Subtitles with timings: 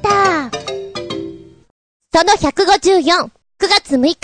[0.00, 0.50] ータ
[2.12, 4.18] その154、9月6日、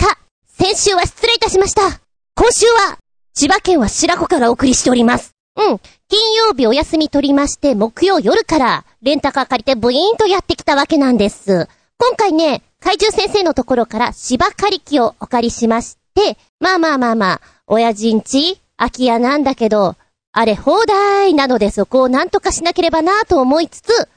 [0.47, 2.01] 先週は失礼いたしました。
[2.35, 2.97] 今週は、
[3.33, 5.31] 千葉県は白子からお送りしております。
[5.55, 5.79] うん。
[6.09, 11.67] 金曜日お休み取りまして、木曜夜から、レンタカー借りてブイーンとやってきたわけなんです。
[11.97, 19.95] 今回ね、怪獣先生のところから芝刈り機をお借りしまして、まあまあまあまあ、親父んち、空き家なんだけど、
[20.31, 24.07] あれ放題なのでそこをなんとかしなければなと思いつつ、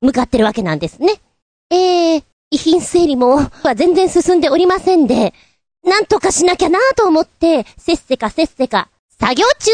[0.00, 1.14] 向かってるわけなんですね。
[1.70, 5.34] えー、遺品整理も、は全然進んでおりませんで、
[5.84, 9.70] なんとかしなきゃなと思って、せっせかせっせか、作業中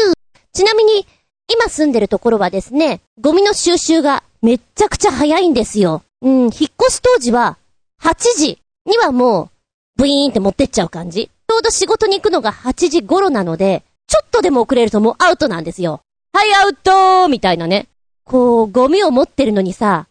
[0.53, 1.05] ちなみに、
[1.53, 6.01] 今住んでるところはですね、ゴミの収集がめっちゃくちゃ早いんですよ。
[6.21, 7.57] うん、引っ越し当時は、
[8.01, 9.49] 8時にはもう、
[9.97, 11.27] ブイーンって持ってっちゃう感じ。
[11.27, 16.01] ちょうど仕事に行くのが8時頃なので、ちょっとでも遅れるともうアウトなんですよ。
[16.33, 17.87] はい、アウトーみたいなね。
[18.23, 20.07] こう、ゴミを持ってるのにさ、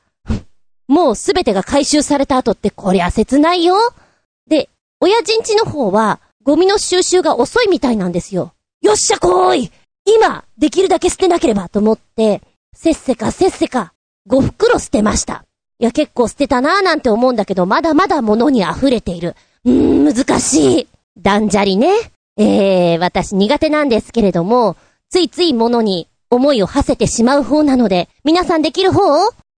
[0.89, 3.77] もうすべてが回収された後ってこりゃ切ないよ。
[4.49, 4.69] で、
[5.01, 8.53] 親父んちの方は、ゴミの収集が遅いみたいなんですよ。
[8.83, 9.73] よっしゃ来い
[10.05, 12.43] 今、できるだけ捨てなければと思って、
[12.77, 13.95] せっせかせっせか、
[14.29, 15.45] 5袋捨てました。
[15.79, 19.35] いや、結構捨てたなーなんて思うんだけど、まだまだ物に溢れている。
[19.65, 20.89] うーん、難しい。
[21.17, 21.89] 断捨離ね。
[22.37, 24.77] えー、私苦手なんですけれども、
[25.09, 29.01] ついつい物に思いを馳せてしまう方なので、皆さんできる方？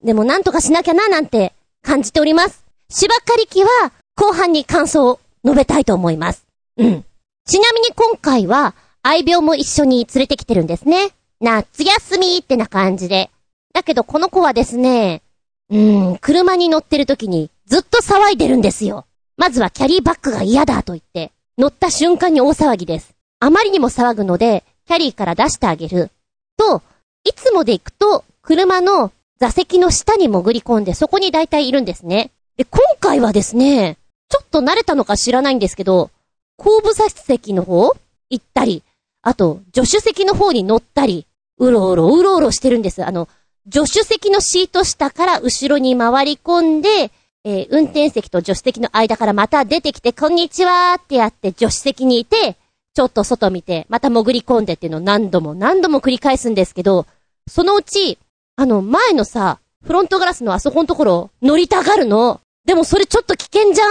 [0.04, 2.64] でもなんとかしなきゃななんて感じております。
[2.90, 3.70] 芝刈り機は
[4.16, 6.46] 後半に感想を述べたいと思います。
[6.78, 7.06] うん。
[7.46, 11.12] ちなみに今回は愛病も一緒に連れてきてるんですね。
[11.40, 13.30] 夏休みってな感じで。
[13.74, 15.22] だけどこの子はですね、
[15.70, 19.06] うーん、車に乗ってる時にずっと騒いでるんですよ。
[19.38, 23.16] まずはキャリーバッグが嫌だと言って、乗った瞬間に大騒ぎです。
[23.40, 26.10] あまりにも騒ぐので、キャリーから出してあげる。
[26.58, 26.82] と、
[27.24, 32.32] いつもで行くと、車の座席の下に潜り込んでそこに大体いるんですね。
[32.58, 33.98] で、今回はですね、
[34.30, 36.10] ちょっと慣れたのか知らないんですけど、
[36.58, 37.92] 後部座席の方
[38.30, 38.84] 行ったり、
[39.22, 41.26] あと、助手席の方に乗ったり、
[41.58, 43.04] うろうろうろうろしてるんです。
[43.04, 43.28] あの、
[43.72, 47.12] 助手席のシート下から後ろに回り込んで、
[47.44, 52.56] えー、運転席と助手席の間からまた出てきて、こんにちはってやって助手席にいて、
[52.94, 57.06] ちょっと外見て、また潜り込んでっていうのを何度も何度も繰り返すんですけど、
[57.48, 58.18] そのうち、
[58.58, 62.42] あの、前のさ、フロントガラスのあそこのところ、乗りたがるの。
[62.66, 63.90] でもそれちょっと危険じゃん？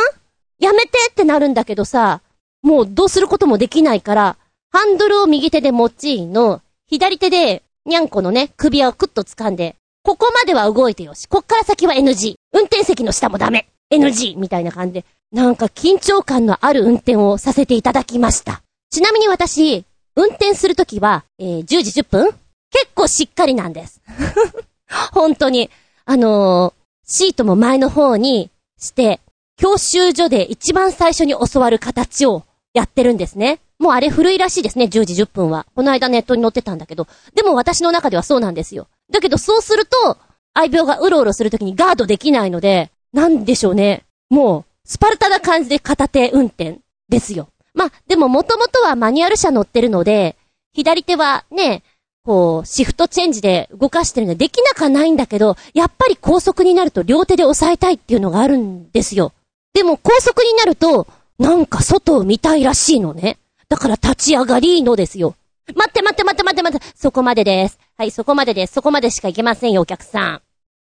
[0.58, 2.22] やめてってなるんだけどさ、
[2.62, 4.36] もうどうすることもできないから、
[4.70, 11.28] ハンドルを右手で持ちの、左手で、にゃんこのね、首輪をクッと掴んで、ここまでは動いてよし。
[11.28, 12.34] こっから先は NG。
[12.52, 13.68] 運転席の下もダメ。
[13.92, 14.36] NG!
[14.38, 18.62] みたいな感じで、なんか緊張感のある運転をさせていただきました。
[18.90, 19.84] ちなみに私、
[20.16, 22.34] 運転するときは、えー、10時10分
[22.74, 24.02] 結構しっかりなんです。
[25.12, 25.70] 本当に。
[26.06, 29.20] あのー、シートも前の方にして、
[29.56, 32.42] 教習所で一番最初に教わる形を
[32.74, 33.60] やってるんですね。
[33.78, 35.66] もうあれ古いらしいですね、10時10分は。
[35.76, 37.06] この間ネットに載ってたんだけど。
[37.34, 38.88] でも私の中ではそうなんですよ。
[39.10, 40.18] だけどそうすると、
[40.52, 44.02] 愛病がうろうろするときにガードできないので、なんでしょうね。
[44.30, 47.48] もう、スパルタな感じで片手運転ですよ。
[47.72, 50.36] まあ、でももともとはマニュアル車乗ってるので、
[50.72, 51.82] 左手はね、
[52.24, 59.32] こう、シフトチェンジで動かしてるのでできなくはないんだけど、やっぱり高速になると両手で押さえたいっていうのがあるんですよ。
[59.74, 61.06] でも高速になると、
[61.38, 63.38] なんか外を見たいらしいのね。
[63.68, 65.34] だから立ち上がりのですよ。
[65.74, 67.78] 待って待って待って待って待って、そこまでです。
[67.98, 68.74] はい、そこまでです。
[68.74, 70.42] そこまでしか行けませんよ、お客さん。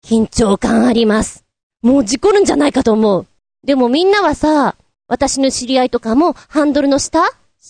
[0.06, 1.44] 緊張感あります。
[1.82, 3.26] もう事故るんじゃないかと思う。
[3.66, 4.76] でもみんなはさ、
[5.08, 7.24] 私の知り合いとかもハンドルの下？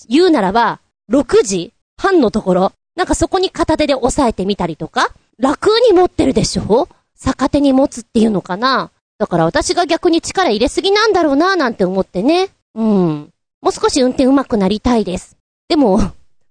[0.10, 0.80] 言うならば、
[1.10, 1.74] 6時？
[1.98, 6.90] 半のところなんかそこに片手で押さえてみたりとか、楽に持ってるでしょ？
[7.24, 8.90] 逆手に持つっていうのかな？
[9.20, 12.50] だから私が逆に力入れすぎなんだろうなぁなんて思ってね。
[12.74, 13.32] うん。
[13.62, 15.38] もう少し運転上手くなりたいです。
[15.70, 16.00] でも、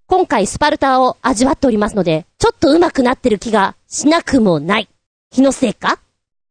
[0.07, 4.89] 今回スパルタを味わっておりますので、ちょっと上手くなってる気がしなくもない。
[5.31, 5.95] 気のせいか？
[5.95, 5.99] っ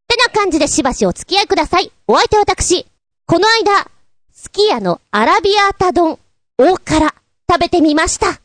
[0.08, 1.90] てな感じでしばしお付き合いください。
[2.06, 2.86] お相手は私。
[3.26, 3.90] この間、
[4.30, 6.18] すき家のアラビアータ丼、
[6.58, 7.14] 大辛、
[7.50, 8.38] 食べてみました。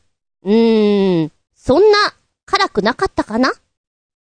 [0.44, 1.32] うーん。
[1.72, 1.98] そんな
[2.46, 3.50] 辛くなかったかな？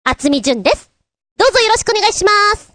[0.04, 0.92] 厚み純です。
[1.38, 2.74] どうぞよろしくお願いします。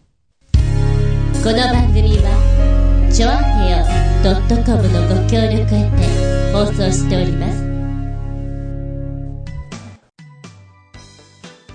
[1.44, 3.86] この番組は、ちょあへよ
[4.66, 7.52] .com のご協力へて放送しておりま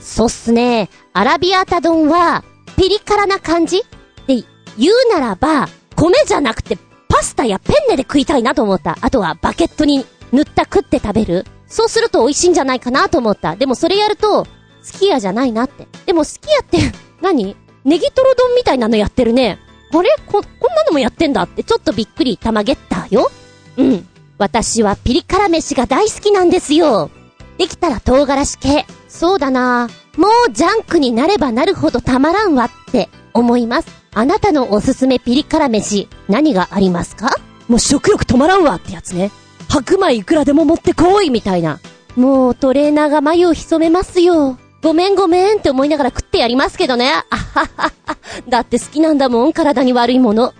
[0.00, 0.14] す。
[0.16, 0.90] そうっすね。
[1.12, 2.42] アラビアータ丼は、
[2.76, 3.84] ピリ辛な感じ？
[4.26, 4.42] で、
[4.76, 6.76] 言うならば、米じゃなくて、
[7.08, 8.98] パスタやペンネで食いたいなと思った。
[9.00, 11.46] あとは、バケットに塗った食って食べる？
[11.68, 13.56] そうすると美味しいんじゃないかなと思った。
[13.56, 14.46] でもそれやると、
[14.82, 15.86] スキヤじゃないなって。
[16.06, 16.78] でもスキヤって
[17.20, 19.58] 何、ネギトロ丼みたいなのやってるね。
[19.92, 20.08] あれ？
[20.26, 23.30] こ、こんなのもやってんだってちょっとびっくりたまげったよ。
[23.76, 24.08] うん。
[24.38, 27.10] 私はピリ辛飯が大好きなんですよ。
[27.58, 28.86] できたら唐辛子系。
[29.08, 33.88] そうだなもうジャンクになればなるほどたまらんわって思います。
[34.14, 37.30] あなたのおすすめピリ辛飯、何がありますか？
[37.68, 39.30] もう食欲止まらんわってやつね。
[39.68, 41.80] 白米いくらでも持ってこいみたいな。
[42.16, 44.58] もうトレーナーが眉を潜めますよ。
[44.82, 47.12] ごめんごめんって思いながら食ってやりますけどね。
[47.30, 48.16] あははは。
[48.48, 50.54] だって好きなんだもん、体に悪いもの。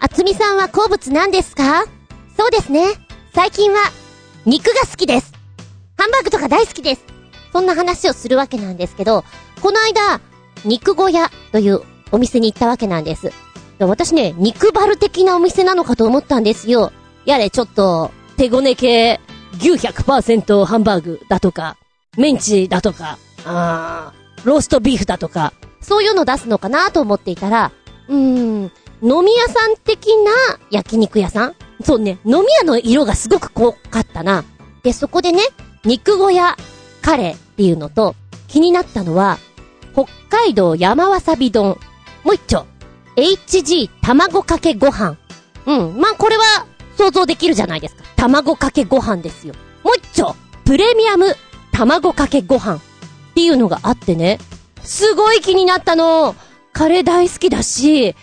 [0.00, 1.84] あつみさんは好物何ですか？
[2.36, 2.84] そうですね。
[3.34, 3.78] 最近は、
[4.46, 5.32] 肉が好きです。
[5.96, 7.04] ハンバーグとか大好きです。
[7.52, 9.24] そんな話をするわけなんですけど、
[9.60, 10.20] この間、
[10.64, 13.32] 肉小屋というお店に行ったわけなんです。
[13.80, 16.92] 私ね、肉バル的なお店なのかと思ったんですよ。
[17.24, 19.18] やれ、ちょっと、手ごね系、
[19.58, 21.76] 牛100%ハンバーグだとか、
[22.16, 27.72] メンチだとか、あー、ローストビーフだとか、そういうの出すのかなと思っていたら、
[28.08, 28.62] うーん、
[29.02, 30.30] 飲み屋さん的な
[30.70, 31.54] 焼肉屋さん？
[31.82, 34.44] そうね、飲み屋の色がすごく濃かったな。
[34.84, 35.42] で、そこでね、
[35.84, 36.56] 肉小屋
[37.02, 38.14] カレーっていうのと、
[38.46, 39.38] 気になったのは、
[39.94, 41.76] 北海道山わさび丼。
[42.22, 42.66] もう一丁。
[43.16, 45.16] HG 卵かけご飯。
[45.66, 46.00] うん。
[46.00, 46.44] まあ、これは
[46.98, 48.02] 想像できるじゃないですか。
[48.16, 49.54] 卵かけご飯ですよ。
[49.84, 50.34] もう一丁。
[50.64, 51.36] プレミアム
[51.72, 52.76] 卵かけご飯。
[52.76, 52.80] っ
[53.34, 54.40] ていうのがあってね、
[54.82, 56.34] すごい気になったの。
[56.72, 58.16] カレー大好きだし、え、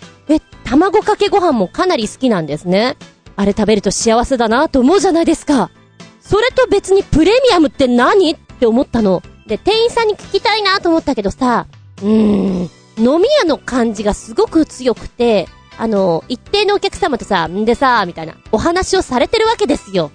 [0.65, 2.97] 卵かけご飯もかなり好きなんですね。
[3.37, 5.71] あれ食べると幸せだなと思うじゃないですか。
[6.19, 9.23] それと別にプレミアムって何って思ったの。
[9.47, 11.67] で、店員さんに聞きたいなと思ったけどさ、
[12.01, 20.11] うーん、飲み屋の感じがすごく強くて、あの、一定のお客様とさ、んでさ、みたいな、お話をされてるわけですよ。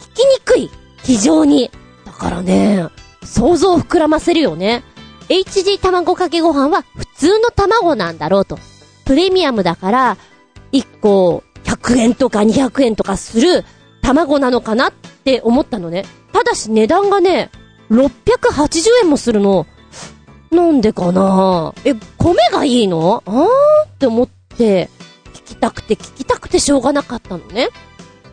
[0.00, 0.70] 聞きにくい。
[1.02, 1.70] 非常に。
[2.06, 2.88] だからね、
[3.24, 4.82] 想像を膨らませるよね。
[5.28, 8.58] HG 卵かけご飯は普通の卵なんだろうと。
[9.04, 10.16] プレミアムだから、
[10.72, 13.64] 1個100円とか200円とかする
[14.02, 16.04] 卵なのかなって思ったのね。
[16.32, 17.50] ただし値段がね、
[17.90, 19.66] 680円もするの。
[20.50, 23.22] なんでかなえ、米がいいの？
[23.26, 23.44] あー
[23.86, 24.88] って思って、聞
[25.44, 27.68] きたくて聞きたくてしょうがなかったのね。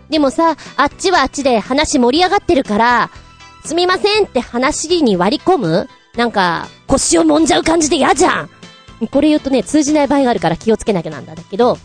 [0.09, 3.11] でもさ、あっちはあっちで話盛り上がってるから、
[3.65, 8.49] すみませんって話に割り込むなんか、腰を揉んじゃう感じで嫌じゃん
[9.11, 11.77] これ言うとね、通じない場合があるから気をつけなきゃなんだけど、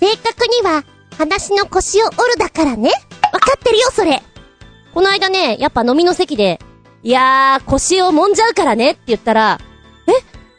[0.00, 0.84] 正確には、
[1.16, 2.90] 話の腰を折るだからね。
[3.32, 4.22] わかってるよ、それ。
[4.92, 6.60] この間ね、やっぱ飲みの席で、
[7.02, 9.60] いやー、腰を揉んじゃうからねって言ったら、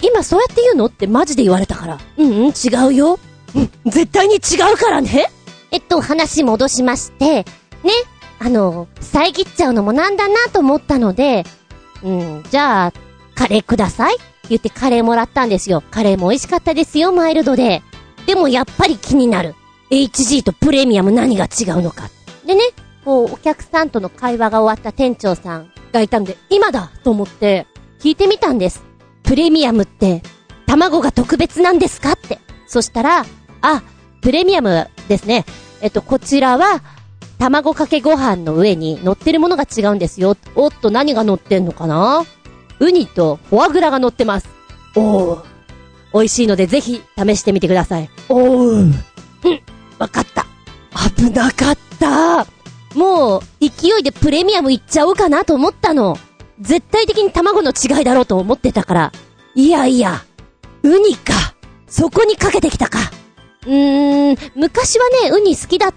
[0.03, 1.99] 今そうやって言うのってマジで言われたから。
[2.17, 3.19] うんうん、違うよ。
[3.55, 4.39] うん、絶対に違
[4.73, 5.29] うからね。
[5.71, 7.45] えっと、話戻しまして、ね、
[8.39, 11.45] あの、遮っちゃうのもなんだなと思ったので、
[12.03, 12.93] うん、じゃあ、
[13.33, 14.17] カレーください
[14.49, 15.81] 言ってカレーもらったんですよ。
[15.89, 17.81] カレーも美味しかったですよ、マイルドで。
[18.25, 19.55] でもやっぱり気になる。
[19.89, 22.09] HG とプレミアム何が違うのか。
[22.45, 22.61] でね、
[23.05, 27.67] こう、お客さんとの会話が終わった店長さんがいたんで、今だと思って、
[27.99, 28.83] 聞いてみたんです。
[29.23, 30.21] プレミアムって、
[30.65, 32.39] 卵が特別なんですかって。
[32.67, 33.25] そしたら、
[33.61, 33.83] あ、
[34.21, 35.45] プレミアムですね。
[35.81, 36.81] えっと、こちらは、
[37.39, 40.37] 卵かけご飯の上に乗ってるものが違うんですよ。
[40.55, 42.23] おっと、何が乗ってんのかな？
[42.79, 44.47] ウニとフォアグラが乗ってます。
[44.95, 45.43] おー。
[46.13, 48.09] 美味しいのでぜひ試してみてください。
[48.29, 48.45] おー。
[48.69, 48.93] うん。
[49.99, 50.45] わかった。
[51.15, 52.45] 危なかった。
[52.95, 56.17] もう、勢いでプレミアムいっちゃおうかなと思ったの。
[56.63, 59.11] 絶対的に卵の違いだろうと思ってたから。
[59.53, 60.23] いやいや、
[60.81, 61.33] ウニか。
[61.87, 62.99] そこにかけてきたか。
[63.67, 65.93] うーん、昔はね、ウニ好きだっ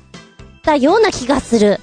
[0.63, 1.81] たような気がする。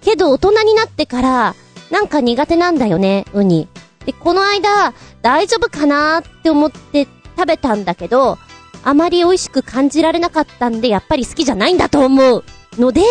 [0.00, 1.54] けど大人になってから、
[1.90, 3.68] なんか苦手なんだよね、ウニ。
[4.06, 7.06] で、この間、大丈夫かなーって思って
[7.36, 8.38] 食べたんだけど、
[8.84, 12.44] あまり美味しく感じられなかったんで、やっぱり好きじゃないんだと思う。
[12.78, 13.02] ので、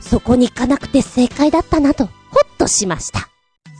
[0.00, 2.10] そこに行かなくて正解だったなと、ほ
[2.44, 3.28] っとしました。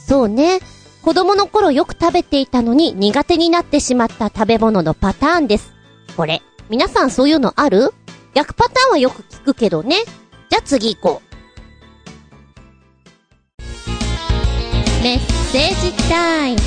[0.07, 0.61] そうね。
[1.05, 5.75] 子供の頃よく食べていたのに苦手になってしまった食べ物のパターンです。
[6.17, 7.93] これ、皆さんそういうのある？
[8.33, 9.97] 逆パターンはよく聞くけどね。
[10.49, 11.21] じゃあ次行こ
[13.61, 13.63] う。
[15.03, 15.19] メッ
[15.53, 16.61] セージタイム。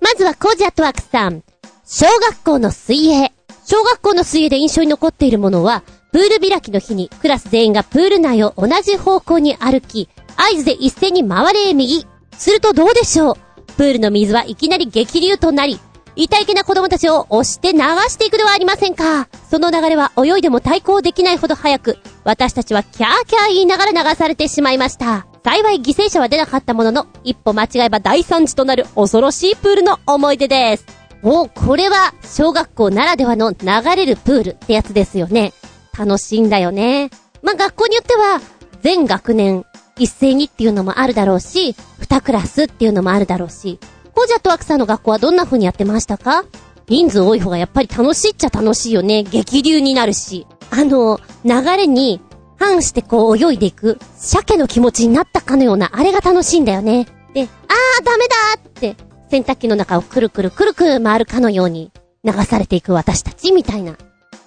[0.00, 1.44] まずはコージアトワークさん。
[1.86, 3.32] 小学校の水泳。
[3.64, 12.06] 小学校の水泳で印象に残っているものは、プール開きの日にクラス全員がプール内を同じ方向に歩き、合図で一斉に回れ右。
[12.36, 13.34] するとどうでしょう
[13.76, 15.80] プールの水はいきなり激流となり、
[16.14, 19.28] 痛いけな子供たちを押して流していくではありませんか。
[19.50, 25.26] その流れは泳いでも対抗できないほど速く、私たちはキャーキャー言いながら流されてしまいました。
[25.44, 30.86] 幸い犠牲者は出なかったものの、一歩間違えば大惨事となる恐ろしいプールの思い出です。
[31.22, 33.58] お、これは、小学校ならではの流
[33.96, 35.52] れるプールってやつですよね。
[35.96, 37.10] 楽しいんだよね。
[37.42, 38.40] まあ、学校によっては、
[38.82, 39.64] 全学年
[39.98, 43.78] 一斉にっていうのもあるだろうし、二クラスっていうのもあるだろうし、
[44.14, 46.44] コジャットワークさんの学校はどんな風にやってましたか？
[46.88, 49.22] 人数多い方がやっぱり楽しいっちゃ楽しいよね。
[49.22, 50.46] 激流になるし。
[50.70, 52.20] あの、流れに
[52.58, 57.06] 反してこう泳いでいく、鮭の気持ちになったかのような、あれが楽しいんだよね。
[57.34, 58.96] で、あーダメだーって、
[59.30, 61.92] 洗濯機の中をくるくるくるくる回るかのように
[62.24, 63.96] 流されていく私たちみたいな。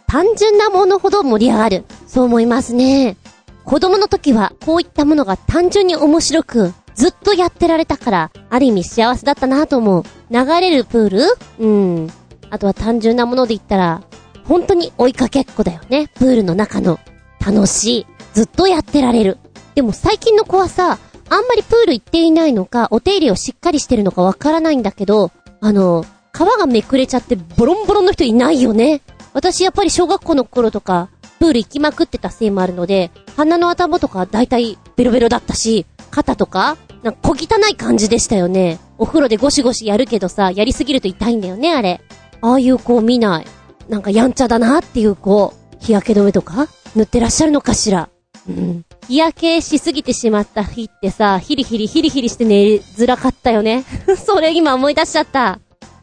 [0.07, 1.85] 単純なものほど盛り上がる。
[2.07, 3.17] そう思いますね。
[3.65, 10.03] 子供の時はこういったものが単純に面白く、ずっとやってられたから、ある意味幸せだったなと思う。
[10.29, 11.23] 流れるプール？
[11.59, 12.09] うん。
[12.49, 14.01] あとは単純なもので言ったら、
[14.45, 16.09] 本当に追いかけっこだよね。
[16.15, 16.99] プールの中の。
[17.39, 18.05] 楽しい。
[18.33, 19.37] ずっとやってられる。
[19.73, 20.99] でも最近の子はさ、
[21.29, 29.01] あんまりプール行っていないのか、お手入れをしっかりしてるのかわからないんだけど、あの、皮がめくれちゃってボロンボロンの人いないよね。
[29.33, 31.09] 私やっぱり小学校の頃とか、
[31.41, 38.77] プール行きまくってたせいもあるので、鼻の頭とかだいたいベロベロだったし、肩とか、なんか小汚い感じでしたよね。
[38.99, 41.99] お風呂でゴシゴシやるけどさ、やりすぎると痛いんだよね、あれ。
[42.41, 43.47] ああいう子を見ない。
[43.89, 48.09] なんかやんちゃだなっていう子、日焼け止めとか塗ってらっしゃるのかしら。
[48.47, 48.85] うん。
[49.07, 53.83] 日焼けしすぎてしまった日ってさ、ヒリヒリヒリヒリして寝づらかったよね。
[54.15, 55.53] それ今思い出しちゃった。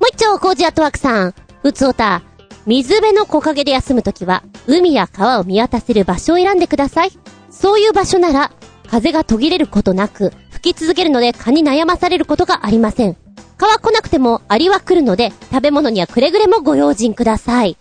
[0.01, 1.35] もう一丁、コージアットワークさん。
[1.63, 2.23] ふつおた。
[2.69, 7.11] 水辺の木陰で休むときは、海や川を見渡せる場所を選んでください。
[7.49, 8.53] そういう場所なら、
[8.91, 13.17] 風が途切れることなく、吹き続けるので蚊に悩まされることがありません。
[13.57, 17.79] 蚊は来なくてもアリは来るので、食べ物にはくれぐれもご用心ください。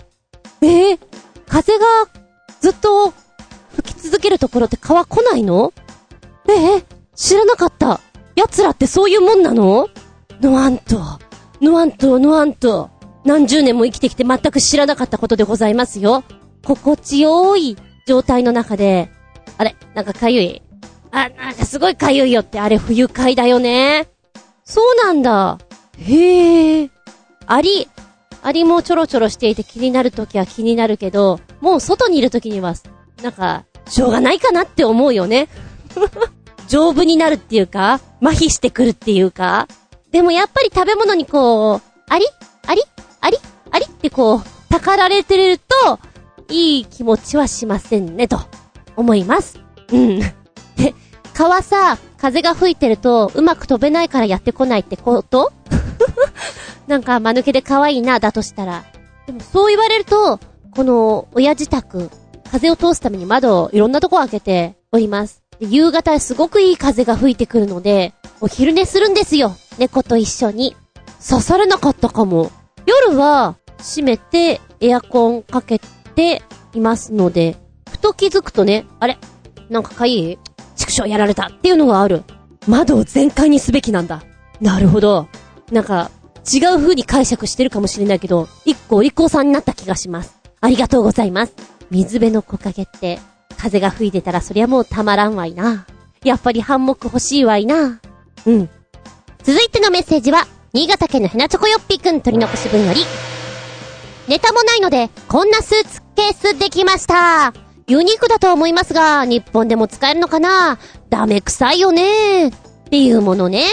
[0.61, 0.99] えー、
[1.49, 1.85] 風が
[2.61, 3.13] ずっと
[3.75, 5.73] 吹き続けるところって蚊は来ないの？
[6.47, 7.99] えー、知らなかった。
[8.37, 9.89] 奴らってそういうもんなの？
[10.39, 11.19] ノアント、
[11.59, 12.89] ノアント、ノアント。
[13.27, 16.23] 何十年も生きてきて全く知らなかったことでございますよ。
[16.65, 17.75] 心地よい
[18.07, 19.11] 状態の中で、
[19.57, 19.75] あれ？
[19.93, 20.61] なんかかゆい？
[21.11, 24.07] あ、なんかすごいかゆいよってあれ不愉快だよね。
[24.63, 25.57] そうなんだ。
[25.97, 26.89] へえ。
[27.45, 27.89] アリ、
[28.43, 32.75] アリもちょろちょろしていて気になるときは気になるけど、もう外にいるときには、
[33.21, 35.49] なんか、しょうがないかなって思うよね。
[36.69, 39.67] 丈夫になるっていうか、麻痺してくるっていうか。
[40.11, 42.25] でもやっぱり食べ物にこう、あり
[42.65, 42.81] あり
[43.21, 43.37] あり？
[43.71, 43.85] あり？
[43.85, 45.99] ってこう、たかられてると、
[46.49, 48.39] いい気持ちはしませんね、と、
[48.95, 49.59] 思います。
[49.91, 50.19] うん。
[50.19, 50.33] で、
[51.33, 55.51] 蚊はさ、風が吹いてると、うまく飛べないからやってこないってこと？
[56.87, 58.85] なんか、間抜けで可愛いな、だとしたら。
[59.25, 60.39] でも、そう言われると、
[60.71, 62.09] この、親自宅、
[62.51, 65.43] 風を通すために窓をいろんなとこ開けております。
[65.59, 69.55] 夕方すごくいい風が吹いてくるので、お昼寝するんですよ。
[69.77, 70.75] 猫と一緒に。
[71.27, 72.51] 刺されなかったかも。
[72.87, 75.79] 夜は、閉めて、エアコンかけ
[76.15, 76.41] て
[76.73, 77.57] いますので、
[77.89, 79.17] ふと気づくとね、あれ？
[79.69, 80.39] なんかかいい
[80.77, 82.23] 畜生やられたっていうのがある。
[82.65, 84.23] 窓を全開にすべきなんだ。
[84.61, 85.27] なるほど。
[85.71, 86.11] なんか、
[86.51, 90.39] 違う風に解釈してるかもしれないけど、一個お利口さんになった気がします。
[90.61, 91.53] ありがとうございます。
[91.91, 93.19] 水辺の木陰って、
[93.57, 95.85] 風が吹いてたらそりゃもうたまらんわいな。
[96.23, 97.99] やっぱりハンモック欲しいわいな。
[98.45, 98.69] うん。
[99.43, 103.01] 続いてのメッセージは、新潟県のヘナチョコヨッピーくん取り残し分より、
[104.27, 107.53] ネタもないので、こんなスーツケースできました。
[107.87, 110.77] ユニークだと思いますが、日本でも使えるのかな？
[111.09, 112.51] ダメ臭いよねっ
[112.89, 113.63] ていうものね。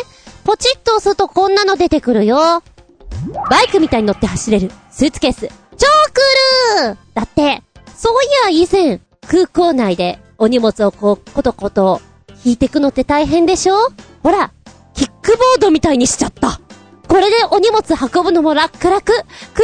[0.45, 2.63] ポチッと押すとこんなの出てくるよ。
[3.51, 5.49] バイクみたいに乗って走れるスーツケース。
[5.77, 7.63] 超クールだって、
[7.97, 12.01] そういや以前、空港内でお荷物をこう、ことこと
[12.45, 13.75] 引いてくのって大変でしょ？
[14.23, 14.53] ほら、
[14.95, 16.61] キックボードみたいにしちゃった。
[17.15, 19.23] これでお荷物運ぶのも楽々、空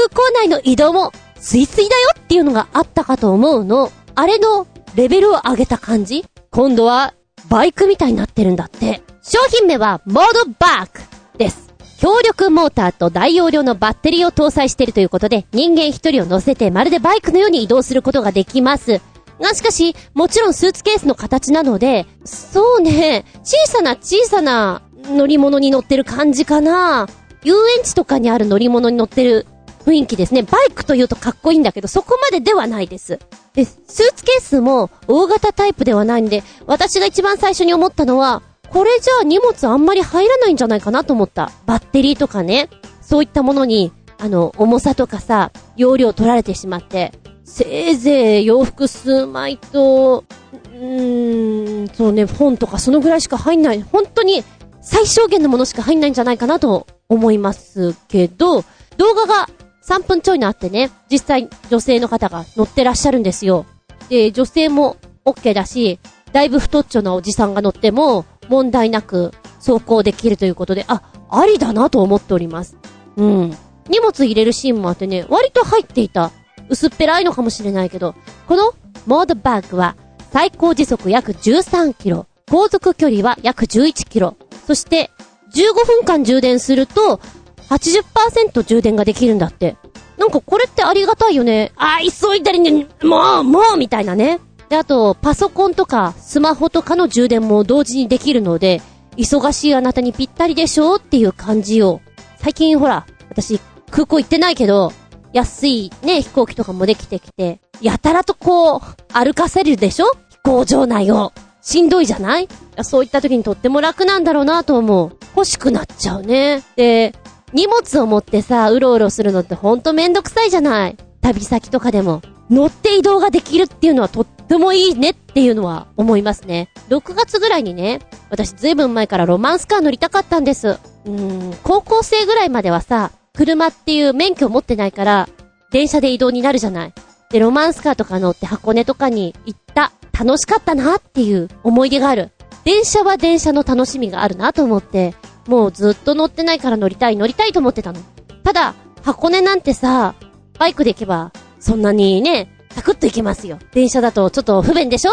[0.09, 3.91] 港内の移動も、スイスイだよっていうのがあったかと思うの。
[4.15, 7.13] あれのレベルを上げた感じ今度は、
[7.49, 9.03] バイクみたいになってるんだって。
[9.21, 11.01] 商品名は、モードバーク
[11.39, 11.75] です。
[11.99, 19.01] 強力モーターと大容量のバッテリーを搭載しているということで、人間一人を乗せてまるでバイクのように移動することができます。
[19.41, 27.09] がしかし、もちろんスーツケースの形なので、そうね、小さな小さな乗り物に乗ってる感じかな。
[27.43, 29.47] 遊園地とかにある乗り物に乗ってる
[29.85, 30.43] 雰囲気ですね。
[30.43, 33.19] バイクというとかっこいいんだけど、そこまでではないです。
[33.55, 41.51] で、スーツケースも大型タイプではないんで、私が一番最初に思ったのは、これじゃあ荷物あんまり入らないんじゃないかなと思った。
[41.67, 42.69] バッテリーとかね。
[43.01, 47.13] そういったものに、あの、重さとかさ、容量取られてしまって、
[47.45, 50.25] せいぜい洋服数枚と、
[50.73, 53.83] うーん、そうね、本とかそのぐらいしか入んない。
[53.83, 54.45] 本当に
[54.83, 58.65] 最小限のものしか入んないんじゃないかなと思いますけど、
[58.97, 59.49] 動画が
[59.87, 63.67] 3分ちょいのあってね、実際女性の方が乗ってらっしゃるんですよ。
[64.09, 65.99] で、女性も OK だし、
[66.33, 72.79] だいぶ太っちょなおじさんが乗っても問題なく走行できるということで、あ、ありだなと思っております。
[73.17, 73.57] うん。
[73.89, 76.31] 荷物入れるシーンもあってね、割と入っていた。
[76.69, 78.15] 薄っぺらいのかもしれないけど、
[78.47, 78.73] この
[79.07, 79.97] モードバッグは
[80.33, 84.37] 最高時速約13キロ、航続距離は約11キロ、
[84.67, 85.11] そして
[85.55, 87.21] 15分間充電すると
[87.69, 89.77] 80%充電ができるんだって。
[90.19, 91.73] なんかこれってありがたいよね。
[91.77, 94.39] あ、急いだりね、もう、もうみたいなね。
[94.69, 98.83] で、あと、パソコンとかスマホとかの充電も同時にできるので、
[99.17, 102.01] 忙しいあなたにぴったりでしょっていう感じを。
[102.39, 104.93] 最近ほら、私、空港行ってないけど、
[105.33, 108.81] 安いね、飛行機とかもできてきて、やたらとこう、
[109.13, 110.07] 歩かせるでしょ？
[110.29, 111.33] 飛行場内を。
[111.63, 112.49] しんどいじゃない？
[112.83, 115.17] そういった時にとっても楽なんだろうなと思う。
[115.37, 116.63] 欲しくなっちゃうね。
[116.77, 117.15] で、
[117.53, 120.97] 荷物を持ってさ、うろうろするのってほんとめんどくさいじゃない？
[121.21, 122.23] 旅先とかでも。
[122.51, 126.69] 乗って移動ができるっていうのはとってもいいねっていうのは思いますね。
[126.89, 130.71] 6月ぐらいにね、私ずいぶん前からロマンスカー乗りたかったんです。
[130.71, 131.11] うー
[131.53, 135.29] ん、高校生ぐらいまではさ、車っていう免許持ってないから、
[135.71, 136.93] 電車で移動になるじゃない？
[137.31, 139.93] で、ロマンスカーとか乗って箱根とかに行った。
[140.19, 142.31] 楽しかったなっていう思い出がある。
[142.65, 145.15] 電車は電車の楽しみがあるなと思って、
[145.47, 148.01] もうずっと乗ってないから乗りたい乗りたいと思ってたの。
[148.45, 150.15] ただ、箱根なんてさ、
[150.59, 153.59] バイクで行けば、そんなにね、サクッと行けますよ。
[153.73, 155.13] 電車だとちょっと不便でしょ？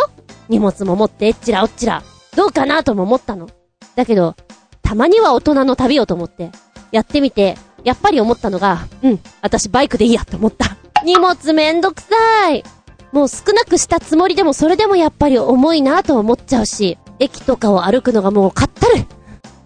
[0.50, 2.04] 荷物も持ってえっちらおっちら。
[2.36, 3.50] どうかなとも思ったの。
[3.96, 4.36] だけど、
[4.82, 6.52] たまには大人の旅をと思って、
[6.92, 10.78] やってみて、やっぱり思ったのが、うん、私バイクでいいやって思った。
[11.04, 12.64] 荷物めんどくさい。
[13.12, 19.06] もう少なくしたつもりでもそれでもやっぱり重いなと思っちゃうし、駅とかを歩くのがもうかったる。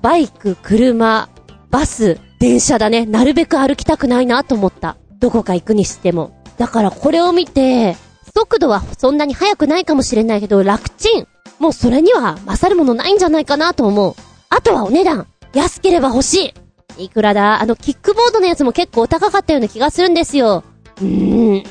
[0.01, 1.29] バイク、車、
[1.69, 3.05] バス、電車だね。
[3.05, 4.97] なるべく歩きたくないなと思った。
[5.19, 6.41] どこか行くにしても。
[6.57, 7.95] だからこれを見て、
[8.35, 11.27] 速度はそんなに速くないかもしれないけど、楽ちん。
[11.59, 14.15] もうそれには勝るものないんじゃないかなと思う。
[14.49, 15.27] あとはお値段。
[15.53, 16.53] 安ければ欲し
[16.97, 17.03] い。
[17.05, 17.61] いくらだ？
[17.61, 20.63] あの、キックボードのやつも結構高かったような気がするんですよ。
[20.99, 21.63] うーん。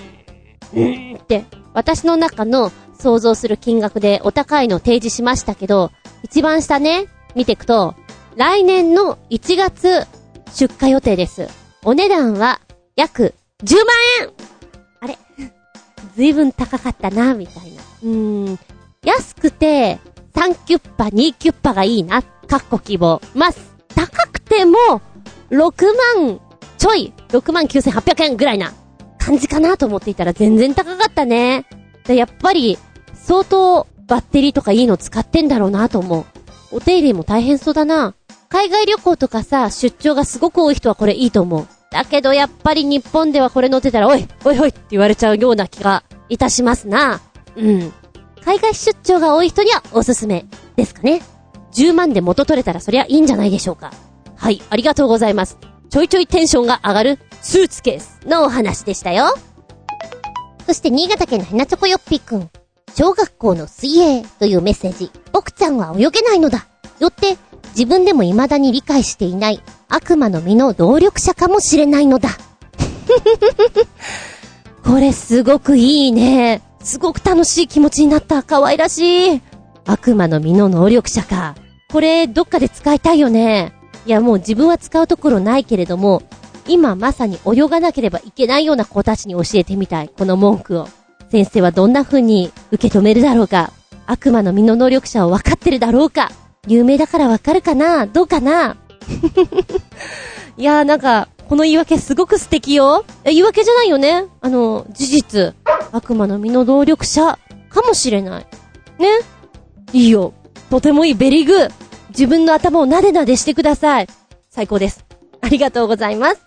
[0.72, 5.90] うーんって、私の中の想像する金額でお高いのを提示しましたけど、
[6.22, 7.94] 一番下ね、見ていくと、
[8.37, 10.06] 来年の1月
[10.54, 11.48] 出荷予定です。
[11.85, 12.61] お値段は
[12.96, 13.87] 約10万
[14.20, 14.30] 円
[15.00, 15.18] あれ？
[16.16, 17.83] ずいぶん高かったな、みたいな。
[18.02, 18.59] うーん。
[19.04, 19.98] 安くて、
[20.35, 22.22] 3キュッパ、2キュッパがいいな。
[22.22, 23.20] かっこ希望。
[23.35, 23.50] まあ、
[23.94, 24.76] 高くても、
[25.50, 25.87] 6
[26.18, 26.40] 万
[26.78, 28.72] ちょい、6万9800円ぐらいな
[29.20, 31.66] 感じかなと思っていたら全然高かったね。
[32.09, 32.78] やっぱり、
[33.14, 36.24] 相当バッテリーとかいいの使ってんだろうなと思う。
[36.72, 38.14] お手入れも大変そうだな。
[38.48, 41.68] 海外旅行とかさ、出張がすごく多い人はこれいいと思う。
[41.92, 47.20] だけどやっぱり日本ではこれ乗ってたら、おい、おいおいって言われちゃうような気がいたしますな。
[47.56, 47.92] うん。
[48.44, 51.22] 海外出張が多い人にはおすすめですかね。
[51.72, 53.92] 10万で元取れたらそりゃいいんじゃないでしょうか。
[54.35, 55.59] はい、ありがとうございます。
[55.90, 59.35] ちょいちょいテンションが上がるスーツケースのお話でしたよ。
[60.64, 62.48] そして新潟県のひなちょこよっぴーくん。
[62.94, 65.11] 小学校の水泳というメッセージ。
[65.33, 66.68] 僕ちゃんは泳げないのだ。
[67.00, 67.37] よって、
[67.70, 72.31] 自分でも未だに理解していない悪魔の実の動力者かもしれないのだ。
[74.85, 76.62] これすごくいいね。
[76.85, 78.44] すごく楽しい気持ちになった。
[78.44, 79.42] 可愛らしい。
[79.87, 81.57] 悪魔の実の能力者か。
[81.90, 83.72] これ、どっかで使いたいよね。
[84.06, 86.22] いや、もう自分は使うところないけれども、
[86.66, 90.08] 今まさに泳がなければいけないような子たちに教えてみたい。
[90.08, 90.88] この文句を。
[91.30, 93.72] 先生はどんな風に受け止めるだろうか。
[94.06, 96.30] 悪魔の実の能力者を分かってるだろうか。
[96.66, 98.06] 有名だからわかるかな？
[98.06, 98.76] どうかな？
[100.56, 103.04] いやーなんか、この言い訳すごく素敵よ。
[103.24, 104.24] え、言い訳じゃないよね？
[104.40, 105.54] あの、事実。
[105.92, 108.46] 悪魔の実の能力者かもしれない。
[108.98, 109.08] ね？
[109.92, 110.32] いいよ。
[110.68, 111.14] とてもいい。
[111.14, 111.70] ベリーグー。
[112.11, 114.07] 自分の頭をなでなでしてください。
[114.51, 115.05] 最高です。
[115.40, 116.42] ありがとうございます。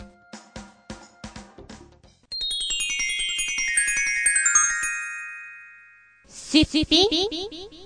[6.30, 7.08] シシピ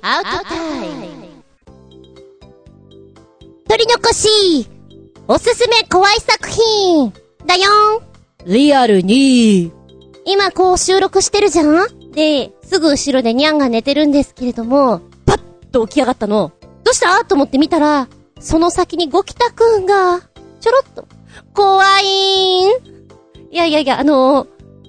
[0.02, 1.28] アウトタイム。
[3.70, 4.68] 取り残し
[5.28, 7.14] おすすめ怖い作品
[7.46, 8.02] だよん
[8.46, 9.72] リアルに
[10.26, 12.12] 今こう収録してるじゃん？
[12.12, 16.52] で、すぐ後ろでニャンが寝てるんですけれども、パッと起き上がったの。
[16.88, 17.26] どうした？
[17.26, 18.08] と思って見たら、
[18.40, 20.22] その先にゴキタくんが、
[20.62, 21.06] ちょろっと、
[21.54, 23.54] 怖いーん。
[23.54, 24.48] いやいやいや、あのー、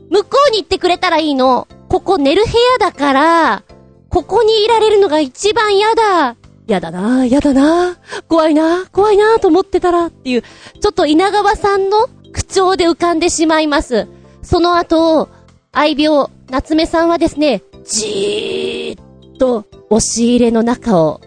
[0.08, 1.66] 向こうに行ってくれたらいいの。
[1.88, 3.64] ここ寝る部屋だから、
[4.10, 6.36] ここにいられるのが一番嫌だ。
[6.68, 14.06] やだな、やだな、怖いな、怖いなと思ってたらっていう、ちょっと稲川さんの口調で浮かんでしまいます。
[14.42, 15.28] その後、
[15.72, 21.22] 愛病、夏目さんはですね、じーっと押し入れの中を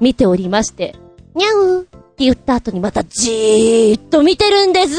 [0.00, 0.94] 見ておりまして、
[1.34, 4.98] にゃうって言った後にまたじーっと見てるんです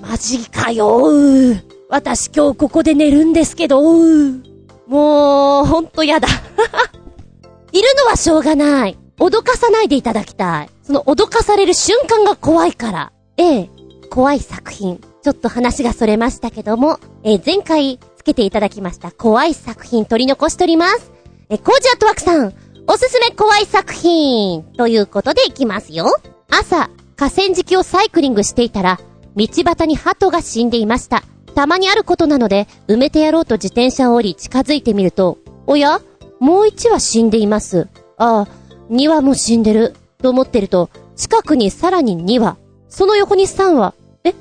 [0.00, 4.54] マジかよー私今日ここで寝るんですけどー
[4.86, 6.28] もう、ほんとやだ
[7.72, 8.96] いるのはしょうがない。
[9.18, 10.70] 脅かさないでいただきたい。
[10.82, 13.12] その脅かされる瞬間が怖いから。
[13.36, 13.70] ええ、
[14.10, 15.00] 怖い作品。
[15.22, 21.10] ちょっと話がそれましたけども、え前回つけていただきました怖い作品取り残しております。
[21.48, 22.52] えコージアットワークさん、
[22.86, 26.06] おすすめ怖い作品ということでいきますよ。
[26.50, 29.00] 朝、河川敷をサイクリングしていたら、
[29.36, 31.22] 道端に鳩が死んでいました。
[31.54, 36.00] たまにあることなので、埋めてやろうと自転車を降り近づいてみると、おや
[36.40, 37.88] もう一羽死んでいます。
[38.18, 38.48] ああ、
[38.90, 39.94] 二羽も死んでる。
[40.18, 42.56] と思ってると、近くにさらに二羽。
[42.88, 43.94] その横に三羽。
[44.24, 44.34] え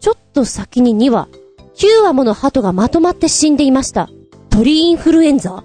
[0.00, 1.28] ちょっと先に二羽。
[1.74, 4.08] 九羽もの鳩がまとまって死んでいました。
[4.50, 5.64] 鳥インフルエンザ？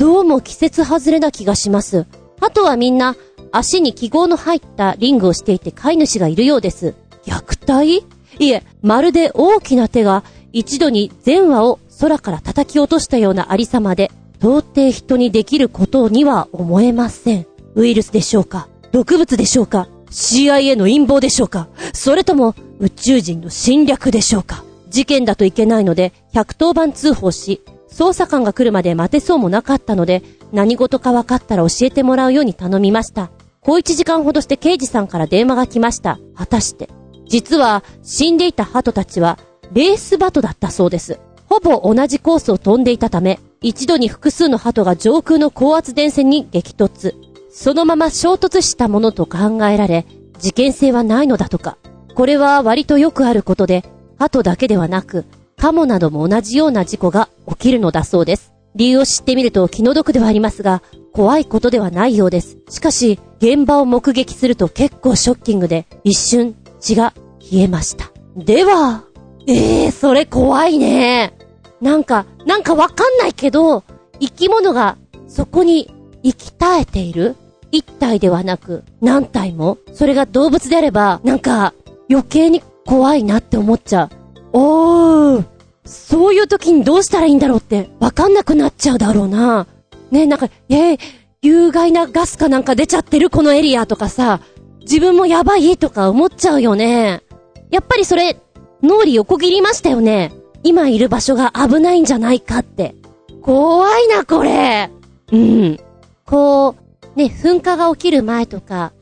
[0.00, 2.06] どうも季節外れな気がします。
[2.40, 3.16] 鳩はみんな、
[3.52, 6.94] 足に記号の入ったリングをしていて飼い主がいるようです。
[7.26, 8.06] 虐待？
[8.38, 17.46] いえ、まるで大きな手が一度に全羽を空から叩き落としたようなありさまで、到底人にできることには思えません。
[17.74, 18.68] ウイルスでしょうか？
[18.92, 21.68] 毒物でしょうか ?CIA の陰謀でしょうか？
[21.92, 24.64] それとも宇宙人の侵略でしょうか？
[24.88, 27.60] 事件だといけないので、110番通報し、
[28.00, 33.30] 捜査官が来るまで待てそうもなかったので、何事か分かったら教えてもらうように頼みました。
[33.60, 36.18] 小一時間ほどして刑事さんから電話が来ました。
[36.34, 36.88] 果たして。
[37.28, 39.38] 実は、死んでいた鳩たちは、
[39.74, 41.20] レースバトだったそうです。
[41.44, 47.12] ほぼ同じコースを飛んでいたため、一度に複数の鳩が上空の高圧電線に激突。
[47.52, 50.06] そのまま衝突したものと考えられ、
[50.38, 51.76] 事件性はないのだとか。
[52.14, 53.84] これは割とよくあることで、
[54.18, 55.26] 鳩だけではなく、
[55.60, 58.54] カモなども同じような事故が起きるのだそうです。
[58.74, 60.80] 理由を知ってみると気の毒ではありますが、
[61.12, 62.56] 怖いことではないようです。
[62.70, 68.10] しかし、現場を目撃すると結構ショッキングで、一瞬血が消えました。
[68.36, 69.04] では、
[69.46, 71.34] ええー、それ怖いね。
[71.82, 73.84] なんか、なんかわかんないけど、
[74.18, 74.96] 生き物が
[75.28, 77.36] そこに生き絶えている？
[77.70, 79.76] 一体ではなく何体も？
[79.92, 81.74] それが動物であれば、なんか
[82.08, 84.19] 余計に怖いなって思っちゃう。
[84.52, 85.44] おー、
[85.84, 89.66] そういう時にどうしたらいいんだろうってわかんなくなっちゃうだろうな。
[90.10, 90.98] ねなんか、えー、
[91.42, 94.40] 有害なガスかなんか出ちゃってるこのエリアとかさ、
[94.80, 97.22] 自分もやばいとか思っちゃうよね。
[97.70, 98.36] やっぱりそれ、
[98.82, 100.32] 脳裏横切りましたよね。
[100.62, 102.94] 今いる場所が危ないんじゃないかって。
[103.42, 104.90] 怖いな、これ。
[105.32, 105.78] うん。
[106.26, 106.74] こ
[107.16, 108.92] う、ね、噴火が起きる前とか、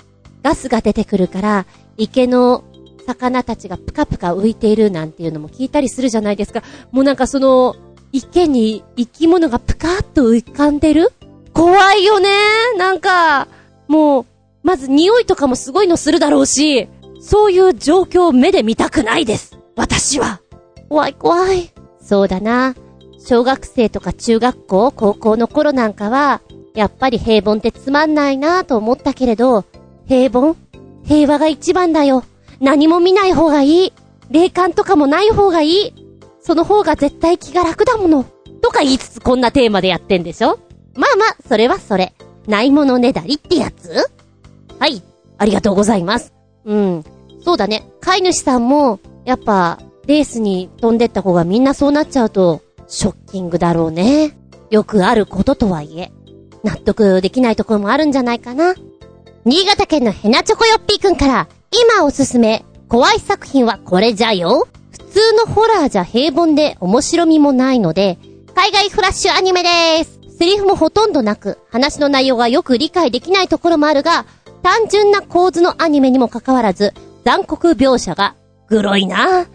[0.42, 2.64] ガスが出てくるから、池の
[3.08, 6.62] 魚たちがプカプカ浮いているなんていうのも聞いたりするじゃないですか。
[6.92, 7.74] もうなんかその、
[8.12, 11.10] 池に生き物がプカーっと浮かんでる？
[11.54, 12.28] 怖いよね
[12.76, 13.48] なんか、
[13.86, 14.26] もう、
[14.62, 16.88] まず匂いとかもすごいのするだろうし、
[17.20, 19.58] そういう状況を目で見たくないです。
[19.74, 20.40] 私は。
[20.90, 21.70] 怖い怖い。
[22.00, 22.74] そうだな。
[23.18, 26.42] 小学生とか中学校、高校の頃なんかは、
[26.74, 29.64] やっぱり平凡ってつまんないなと思ったけれど、
[30.06, 30.56] 平凡？
[31.04, 32.22] 平和が一番だよ。
[32.60, 33.92] 何も見ない方がいい。
[34.30, 35.94] 霊感とかもない方がいい。
[36.40, 38.24] その方が絶対気が楽だもの。
[38.62, 40.58] とか言いつつこんなテーマでやってんでしょ
[40.94, 42.14] まあまあ、それはそれ。
[42.46, 44.10] ないものねだりってやつ
[44.78, 45.02] はい。
[45.36, 46.32] ありがとうございます。
[46.64, 47.04] うん。
[47.44, 47.88] そうだね。
[48.00, 54.36] 飼い主さんも、やっぱ、レースに飛んでった方がみんなそうなっちゃうと、ショッキングだろうね。
[54.70, 56.10] よくあることとはいえ、
[56.64, 58.74] 納得できないところもあるんじゃないかな。
[59.44, 64.66] 新潟県のヘナチョコヨッピーくんから、今おすすめ、怖い作品はこれじゃよ。
[64.90, 68.18] 普通のホラーじゃ平凡で面白みもないので、
[68.54, 70.18] 海外フラッシュアニメです。
[70.38, 74.24] セリフもほとんどなく、話の内容がよく理解できないところもあるが、
[74.62, 78.34] 単純な構図のアニメにもかかわらず、残酷描写が、
[78.68, 79.46] グロいな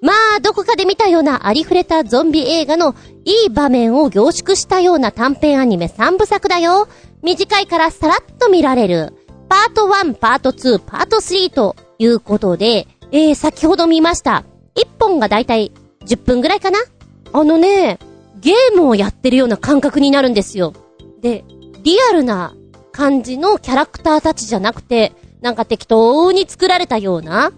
[0.00, 6.88] まあ、どこかで見たようなありふれたゾンビ映画のいい場面を凝縮したような短編アニメ3部作だよ。
[7.22, 9.17] 短いからさらっと見られる。
[9.48, 14.44] パート1、パート2、パート3ということで、えー、先ほど見ました。
[14.76, 15.72] 1本がだいたい
[16.04, 16.78] 10分ぐらいかな
[17.32, 17.98] あのね、
[18.40, 20.74] ゲームをやってるような感覚になるんですよ。
[21.20, 21.44] で、
[21.82, 22.54] リアルな
[22.92, 27.52] 感じのキャラクターたちじゃなくて、なんか適当に作られたような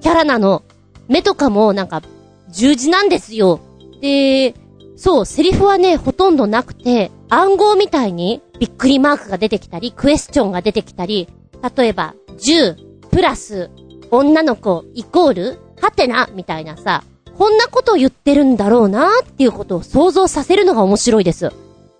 [0.00, 0.62] キャラなの。
[1.08, 2.02] 目とかもなんか
[2.48, 3.60] 十字なんですよ。
[4.00, 4.54] で、
[4.96, 11.28] そう、セリフはね、ほとんどなくて、暗号みたいにびっくりマークが出てきたり、クエスチョンが出てきたり、
[11.76, 13.70] 例えば、10、プラス、
[14.10, 17.02] 女の子、イコール、はてな、みたいなさ、
[17.36, 21.52] こんなことを言ってるんだろうなっていうことを想像させるのが面白いです。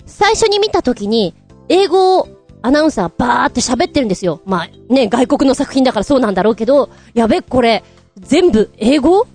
[0.06, 1.34] 最初に見た時に、
[1.68, 2.28] 英語を
[2.62, 4.40] アナウンサーバーって喋ってるんですよ。
[4.46, 7.84] まあね、外国の作品だからそうなんだろうけど、やべ、これ、
[8.18, 9.26] 全部英語？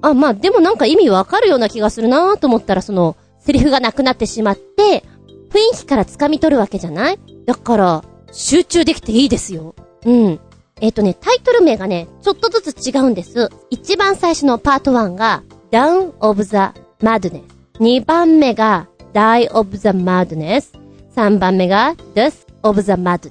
[0.00, 5.02] あ、まあでもなんか意味わかるような気がするなと思ったらその、セリフがなくなってしまって、
[5.50, 7.18] 雰囲気から掴み取るわけじゃない？
[7.46, 9.74] だから、集中できていいですよ。
[10.04, 10.40] うん。
[10.80, 13.48] えっ、ー、とね、タイトル名がね、ちょっとずつ違うんです。
[13.70, 16.56] 一番最初のパート1が、Down of the
[17.00, 17.42] Madness。
[17.80, 20.78] 二番目が、Die of the Madness。
[21.14, 23.30] 三番目が、Death of the Madness。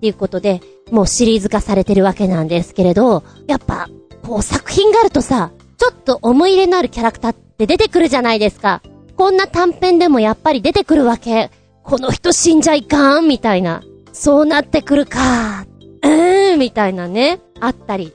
[0.00, 3.88] ていうことで、もうシリーズ化されてるわけなんですけれど、やっぱ、
[4.22, 8.82] こう作品があるとさ、ちょっと思い入れのあるキャラクターって出てくるじゃないですか。
[9.16, 11.50] こんな短編でもやっぱり出てくるわけ。
[11.82, 13.82] この人死んじゃいかんみたいな。
[14.12, 15.66] そうなってくるか。
[16.02, 17.40] うーん、みたいなね。
[17.60, 18.12] あったり。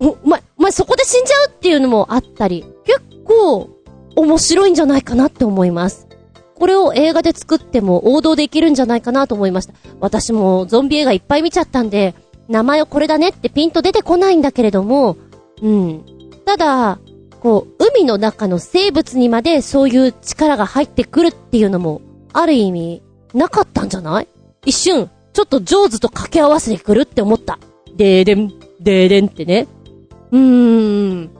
[0.00, 2.64] お、ま、ま、そこで死んじゃうっていうのもあったり。
[2.84, 3.68] 結構、
[4.16, 6.08] 面白いんじゃないかなって思います。
[6.54, 9.74] これを映画で作っても王道でいけるんじゃないかなと思いました。
[10.00, 12.14] 私もゾンビ映画いっぱい見ちゃったんで、
[12.48, 15.16] 名前をこれだねってピンと出てこないんだけれども、
[15.62, 16.04] うん。
[16.44, 16.98] ただ、
[17.44, 22.00] こう、海の中の生物にまでそういう力が入ってくるっていうのも、
[22.32, 23.02] ある意味、
[23.34, 24.28] なかったんじゃない？
[24.64, 27.58] 一瞬、ちょっと上手と掛け合わせてくるって思った。
[27.94, 28.48] でーでん、
[28.80, 29.68] でーでんってね。
[30.32, 31.30] うーん。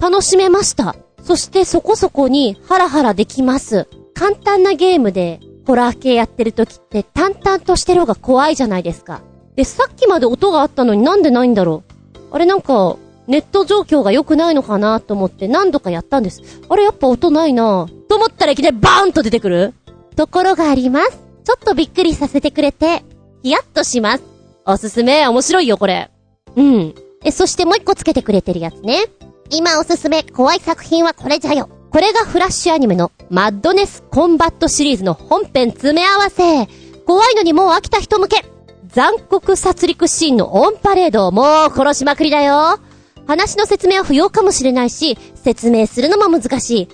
[0.00, 0.96] 楽しめました。
[1.22, 3.86] そしてそこそこにハラハラできます。
[4.14, 9.20] 簡単なゲームでホラー系やってる時って淡々としてる方が怖いじゃないですか。
[9.54, 12.18] で、さっきまで音があったのになんでないんだろう。
[12.30, 16.42] あれなんか、ネット状況が良くないのかなと思って何度かやったんです。
[16.68, 19.74] あれやっぱ音ないなと思ったらいきなりバーンと出てくる
[20.16, 21.18] ところがあります。
[21.44, 23.02] ちょっとびっくりさせてくれて、
[23.42, 24.24] ヒヤッとします。
[24.64, 26.10] おすすめ、面白いよ、これ。
[26.56, 26.94] うん。
[27.24, 29.06] え、そしてもう一個つけてくれてるやつね。
[29.50, 31.68] 今おすすめ、怖い作品はこれじゃよ。
[31.90, 36.66] これがフラッシュアニメのマッドネスコンバットシリーズの本編詰め合わせ。
[37.04, 38.44] 怖いのにもう飽きた人向け。
[38.86, 42.78] 残酷殺戮シーンのオンパレードをもう殺しまくりだよ。
[43.26, 46.88] 話の説明は不要かもしれないし、説明するのも難しい。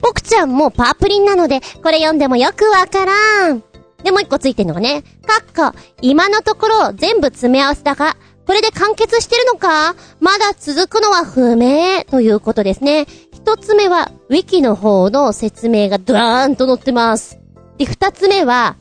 [0.00, 3.62] 僕ちゃんもパープリンなので、これ読んでもよくわからん。
[4.02, 8.16] で、もう一個ついてんのがね、かっこ、今のところ全部詰め合わせだが、
[8.46, 9.94] これで完結してるのか？
[10.18, 13.06] まだ続くのは不明ということですね。
[13.32, 17.38] 一つ目は、ウィキの方の説明がドラーンと載ってます。
[17.78, 18.76] で、二つ目は、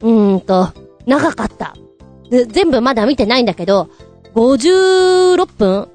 [0.00, 0.70] うーんと、
[1.06, 1.74] 長かった。
[2.30, 3.90] 全部まだ見てないんだけど、
[4.34, 5.88] 56分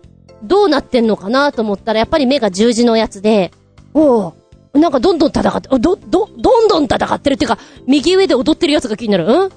[0.44, 3.52] どうなってんのかなと思ったら、やっぱり目が十字のやつで、
[3.94, 4.34] お
[4.74, 9.26] なんかどんどん戦って、ど、ど、どんどん戦ってるっていうか、右上で踊ってるやつが気になる。
[9.26, 9.52] うん？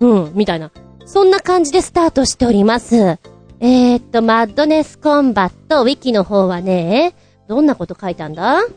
[0.00, 0.24] うん？
[0.24, 0.70] うんみたいな。
[1.06, 2.96] そんな感じでスタートしております。
[2.96, 7.14] えー、っと、マッドネスコンバット、ウィキの方はね、
[7.48, 8.62] どんなこと書いたんだ？
[8.62, 8.68] う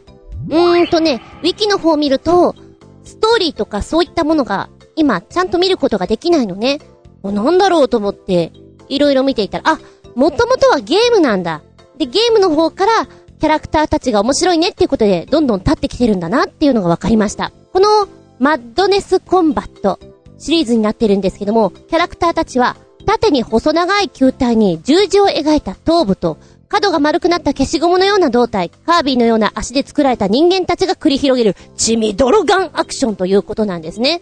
[0.47, 2.55] ーんとね、ウィキの方を見ると、
[3.03, 6.79] ストーリーとかそういったものが、今、ちゃんと見ることができないのね。
[7.23, 8.53] なんだろうと思って、
[8.87, 9.79] いろいろ見ていたら、あ、
[10.15, 11.61] もともとはゲームなんだ。
[11.97, 13.07] で、ゲームの方から、
[13.39, 17.51] キャラクターたちが面白いねっていうことで、どんどん立ってきてるんだなっていうのが分かりました。
[17.73, 18.07] この、
[18.39, 19.99] マッドネスコンバット
[20.37, 34.21] シリーズになってるんですけども、キャラクターたちは、縦に細長い球体に十字を描いた頭部と、角が丸くなった消しゴムのような胴体、カービィのような足で作られた人間たちが繰り広げる、血みドロガンアクションということなんですね。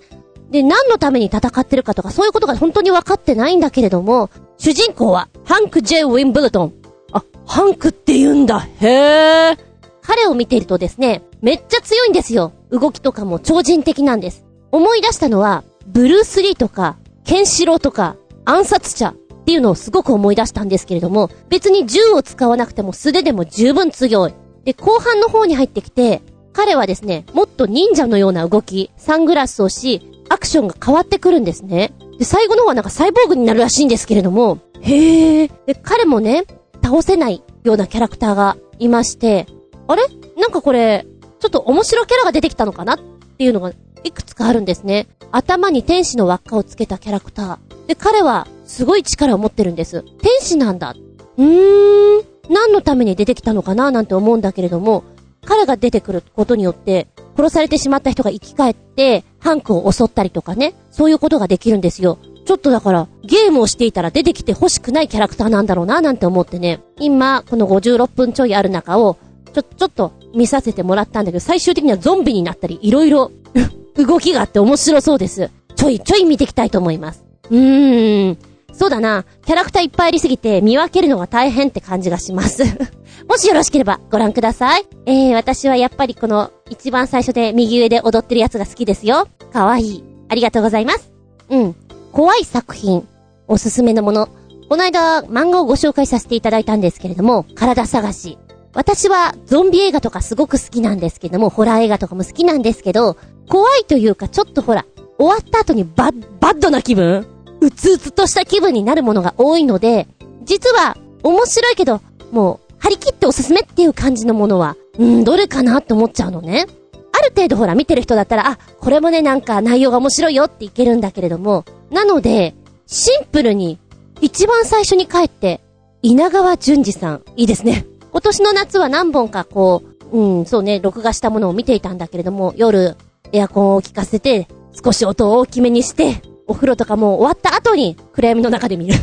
[0.52, 4.30] で、何のために戦ってるかとか、そういうことが本当に分かってないんだけれども、
[4.64, 6.74] 主人公は、ハンク・ジェイ・ウィンブルトン。
[7.12, 8.66] あ、ハンクって言うんだ。
[8.80, 9.58] へー。
[10.02, 12.54] 彼を見ているとですね、めっちゃ強いんですよ。
[12.72, 14.46] 動きとかも超人的なんです。
[14.72, 16.96] 思い出したのは、ブルース・リーとか、
[17.26, 24.34] ケンシロウとか、暗殺者っていうのをすごく思い出したんですけれども、別に銃を使わなくても素手でも十分強い。
[24.64, 26.22] で、後半の方に入ってきて、
[26.54, 31.94] 彼はですね、もっと忍者のような動き、サングラスをし、アクションが変わってくるんですね。
[32.18, 35.52] で、最後の方はなんかサイボーグになるらしいんですけれども、へー。
[35.68, 36.46] で、彼もね、
[36.84, 39.46] 倒せないようなキャラクターがいまして、
[39.88, 40.02] あれ？
[40.36, 41.06] なんかこれ、
[41.40, 45.08] ちょっと面白キャラが出てきたのかなっていうのがいくつかあるんですね。
[45.32, 47.88] 頭に天使の輪っかをつけたキャラクター。
[47.88, 50.04] で、彼はすごい力を持ってるんです。
[50.22, 50.96] 天使なんだ。
[51.38, 55.04] うーん、何のために出てきたのかななんて思うんだけれども、
[55.46, 62.18] 彼が出てくることによって、殺されてしまった人が生き返って、ハンクを襲ったりとかね、そういうことができるんですよ。
[62.46, 66.82] ちょっとだから、ゲームをしていたら出てきて欲しくないキャラクターなんだろうな、なんて思ってね。
[67.00, 69.18] 今、この56分ちょいある中を、
[69.54, 73.32] ちょ、ちょっと見させてもらったんだけど、最終的にはゾンビになったり、いろいろ
[73.96, 75.50] 動きがあって面白そうです。
[75.76, 77.24] ちょいちょい見ていきたいと思います。
[77.50, 78.38] うーん。
[78.74, 79.24] そうだな。
[79.46, 82.64] キャラクターいっぱいありすぎて見分けるのが大変って感じがします。
[83.30, 84.86] もしよろしければご覧ください。
[85.06, 89.28] えー、私はやっぱりこの一番最初で右上で踊ってるやつが好きですよ。
[89.54, 90.04] かわいい。
[90.28, 91.12] ありがとうございます。
[91.50, 91.76] うん。
[92.12, 93.08] 怖い作品。
[93.48, 94.30] おすすめのもの。
[94.70, 98.38] この間漫画をご紹介させていただいたんですけれども、体探し。
[98.74, 104.86] 私はゾンビ映画とかすごく好きなんですけども、ホラー映画とかも好きなんですけど、怖いというかちょっとほら、
[105.20, 107.28] 終わった後にバッ、バッドな気分
[107.66, 110.08] うつうつとした気分になるものが多いので、
[110.44, 116.66] 実は面白いけど、もう張り切っておすすめっていう感じのものは、うん、どれかなって思っちゃうのね。
[117.14, 122.56] ある程度ほら見てる人だったら、あ、これもねなんか内容が面白いよっていけるんだけれども、なので、
[122.88, 123.80] シンプルに、
[124.20, 125.62] 一番最初に帰って、
[126.02, 127.86] 稲川淳二さん、いいですね。
[128.12, 132.98] 今年の夏は何本かこう、うん、そうね、録画したものを見ていたんだけれども、夜、
[133.32, 134.48] エアコンを効かせて、
[134.84, 138.94] 少し音を大きめにして、お風呂とかもう終わった後に、暗闇の中で見る。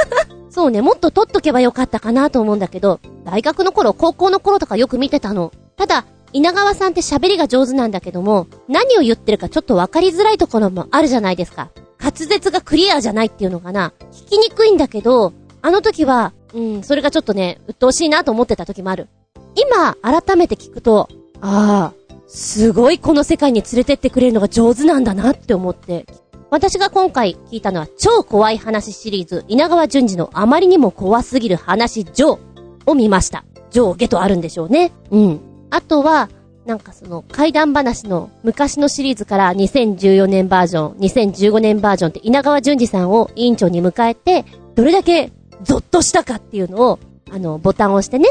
[0.50, 5.52] そうね、もっと撮っとけばよかったかなと思うんだけど、大学の頃、高校の頃とかよく見てたの。
[5.76, 11.70] ただ、稲川さんって喋りが上手なんだけども、何を言ってるかちょっとわかりづらいところもあるじゃないですか。
[12.00, 13.92] 滑舌がクリアじゃないっていうのかな。
[14.12, 15.32] 聞きにくいんだけど、
[15.62, 19.08] あの時は、うん、それがちょっとね、鬱陶しいなと思ってた時もある。
[19.54, 21.08] 今、改めて聞くと、
[21.40, 26.06] ああ、すごいこの世界に連れてってくれるのが上手なんだなって思って。
[26.50, 32.38] 私が今回聞いたのは超怖い話シリーズ、稲川淳二のあまりにも怖すぎる話、ジョー
[32.86, 33.44] を見ました。
[33.70, 34.90] 上下とあるんでしょうね。
[35.12, 35.40] うん。
[35.70, 36.28] あとは、
[36.66, 45.30] なんかその怪談話の昔のシリーズから2014年バージョン、2015年バージョンって稲川淳二さんを委員長に迎えて、どれだけ
[45.62, 46.98] ゾッとしたかっていうのを、
[47.30, 48.28] あの、ボタンを押してね、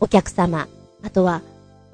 [0.00, 0.68] お客様、
[1.04, 1.42] あとは、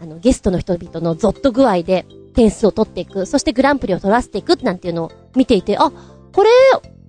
[0.01, 5.91] あの、ゲストの人々のゾッと具合で点数を取っていく、そしてグランプリを取らせていくなんていうのを見ていて、あ、
[6.33, 6.51] これ、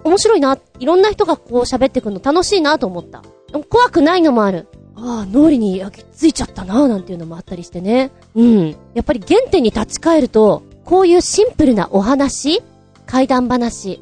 [0.03, 0.57] 面白いな。
[0.79, 3.23] いろんな人がこう喋ってくるの楽しいなと思った。
[3.69, 4.67] 怖くないのもある。
[4.95, 8.11] ああ、脳裏に焼き付いちゃったななんていうのもあったりしてね。
[8.35, 8.75] うん。
[8.93, 12.61] やっぱり原点に立ち返ると、こういうシンプルなお話
[13.05, 13.99] 怪談話、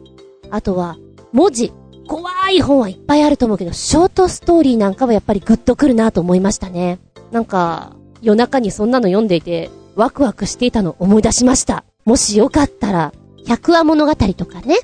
[0.50, 0.98] あとは、
[1.32, 1.72] 文字、
[2.08, 7.00] 怖い本はいっぱいあると思うけど、ショートストーリーなんかはやっぱりグッとくるなと思いましたね。
[7.32, 11.84] なんか、夜中にそんなの読んでいて、ワクワクしていたのを思い出しました。
[12.06, 13.14] もしよかったら、
[13.46, 14.78] 百話物語とかね。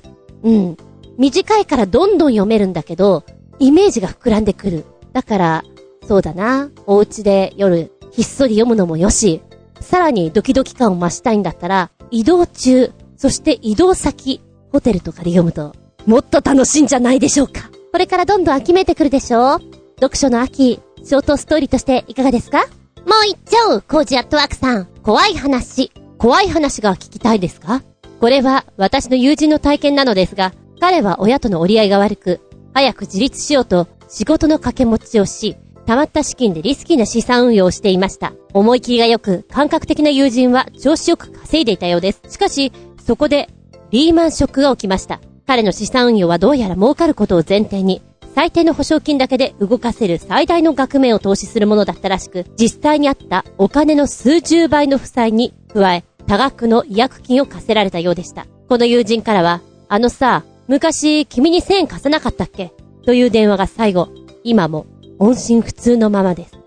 [0.43, 0.77] うん。
[1.17, 3.23] 短いからどんどん読めるんだけど、
[3.59, 4.85] イメージが膨らんでくる。
[5.11, 5.63] だから、
[6.07, 6.69] そうだな。
[6.85, 9.41] お家で夜、ひっそり読むのもよし、
[9.81, 14.41] さらにドキドキ感を増したいんだったら、移動中、そして移動先、
[14.71, 15.73] ホテルとかで読むと、
[16.05, 17.69] もっと楽しいんじゃないでしょうか。
[17.91, 19.59] これからどんどん秋めいてくるでしょ
[19.99, 22.59] 読書の秋、ショートストーリーとしていかがですか？
[22.59, 24.85] もう行っちゃうコージアットワークさん。
[25.03, 25.91] 怖い話。
[26.17, 27.81] 怖い話が聞きたいですか？
[28.19, 32.41] これは私の友人の体験なのですが、彼は親との折り合いが悪く、
[32.73, 35.55] 早く自立しようと仕事の掛け持ちをし、
[35.85, 38.33] 溜まった資金でリスキーな資産運用をしていました。
[38.53, 42.21] 思い切りが良く、感覚的な友人は調子よく稼いでいたようです。
[42.29, 42.73] しかし、
[43.05, 43.49] そこで、
[43.89, 45.19] リーマンショックが起きました。
[45.47, 48.01] 彼の資産運用はどうやら儲かることを前提に、
[48.35, 58.45] 最低の保証金だけで動かせる最大の額面を投資するものだったらしく、実際にあったお金の数十倍の負債に加え、多額の違約金を課せられたようでした。
[58.67, 62.71] この友人からは、あのさ、昔君に1000円貸さなかったっけ？
[63.03, 64.09] という電話が最後、
[64.43, 64.85] 今も
[65.17, 66.59] 音信不通のままです。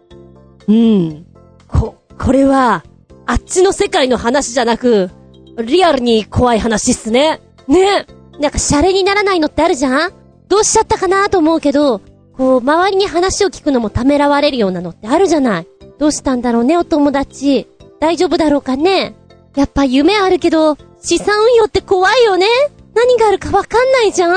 [0.66, 1.27] うん。
[1.68, 2.83] こ、これは、
[3.25, 5.11] あっちの世界の話じゃなく、
[5.59, 7.40] リアルに怖い話っすね。
[7.68, 8.07] ね。
[8.40, 10.12] なんかシャレにならないのってあるじゃん？
[10.48, 12.01] どうしちゃったかなと思うけど、
[12.37, 15.68] こう、周りに話を聞くのもためらわれるようなのってあるじゃない？
[16.01, 17.68] どうしたんだろうね、お友達。
[18.01, 19.14] 大丈夫だろうかね？
[19.57, 22.47] やっぱ夢あるけど、資産運用って怖いよね
[22.95, 24.37] 何があるかわかんないじゃん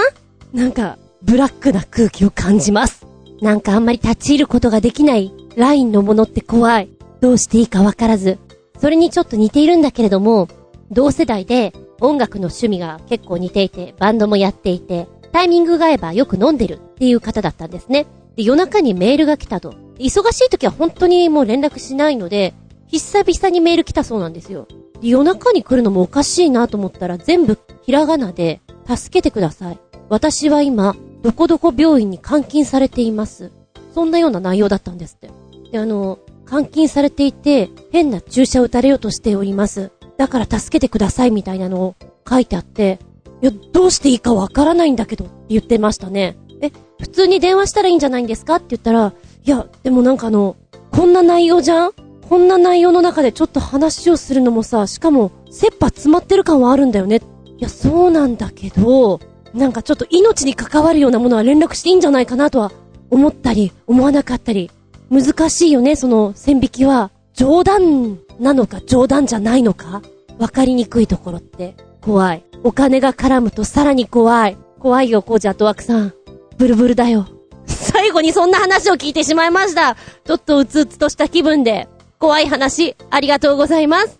[0.54, 3.06] なんか、ブラックな空気を感じます。
[3.42, 6.90] なんかあんまり立ち入ることができないラインのものって怖い。
[7.22, 8.40] どうしていいかわからず。
[8.80, 10.48] それにちょっと似ているんだけれども、
[10.92, 18.06] 同世代で音楽の趣味が結構似ていて、バンドもやっていて、タイミングが合えばよく飲んでるっていう方だったんですね。
[18.36, 19.74] で、夜中にメールが来たと。
[19.98, 22.54] 忙しい時は本当にもう連絡しないので、
[22.88, 24.68] 久々にメール来たそうなんですよ。
[25.10, 29.80] 夜中に来るのもおかしいなと思ったら全部ひらがなで、助けてください。
[30.10, 33.52] 私は今、どこどこ病院に監禁されています。
[33.94, 35.30] そんなような内容だったんですって。
[35.72, 39.92] で、あの、監禁されていて、変な注射を打たれようとしております。
[40.18, 41.96] だから助けてくださいみたいなのを
[42.28, 43.00] 書いてあって、
[43.42, 46.38] いや、どうしていいかわからないんだけどって言ってましたね。
[46.62, 50.56] え、普通に電話したらいいんじゃないんですかって言ったら、いや、でもなんかあの、
[50.92, 51.92] こんな内容じゃん
[52.30, 57.22] こんな内容の中でちょっと話をするのもさ、しかも、切羽詰まってる感はあるんだよね。
[57.58, 59.20] いや、そうなんだけど、
[59.54, 62.72] なんかちょっと命に関わるようなものは連絡していいんじゃないかなとは
[63.10, 64.72] 思ったり、思わなかったり。
[65.10, 67.12] 難しいよね、その線引きは。
[67.34, 70.02] 冗談なのか冗談じゃないのか
[70.40, 72.44] わかりにくいところって怖い。
[72.64, 74.58] お金が絡むとさらに怖い。
[74.80, 76.14] 怖いよ、コージアットワクさん。
[76.58, 77.28] ブルブルだよ。
[77.68, 79.96] 最後にそんな話を聞いてしまいました。
[80.26, 81.88] ちょっとうつうつとした気分で。
[82.20, 84.20] 怖い話、ありがとうございます。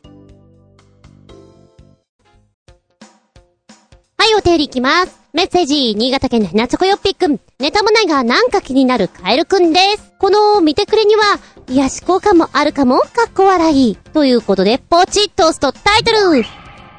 [4.18, 5.20] はい、お手入れいきます。
[5.34, 7.40] メッセージ、新潟県のひなちょこよっぴくん。
[7.60, 10.14] ネタもないがなんか気になるカエルくんです。
[10.18, 13.96] この見てくれには、癒し効果もあるかも、かっこ笑い。
[14.14, 16.44] ということで、ポチッと押すとタイトル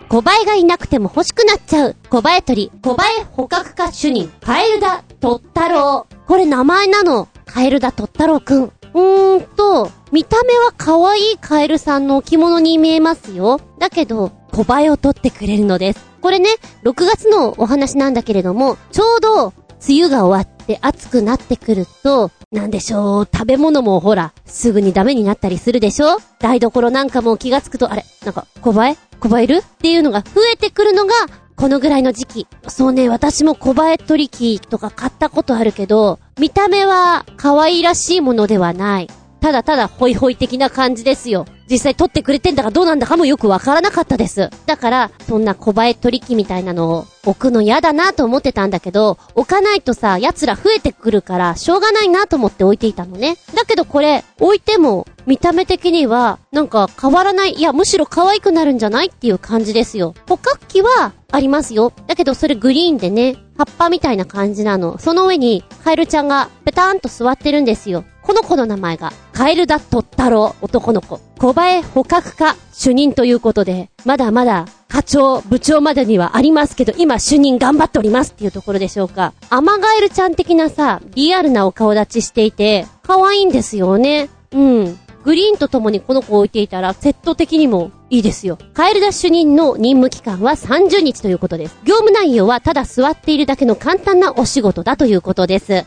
[0.09, 1.97] 小バエがいなくても欲しくなっちゃう。
[2.11, 6.15] 小バエ鳥、小バエ捕獲家主任、カエルだ、トッタロウ。
[6.27, 7.29] これ名前なの。
[7.57, 8.65] カエルだ、トッタロウくん。
[8.65, 13.63] うーんと、見た目は可愛いカエルさんの置物に見えますよ。
[13.79, 16.05] だけど、小バエを取ってくれるのです。
[16.21, 16.51] これね、
[16.85, 19.55] 6月のお話なんだけれども、ちょうど、
[19.89, 26.19] 梅雨が終わって暑くなってくると、なんでしょう、食べ物もほら、すぐにダメになったりするでしょ？
[26.39, 29.63] 台所なんかも気がつくと、あれ、なんか、小バエ小バエいる？
[29.63, 31.15] っていうのが増えてくるのが、
[31.57, 32.47] このぐらいの時期。
[32.69, 39.09] そうね、私も小バエ取り機とか買ったことあるけど、見た目は可愛らしいものではない。
[39.47, 41.47] ただただホイホイ的な感じですよ。
[41.71, 44.51] 実際撮ってくれてんだかどうなんだかもよくわからなかったです。
[44.67, 53.37] だから、そんな小映え取り機みたいなのを置くの嫌だなと思ってたんだけど、置かないとさ、奴ら増えてくるから、しょうがないなと思って置いていたのね。
[53.55, 60.15] だけどこれ、置いても、見た目的には、なんか変わらない、いや、むしろ可愛くなるんじゃないっていう感じですよ。
[60.29, 61.93] 捕獲器は、ありますよ。
[62.07, 64.99] だけどそれグリーンでね、葉っぱみたいな感じなの。
[64.99, 68.05] その上に、カエルちゃんがペターンと座ってるんですよ。
[68.27, 71.21] この子の名前が、カエルダトッタロウ、男の子。
[71.39, 79.33] 小映え捕獲家、主任ということで、まだまだ、課長、部長までにはありますけど、今主任頑張っておりますっていうところでしょうか。
[79.49, 84.29] アマガエルちゃん的なさ、リアルなお顔立ちしていて、可愛いんですよね。
[84.51, 84.99] うん。
[85.27, 88.59] グリーンと共にこの子を置いていたら、セット的にもいいですよ。
[88.75, 91.77] カエルダ主任の任務期間は30日ということです。
[91.83, 95.73] 業務内容はただ座っているだけの簡単なお仕事だということです。
[95.73, 95.85] 30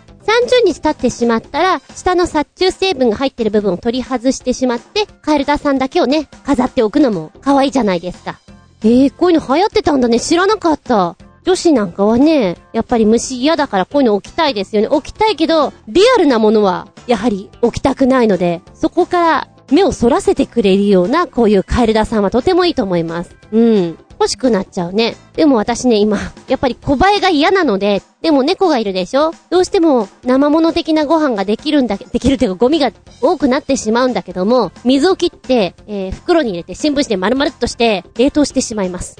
[0.65, 8.41] 日経ってしまったら、下の殺虫成分が入ってる部分を取り外してしまって、カエルダさんだけをね、飾っておくのも可愛いじゃないですか。
[8.83, 10.19] えー、こういうの流行ってたんだね。
[10.19, 11.15] 知らなかった。
[11.45, 14.87] 女子なんかはね、やっぱり虫嫌だからこういうの置きたいですよね。
[14.87, 23.35] 置きたいけど、リアルなものは、やはり置きたくないので、そこから目を反らせてくれるような、こういうカエルダさんはとてもいいと思います。
[23.51, 23.97] うん。
[24.19, 25.15] 欲しくなっちゃうね。
[25.37, 26.17] でも私ね、今、
[26.49, 29.31] やっぱり小映えが嫌なので、でも猫がいるでしょ？
[29.49, 39.15] どうしても生物的なご飯ができるんだけ、できるっていうかゴミが多くなってしまうんだけども、水を切って、えー、袋に入れて新聞紙で丸々っとして冷凍してしまいます。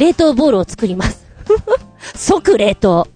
[0.00, 1.26] 冷凍ボールを作ります。
[2.16, 3.06] 即冷凍。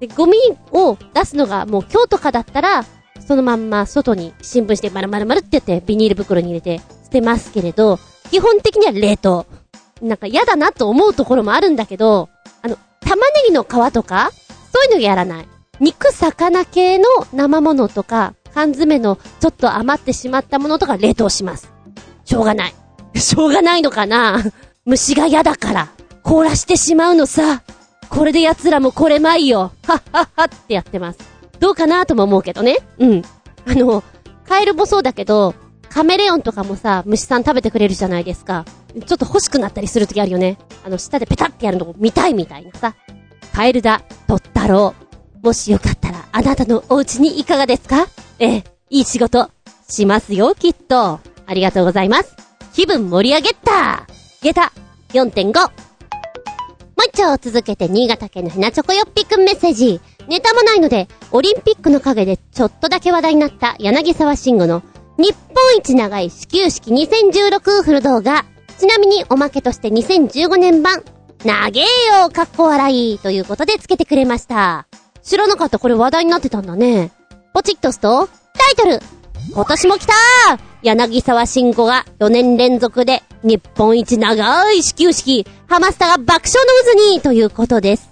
[0.00, 0.38] で、ゴミ
[0.70, 2.86] を出すのがもう今日とかだったら、
[3.28, 7.98] そのまんま外に新聞紙で丸々丸ってやってビニール袋に入れて捨てますけれど、
[8.30, 9.44] 基本的には冷凍。
[10.00, 12.30] なんか嫌だなと思うところもあるんだけど、
[12.62, 14.30] あの、玉ねぎの皮とか、
[14.72, 15.48] そういうのやらない。
[15.78, 21.70] 肉、魚系の生ものとか、缶詰のちょっと余ってしまったものとか冷凍します。
[22.24, 22.74] しょうがない。
[23.14, 24.42] しょうがないのかな？
[24.84, 25.88] 虫が嫌だから。
[26.22, 27.62] 凍らしてしまうのさ。
[28.08, 29.72] これで奴らもこれまいよ。
[29.84, 31.18] はっはっはってやってます。
[31.60, 32.78] どうかなとも思うけどね。
[32.98, 33.22] うん。
[33.66, 34.02] あの、
[34.46, 35.54] カエルもそうだけど、
[35.88, 38.64] カメレオンとかもさ、虫さん食べてくれるじゃないですか。
[39.06, 40.58] ちょっと欲しくなったりするときあるよね。
[40.84, 42.94] あの、下でペタってやるのを見たいみたいなさ。
[43.52, 44.94] カエルだ、トッタロ
[45.42, 45.46] ウ。
[45.46, 48.06] もしよかったら、あなたのお家にいかがですか？
[48.38, 49.50] ええ、いい仕事、
[49.88, 51.20] しますよ、きっと。
[51.46, 52.34] ありがとうございます。
[52.72, 54.06] 気分盛り上げった
[54.42, 54.72] 下駄
[55.12, 55.52] 4.5。
[55.52, 55.72] もう
[57.06, 60.00] 一丁続けて新潟県のひなチョコよっぴくんメッセージ。
[60.26, 64.82] ネタもないので、オリンピックの陰でちょっとだけ話題になった柳沢慎吾の
[65.16, 68.44] 日本一長い始球式2016フル動画。
[68.78, 71.04] ちなみにおまけとして2015年版、
[71.44, 74.88] 長えよかっこ笑いということでつけてくれました。
[75.22, 77.12] 知らなかったこれ話題になってたんだね。
[77.54, 88.10] ポチッと押すと、タイトル今年も来たー柳沢慎吾が4年連続で日本一長い始球式、ハマスタが爆笑の渦にということです。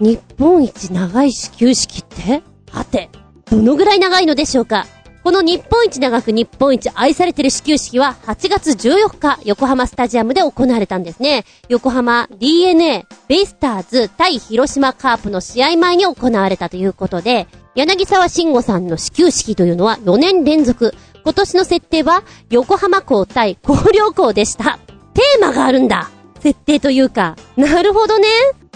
[0.00, 2.42] 日本一長い始球式って？
[2.70, 3.10] はて、
[3.50, 4.86] どのぐらい長いのでしょうか？
[5.22, 11.44] この日本一長く日本一愛されてる始球式は8月14日、横浜スタジアムで行われたんですね。
[11.68, 17.46] 横浜 DNA、ベイスターズ対広島カープの試合前に行われたということで、
[17.76, 20.94] 柳沢慎吾さんの始球式というのは4年連続。
[21.22, 24.78] 今年の設定は横浜港対広陵港でした。
[25.14, 26.10] テーマがあるんだ
[26.40, 27.36] 設定というか。
[27.56, 28.26] なるほどね。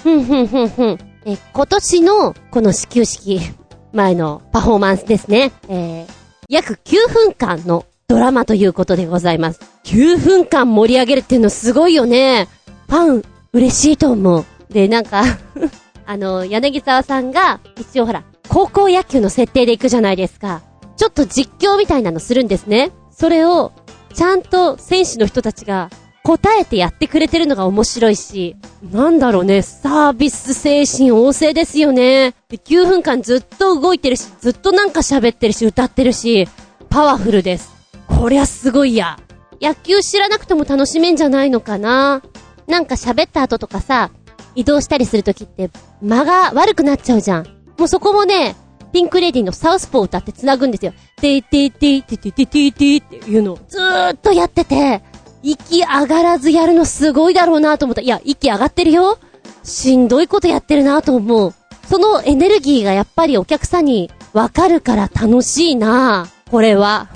[0.00, 0.98] ふんふんふんふん。
[1.24, 3.40] え、今年のこの始球式、
[3.92, 5.52] 前のパフォーマンスですね。
[5.68, 6.12] えー、
[6.48, 9.60] 約9分間のドラマということでございます。
[9.84, 12.48] 9分間盛り上げるっていうのすごいよね。
[12.88, 14.44] ファン、嬉しいと思う。
[14.70, 15.24] で、なんか
[16.06, 20.62] あの、柳沢さんが、一応ほら、高校野球の設定で行くじゃないですか。
[20.96, 22.92] ちょっと実況みたいなのするんですね。
[23.10, 23.72] それを、
[24.14, 25.90] ちゃんと選手の人たちが
[26.22, 28.56] 答えてやってくれてるのが面白いし、
[28.92, 32.34] なんだろうね、サービス精神旺盛ですよね。
[32.48, 36.48] で、9分間ずっと動いてるし、ずっとなんか喋ってるし、歌ってるし、
[36.88, 37.72] パワフルです。
[38.08, 39.18] こりゃすごいや。
[39.60, 42.22] 野球知らなくても楽しめんじゃないのかな。
[42.66, 44.10] なんか喋った後とかさ、
[44.54, 45.70] 移動したりするときって
[46.00, 47.53] 間が悪くなっちゃうじゃん。
[47.78, 48.56] もうそこもね、
[48.92, 50.92] ピンクレディのサウスポー歌って繋ぐんですよ。
[51.16, 55.02] てーてーてーティーティーティーっていうのずーっとやってて、
[55.42, 58.00] 息上がらずやるのすごいだろうなと思った。
[58.00, 59.18] いや、息上がってるよ。
[59.64, 61.54] しんどいことやってるなと思う。
[61.88, 67.08] そのエネルギーがやっぱりお客さんにわかるから楽しいなこれは。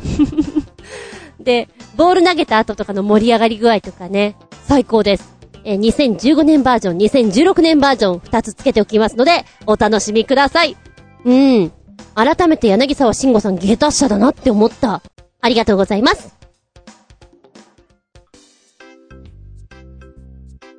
[1.41, 4.37] で、ボール投げた後とかの盛り上がり具合とかね、
[4.67, 5.38] 最高です。
[5.69, 10.79] えー、2015年バージョン、2016年バージョン、2つつけておきますので、お楽しみください。
[11.27, 11.71] うん。
[12.15, 15.03] 改めて柳沢慎吾さん芸達者だなって思った。
[15.43, 16.35] ありがとうございます。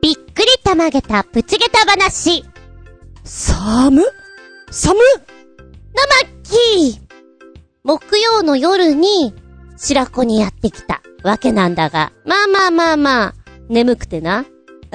[0.02, 2.44] びっくりたまげたプチゲタ話。
[3.24, 4.02] 寒
[4.72, 5.04] 寒のま
[6.26, 7.02] っきー
[7.84, 9.36] 木曜の夜に
[9.78, 13.34] 白子にやってきたわけなんだが、まあまあまあまあ、
[13.68, 14.46] 眠くてな。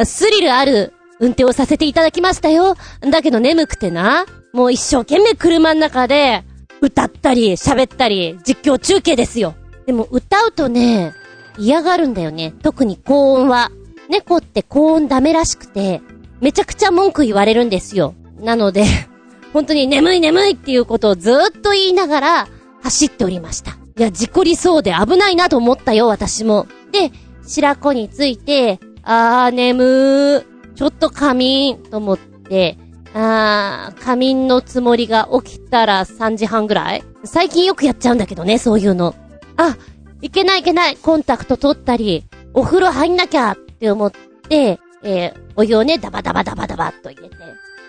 [0.05, 2.76] スリルある運転をさせていただきましたよ。
[3.01, 4.26] だけど眠くてな。
[4.53, 6.45] もう一生懸命車の中で、
[6.80, 9.55] 歌ったり、喋ったり、実況中継ですよ。
[9.86, 11.12] でも歌うとね、
[11.59, 12.53] 嫌がるんだよね。
[12.62, 13.70] 特に高音は。
[14.09, 16.03] 猫って高音ダメらしくて、
[16.40, 18.14] めちゃくちゃ文句言われるんですよ。
[18.38, 18.84] なので
[19.55, 22.49] 本当に眠い眠いっていうことをずっと言いながら
[22.82, 23.78] 走っておりました。
[23.97, 26.66] いや、事故りそうで危ないなと思ったよ、私も。
[26.92, 27.12] で、
[27.47, 30.44] 白子について、あー、眠ー。
[30.74, 32.76] ちょっと仮眠と思って、
[33.14, 39.14] あー、仮眠のつもりが起きたら3時半ぐらい最近よくやっちゃうんだけどね、そういうの。
[39.57, 39.76] あ、
[40.20, 42.24] いけないいけない、コンタクト取ったり、
[42.55, 44.12] お風呂入んなきゃって思っ
[44.48, 47.36] て、えー、お湯をね、ダバダバダバダバっと入れて、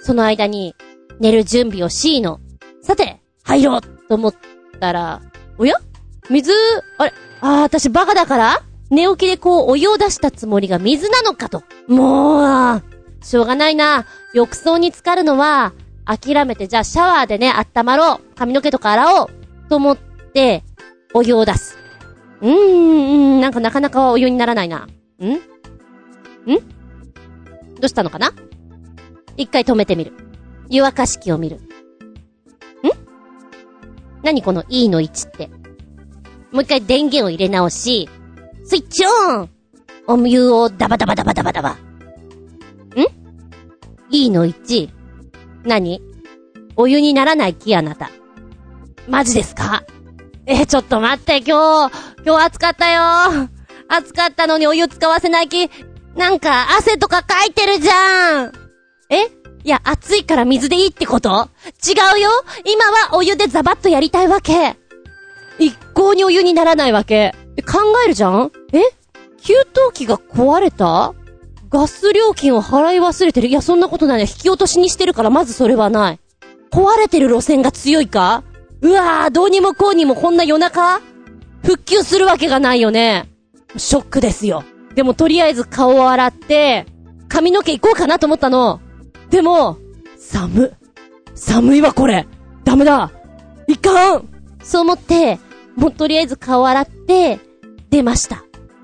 [0.02, 0.76] その間に、
[1.20, 2.40] 寝る準備をしの。
[2.82, 4.36] さて、入ろうと思っ
[4.80, 5.22] たら、
[5.58, 5.76] おや？
[6.30, 6.52] 水、
[6.98, 7.14] あれ？
[7.42, 8.62] あー、私バカだから？
[8.90, 11.64] 寝起きでこう、お湯を出したつもりが水なのかと。
[11.88, 12.84] もう、
[13.22, 14.06] しょうがないな。
[14.34, 15.74] 浴槽に浸かるのは、
[16.06, 18.36] 諦めて、じゃあシャワーでね、温まろう。
[18.36, 19.30] 髪の毛とか洗おう。
[19.70, 20.64] と思って、
[21.14, 21.78] お湯を出す。
[22.42, 24.88] うーん、なんかなかなかお湯にならないな。
[25.20, 25.32] ん？
[25.34, 25.40] ん？
[27.80, 28.34] どうしたのかな？
[29.36, 30.14] 一回止めてみる。
[30.70, 31.56] 湯沸かし器を見る。
[31.58, 31.62] ん？
[34.22, 35.48] 何この E の位置って。
[36.52, 38.10] もう一回電源を入れ直し、
[38.68, 39.50] スイッチオン
[40.08, 41.70] お湯をダバダバダバダバダバ。
[41.74, 41.78] ん
[44.10, 44.90] ?E の1。
[45.66, 46.02] 何？
[46.76, 48.10] お湯にならない木あなた。
[49.08, 49.84] マジですか？
[50.48, 51.96] え、ちょっと待って、今日、
[52.26, 53.50] 今日暑かったよ
[53.88, 55.70] 暑かったのにお湯使わせない気、
[56.16, 58.52] なんか汗とかかいてるじゃん
[59.12, 59.26] え？
[59.64, 61.50] いや、暑いから水でいいってこと？
[61.88, 62.30] 違うよ
[62.66, 64.76] 今はお湯でザバッとやりたいわけ。
[65.60, 67.36] 一向にお湯にならないわけ。
[67.58, 68.52] え考えるじゃん？
[68.74, 68.82] え？
[69.42, 71.14] 給湯器が壊れた？
[71.70, 73.48] ガス料金を払い忘れてる？
[73.48, 74.22] いや、そんなことない。
[74.22, 76.20] 引き落としにしてるから、まずそれはない。
[76.72, 78.44] 壊れてる路線が強いか？
[78.82, 81.02] うわぁ、どうにもこうにもこんな夜中？
[81.64, 83.30] 復旧するわけがないよね。
[83.78, 84.64] ショックですよ。
[84.94, 86.86] でもとりあえず顔を洗って、
[87.28, 88.80] 髪の毛行こうかなと思ったの。
[89.30, 89.78] でも、
[90.18, 90.74] 寒。
[91.34, 92.28] 寒いわ、これ。
[92.64, 93.12] ダメだ。
[93.68, 94.30] いかん。
[94.64, 95.40] そう思って、
[95.76, 97.40] もうとりあえず顔洗って、
[97.96, 98.44] 出ました。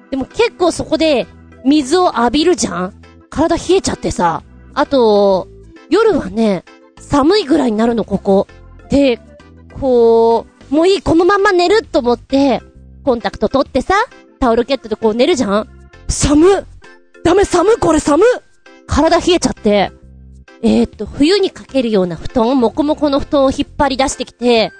[0.09, 1.27] でも結構そこで、
[1.63, 2.93] 水を浴びるじゃん
[3.29, 4.43] 体冷えちゃってさ。
[4.73, 5.47] あと、
[5.89, 6.63] 夜はね、
[6.99, 8.47] 寒いぐらいになるの、ここ。
[8.89, 9.19] で、
[9.79, 12.61] こう、もういい、このまま寝ると思って、
[13.03, 13.93] コンタクト取ってさ、
[14.39, 15.69] タオルケットでこう寝るじゃん
[16.07, 16.65] 寒
[17.23, 18.23] ダメ寒これ寒
[18.87, 19.91] 体冷えちゃって、
[20.63, 24.71] えー、っと、冬にかけるような布団、もこもこの布団を引っ張り出してきて、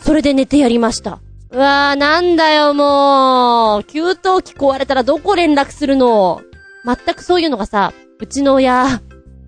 [0.00, 1.20] それで寝てやりました。
[1.52, 3.84] うわー、なんだよ、もう。
[3.84, 4.18] 給湯器
[4.54, 6.42] 壊れたらどこ連絡するの？
[6.84, 9.02] 全くそういうのがさ、うちの親、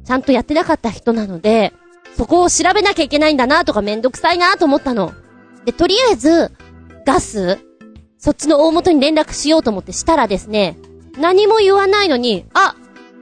[0.05, 1.73] ちゃんとやってなかった人なので、
[2.17, 5.13] そこを調べなきゃいけないんだなとかめんどくさいなと思ったの。
[5.65, 6.51] で、とりあえず、
[7.07, 7.61] ガス
[8.19, 10.77] そっちの大元に連絡しようと思ってしたらですね、
[11.19, 12.75] 何も言わないのに、あ、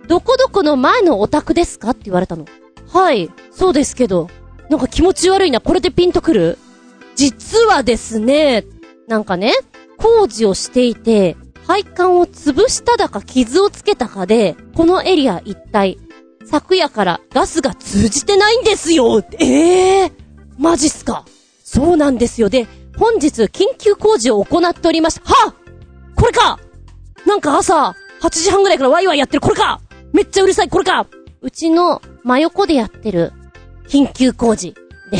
[0.08, 1.90] どこどこの前のお宅ですか？
[1.90, 2.46] って言われたの。
[2.92, 4.28] はい、そうですけど、
[4.70, 6.58] なんか気持ち悪いな、これでピンとくる？
[7.20, 8.64] 実はですね、
[9.06, 9.52] なんかね、
[9.98, 15.98] 工事をしていて、配管を潰しただか傷をつけたかで、このエリア一帯、
[16.46, 20.12] 昨夜からガスが通じてないんですよええー、
[20.58, 21.26] マジっすか
[21.62, 22.48] そうなんですよ。
[22.48, 22.66] で、
[22.96, 25.30] 本日緊急工事を行っておりました。
[25.30, 25.54] は
[26.16, 26.58] これか
[27.26, 29.82] なんか朝、8時半ぐらいからワイワイやってるこれか
[30.14, 31.06] めっちゃうるさいこれか
[31.42, 33.34] うちの真横でやってる
[33.88, 34.74] 緊急工事。
[35.10, 35.18] で、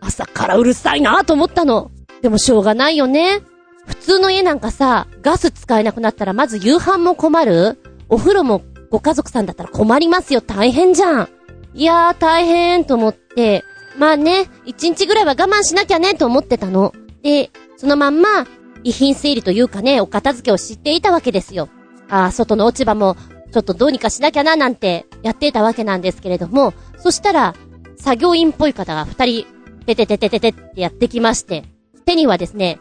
[0.00, 1.90] 朝からうるさいなと思ったの。
[2.22, 3.40] でもしょうがないよね。
[3.86, 7.78] 普通の家なんかさ、ガス使えなくなったらまず夕飯も困る
[8.08, 10.40] お風呂もご家族さんだったら困りますよ。
[10.40, 11.28] 大変じゃん。
[11.74, 13.64] いやー大変と思って、
[13.96, 16.92] まあね、一日ぐらいは我慢しなきゃねと思ってたの。
[17.22, 18.46] で、そのまんま、
[18.82, 21.68] 遺品整理というかね、お片付けを知っていたわけですよ。
[22.08, 23.16] ああ、外の落ち葉も、
[23.52, 27.54] ちょっとどうにかしなきゃななんてやっていたわけなんですけれども、そしたら、
[27.96, 29.46] 作業員っぽい方が二人、
[29.94, 31.64] ててててててってやってきまして、
[32.04, 32.78] 手にはですね、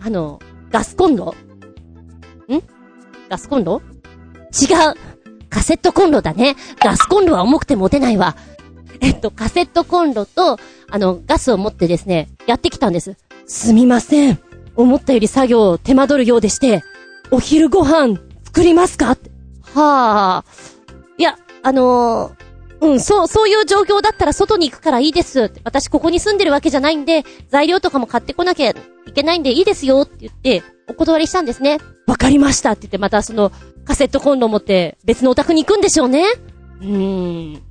[0.00, 1.34] あの、ガスコンロ
[2.48, 2.62] ん
[3.28, 3.82] ガスコンロ
[4.52, 4.94] 違う
[5.50, 6.56] カセットコンロだね。
[6.82, 8.36] ガスコンロは重くて持てないわ。
[9.00, 10.58] えっと、カセットコンロと、
[10.90, 13.16] あの、ガスを持ってですね、やってきたんです。
[13.46, 14.38] すみません。
[14.76, 16.82] 思ったより作業手間取るようでして、
[17.30, 19.16] お昼ご飯作りますかは
[19.74, 20.44] あ。
[21.18, 22.49] いや、あのー、
[22.80, 25.52] うん、そう、そういう状況だったら外に行くからいいです。
[25.64, 28.74] 私ここに住んでるわけじゃないんで、材料とかも買ってこなきゃい
[29.14, 31.78] けないんでいいですよって言って、お断りしたんですね。
[32.06, 33.52] わかりましたって言ってまたその
[33.84, 36.24] カセットコンロ持って別のお宅に行くんでしょうね。
[36.80, 37.62] うーん。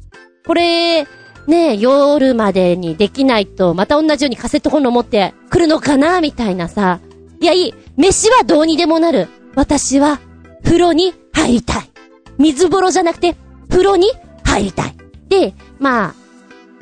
[0.46, 1.08] これ、
[1.48, 7.00] ね夜までにできないと、また同じようにカセットコンロ持って来るのかなみたいなさ。
[7.42, 7.74] いや、いい。
[7.98, 9.28] 飯はどうにでもなる。
[9.56, 10.20] 私は、
[10.64, 11.90] 風呂に入りたい。
[12.38, 13.36] 水風呂じゃなくて、
[13.70, 14.12] 風呂に
[14.44, 14.99] 入りたい。
[15.30, 16.16] で、まあ、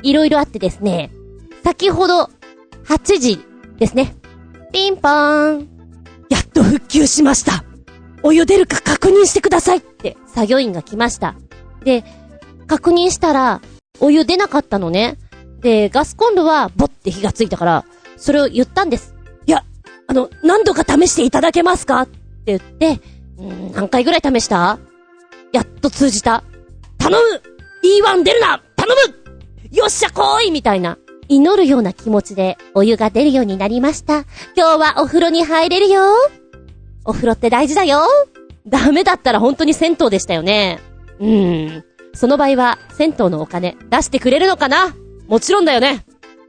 [0.02, 1.10] いろいろあってですね、
[1.64, 2.30] 先ほど、
[2.86, 3.38] 8時
[3.78, 4.16] ですね。
[4.72, 5.68] ピンポーン。
[6.30, 7.64] やっと復旧しました。
[8.22, 11.36] お湯出るか確認してくださいって作業員が来ました。
[11.84, 12.04] で、
[12.66, 13.60] 確認したら、
[14.00, 15.18] お湯出なかったのね。
[15.60, 17.84] で、ガスコンロはボッて火がついたから、
[18.16, 19.14] それを言ったんです。
[19.46, 19.64] いや、
[20.06, 22.02] あの、何度か試していただけますか？
[22.02, 22.94] って言って、
[23.42, 24.78] ん何回ぐらい試した？
[25.52, 26.44] やっと通じた。
[26.98, 27.42] 頼む
[27.82, 30.98] !E1 出るな頼むよっしゃ来いみたいな。
[31.28, 34.24] 祈るような気持ちでお湯が出るようになりました。
[34.56, 36.02] 今日はお風呂に入れるよ。
[37.04, 38.00] お風呂って大事だよ。
[38.66, 40.78] ダメだったら本当に銭湯でしたよね。
[41.18, 41.84] うーん。
[42.14, 44.94] その場合は、銭湯のお金出してくれるのかな？
[45.28, 46.04] もちろんだよね。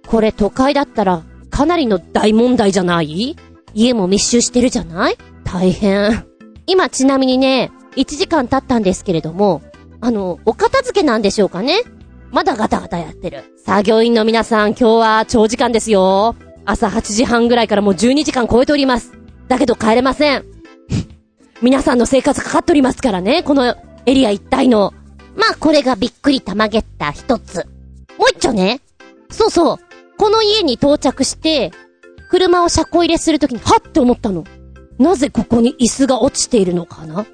[0.07, 3.35] これ都会だったら、かなりの大問題じゃない？
[3.73, 5.17] 家も密集してるじゃない？
[5.43, 6.25] 大変。
[6.65, 9.61] 今ちなみにね、1時間経ったんですけれども、
[10.01, 11.81] あの、お片付けなんでしょうかね？
[12.31, 13.43] まだガタガタやってる。
[13.65, 16.35] 作業員の皆さん、今日は長時間ですよ。
[16.65, 19.13] 朝8時半ぐらいからもう12時間超えております。
[19.47, 20.45] だけど帰れません。
[21.61, 23.75] 皆さんの生活かかっておりますからね、この
[24.05, 24.93] エリア一帯の。
[25.35, 27.65] まあ、これがびっくりたまげった一つ。
[28.17, 28.81] もう一丁ね。
[29.31, 29.77] そうそう。
[30.17, 31.71] この家に到着して、
[32.29, 34.43] 車を車庫入れするときに、はって思ったの。
[34.99, 37.25] なぜここに椅子が落ちているのかな？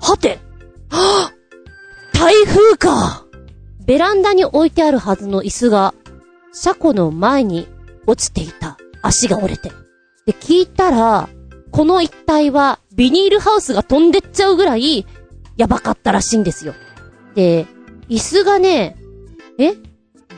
[0.00, 0.38] はて
[0.88, 1.39] はぁ
[2.20, 3.24] 台風か
[3.86, 5.94] ベランダに置いてあるはずの椅子が、
[6.52, 7.66] 車庫の前に
[8.06, 8.76] 落ちていた。
[9.00, 9.70] 足が折れて。
[10.26, 11.30] で、聞いたら、
[11.70, 15.06] この一帯はビニールハウスが飛んでっちゃうぐらい、
[15.56, 16.74] やばかったらしいんですよ。
[17.34, 17.66] で、
[18.10, 18.98] 椅子がね、
[19.56, 19.70] え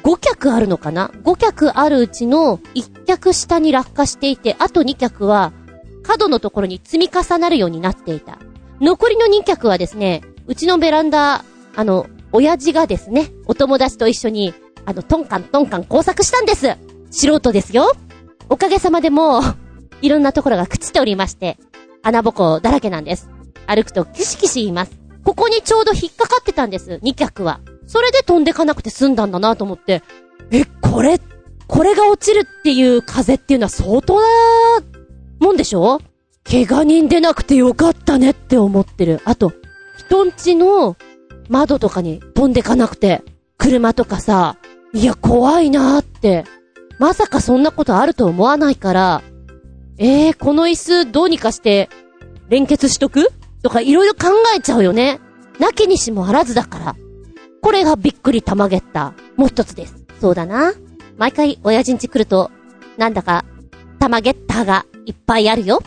[0.05, 5.53] ?5 脚あるのかな ?5 脚あるうちの1脚下に落下していて、あと2脚は
[6.05, 8.39] 角のところに積み重なるようになっていた。
[8.81, 11.45] 残りの2脚はですね、うちのベランダ、
[11.77, 14.55] あの、親父がですね、お友達と一緒に、
[14.85, 16.77] あの、トンカントンカン工作したんです。
[17.11, 17.93] 素人ですよ。
[18.49, 19.43] おかげさまでもう、
[20.03, 21.59] いろんなところが朽ちておりまして、
[22.03, 23.29] 穴ぼこだらけなんです。
[23.67, 24.93] 歩くとキシキシ言います。
[25.25, 27.61] ここにちょうど引っかかってたんです、2脚は。
[27.87, 30.03] それで飛んでかなくて済んだんだなと思って、
[30.51, 31.21] え、これ、
[31.69, 34.27] これが落ちるっていう風っていうのは相当な
[35.39, 36.01] もんでしょ？
[36.45, 39.21] 怪我人出なくてよかったねって思ってる。
[39.25, 39.53] あと、
[39.97, 40.97] 人んちの
[41.49, 43.23] 窓とかに飛んでかなくて、
[43.59, 44.57] 車とかさ、
[44.93, 46.45] いや、怖いなーって。
[46.99, 49.23] まさかそんなことあると思わないから、
[49.99, 51.89] えー、この椅子どうにかして
[52.49, 53.31] 連結しとく？
[53.63, 55.21] とかいろいろ考えちゃうよね。
[55.59, 56.97] なきにしもあらずだから。
[57.61, 59.15] これがびっくりたまげった。
[59.37, 60.05] もう一つです。
[60.21, 60.73] そうだな。
[61.17, 62.51] 毎回親父ん家来ると、
[62.97, 63.45] なんだか、
[63.99, 65.81] たまげったがいっぱいあるよ。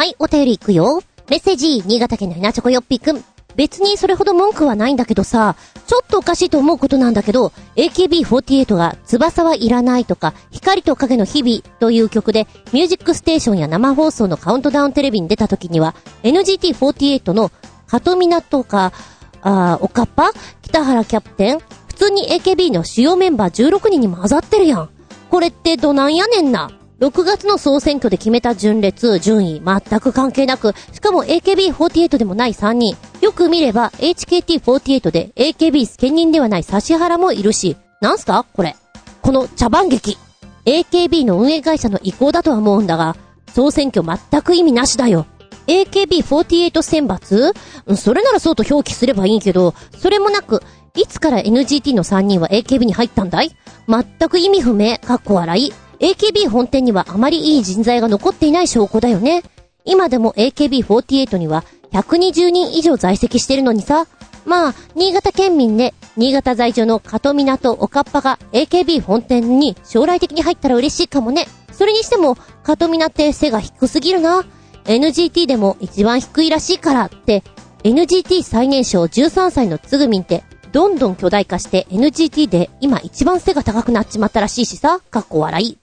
[0.00, 0.16] はい。
[0.18, 1.02] お便り行くよ。
[1.28, 3.22] メッセージ、新潟県のひなチョコよっぴくん。
[3.54, 17.52] 別にそれほど文句はないんだけどさ、ちょっとおかしいと思うことなんだけど、AKB48 が翼はいらないとか、光と影の日々という曲で、ミュージックステーションや生放送のカウントダウンテレビに出た時には、NGT48 の
[17.86, 18.94] カトミナとか、
[19.42, 20.32] あー、おかっぱ
[20.62, 21.58] 北原キャプテン？
[21.88, 24.88] 普通に AKB の主要メンバー16人に混ざってるやん。
[25.28, 26.70] これってどなんやねんな。
[27.00, 32.94] 6月の総選挙で決めた順列、順位、全く関係なく、しかも AKB48 でもない3人。
[33.22, 38.76] よく見れば HKT48 で AKB 兼任ではない指原もいるし、なんすかこれ。
[39.22, 40.18] この茶番劇。
[40.66, 43.16] AKB の運営会社の意向だとは思うんだが、
[43.54, 45.24] 総選挙全く意味なしだよ。
[45.68, 47.96] AKB48 選抜？
[47.96, 50.62] それならそうと表記すればいいけど、それもなく、
[50.94, 53.56] いつから NGT の3人は AKB に入ったんだい？
[53.88, 55.72] 全く意味不明、かっこ笑い。
[56.00, 59.42] AKB 本店にはあまりいい人材が残っていない証拠だよね。
[59.84, 64.06] 今でも AKB48 には120人以上在籍してるのにさ。
[64.46, 71.46] まあ、新潟県民で、新潟在住の加藤港おかっぱが AKB 本店に将来的に入ったら嬉しいかもね。
[71.72, 74.44] それにしても、加藤港って背が低すぎるな。
[74.84, 77.44] NGT でも一番低いらしいからって、
[77.84, 80.42] NGT 最年少13歳のつぐみんって、
[80.72, 85.78] どんどん巨大化して NGT で今一番背が高くなっちまったらしいしさ、かっこ笑い。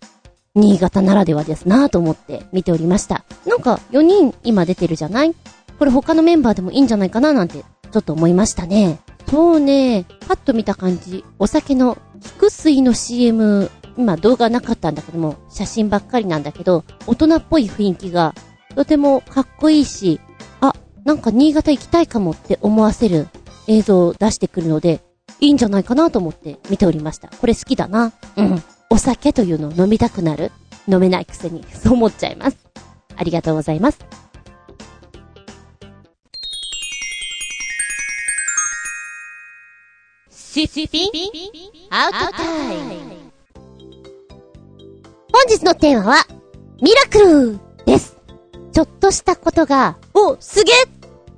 [0.57, 3.23] 新潟ならではですなぁと思って見ておりました。
[3.45, 5.35] なんか4人今出てるじゃない？
[5.79, 8.99] これ他のメンバーでもいいんじゃないかななんてちょっと思いましたね。
[9.29, 18.33] そうね、パッと見た感じ、お酒の菊水の CM、今動画なかったんだけども、写真ばっかりなんだけど、大人っぽい雰囲気が
[18.75, 20.21] とてもかっこいいし、
[20.61, 23.27] あ、なんか新潟行きたいかもって思わせる
[23.67, 25.01] 映像を出してくるので、
[25.41, 27.27] いいんじゃないかなと思って見ておりました。
[27.27, 28.13] これ好きだな。
[28.37, 28.63] うん。
[28.89, 30.51] お酒というのを飲みたくなる
[30.87, 32.57] 飲めないくせに、そう思っちゃいます。
[33.15, 33.99] ありがとうございます。
[40.29, 41.11] シシピン
[41.91, 43.17] アウトタイム
[45.31, 46.25] 本日のテーマは、
[46.81, 48.17] ミラクルです。
[48.71, 50.75] ちょっとしたことが、お、すげえ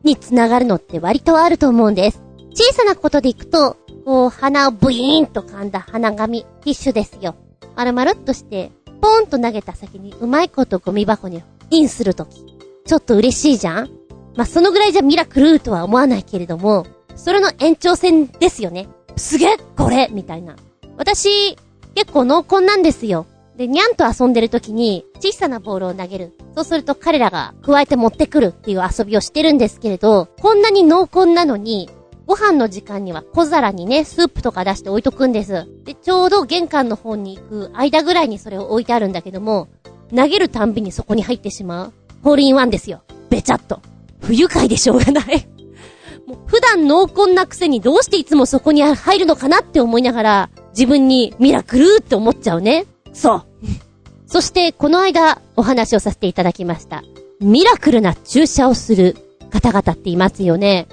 [0.04, 2.22] につながるのって割とあると思うんです。
[2.52, 3.76] 小さなことでいくと、
[4.10, 7.36] こう、鼻をブイーンと噛んだ鼻紙、ティッシュですよ。
[7.76, 12.44] まるまるっとして、ポーンと投げた先にうまいことゴミ箱にインするとき。
[12.88, 13.90] ちょっと嬉しいじゃん？
[14.36, 18.88] ま、そのぐらいじゃミラクルとは思わないけれども、それの延長線ですよね。
[19.16, 20.56] すげえこれみたいな。
[20.98, 21.56] 私、
[21.94, 23.28] 結構濃厚なんですよ。
[23.58, 26.34] で、にゃんと遊んでる時に、小さなボールを投げる。
[26.56, 31.92] そうすると彼らが加えて持ってくるっていう遊びをしてるんですけれど、こんなに濃厚なのに、
[32.30, 35.66] ご飯の時間には小皿にね、スープとか出して置いとくんです。
[35.84, 39.68] で、ちょうど玄関の方に行く間ぐらいにそれを置いてあるんだけども、
[40.16, 41.94] 投げるたんびにそこに入ってしまう。
[42.22, 43.02] ホールインワンですよ。
[43.32, 43.82] べちゃっと。
[44.22, 45.48] 不愉快でしょうがない。
[46.28, 52.86] もう普段濃厚なくせにどうしていつもそこに入るのかなって思いながら、自分にミラクルって思っちゃうね。
[53.12, 53.44] そう。
[54.30, 57.04] そして、この間、お話をさせていただきました。
[57.40, 59.18] ミラクルな注射をする
[59.50, 60.88] 方々っていますよね。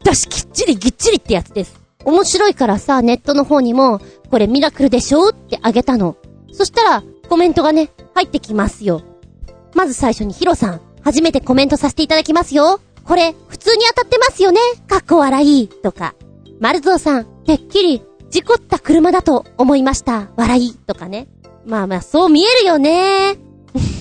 [0.00, 1.78] ぴったしきっちりぎっちりってやつです。
[2.04, 6.16] 面白いからさ、ネットの方にも、これミラクルでしょってあげたの。
[6.52, 9.02] そしたら、コメントがね、入ってきますよ。
[9.74, 12.80] まず最初にヒロさん、初めてコメントさせていただきますよ。
[13.04, 15.68] これ、普通に当たってますよねかっこ笑い。
[15.68, 16.14] とか。
[16.60, 20.30] 丸蔵さん、てっきり、事故った車だと思いました。
[20.36, 20.74] 笑い。
[20.74, 21.28] とかね。
[21.66, 23.36] まあまあ、そう見えるよね。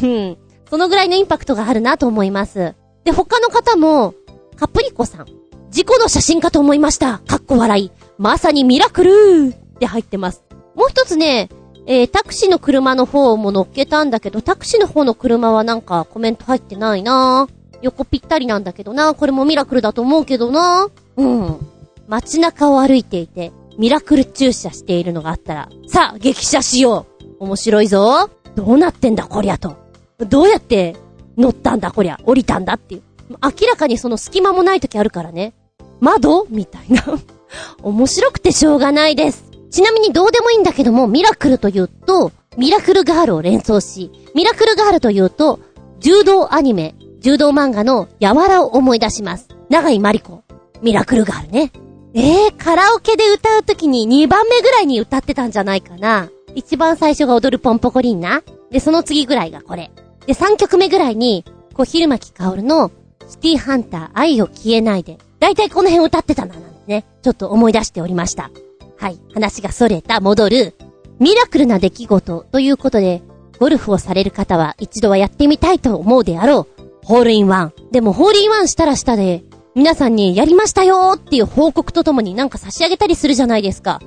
[0.04, 0.38] うん
[0.70, 2.76] そのぐらいのインパクトがあるなと思います。
[3.04, 4.14] で、他の方も、
[4.56, 5.39] カプリコさん。
[5.72, 7.20] 事故の写真かと思いました。
[7.20, 7.92] かっこ笑い。
[8.18, 10.44] まさにミラクルーって入ってます。
[10.76, 11.50] もう一つね、
[11.86, 17.48] えー、タクシーの車の方も乗っけたんだけど、タクシーの方の車はなんかコメント入ってないな
[17.82, 21.60] 横ぴったりなんだけどなこれもミラクルだと思うけどなうん。
[22.08, 29.78] 街中を歩いていて、ミラクル駐車しているのがあったら、さあ、激写しよう面白いぞどうなってんだこりゃと。
[30.18, 30.98] どうやって
[31.38, 33.04] 乗ったんだこりゃ降りたんだっていう。
[33.30, 35.54] 明らかにその隙間もない時あるからね。
[36.00, 36.46] 窓？
[36.50, 37.04] みたいな。
[37.84, 39.46] 面白くてしょうがないです。
[39.72, 45.60] ちなみにどうでもいいんだけども、ミラクルというと、ミラクルガールを連想し、ミラクルガールというと、
[46.00, 49.48] 柔道アニメ、柔道漫画の柔らを思い出します。
[49.70, 50.44] 長井まりこ。
[50.82, 51.72] ミラクルガールね。
[52.14, 56.30] えー、カラオケで歌うときに2番目ぐらいに歌ってたんじゃないかな。
[56.56, 58.42] 一番最初が踊るポンポコリンな。
[58.72, 59.92] で、その次ぐらいがこれ。
[60.26, 62.92] で、3曲目ぐらいに、小昼巻かおるの、
[63.28, 65.20] シティハンター愛を消えないで。
[65.40, 67.06] だいたいこの辺歌ってたな、なんてね。
[67.22, 68.52] ちょっと思い出しておりました。
[68.98, 69.20] はい。
[69.34, 70.76] 話がそれた、戻る。
[71.20, 73.24] ミラクルな出来事ということで、
[73.60, 76.82] ゴルフをされる方は一度はやってみたいと思うであろう。
[77.04, 77.74] ホールインワン。
[77.92, 79.44] でもホールインワンしたらしたで、
[79.76, 84.02] 皆さんにやりましたよーっていう報告とともになんか差し上げたりするじゃないですか。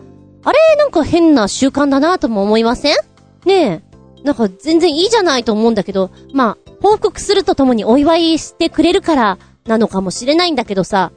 [0.45, 0.59] あれ？
[0.77, 2.97] なんか変な習慣だなとも思いません？
[3.47, 3.83] ねえ。
[4.23, 11.13] なんか全然いいじゃないと思うんだけど、まあ、報告するとともにお祝いしてくれるからなのかもしれないんだけどさ、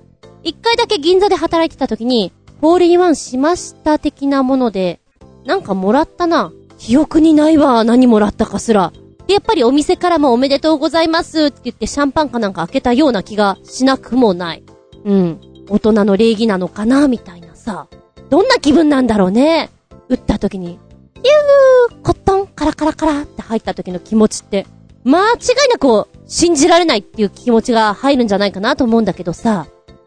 [0.45, 2.31] 一回だけ銀座で働いてた時に、
[2.61, 4.99] ホールインワンしました的なもので、
[5.43, 6.53] なんかもらったな。
[6.77, 8.93] 記憶にないわ、何もらったかすら。
[9.25, 14.63] で、やっぱりお店からもおめでとうございますって言ってシャンパンかなんか開けたような気がしなくもない。
[15.03, 15.41] うん。
[15.67, 17.87] 大人の礼儀なのかなみたいなさ。
[18.29, 19.71] どんな気分なんだろうね。
[20.09, 20.77] 打った時に、
[21.23, 24.67] ゆー、コットン、カラカラカラって入った時の気持ちって、
[25.05, 25.37] 間違い
[25.71, 29.65] なく信じられないっていう気持ちが入るんじゃないかなと思うんだけどさ、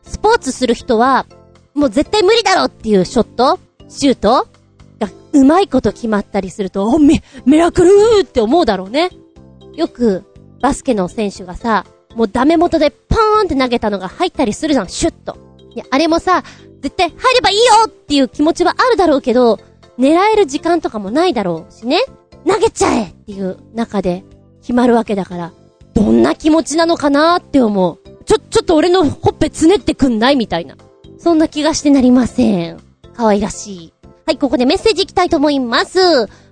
[0.09, 1.27] スポーツする人は、
[1.75, 4.49] もう絶対無理だろっていうショットシュート
[4.99, 9.11] がうまいこと決まったりすると、お、ミ、ミラクルーって思うだろうね。
[9.75, 10.25] よく、
[10.61, 11.85] バスケの選手がさ、
[12.17, 15.37] もうダメ元でポーンって投げたのが入ったりするじゃん、シュッと。
[15.75, 16.43] いや、あれもさ、
[16.81, 19.61] 絶対入ればいいよっていう気持ちはあるだろうけど、
[19.99, 22.01] 狙える時間とかもないだろうしね。
[22.47, 24.25] 投げちゃえっていう中で
[24.61, 25.53] 決まるわけだから、
[25.95, 28.08] どんな気持ちなのかなって思う。
[28.51, 30.37] ちょ、っと俺のほっぺつねってくんない？
[30.37, 30.77] みたいな。
[31.19, 32.81] そんな気がしてなりません。
[33.15, 33.93] 可愛らしい。
[34.27, 35.99] はい、ここでメッセージいきたいと思います。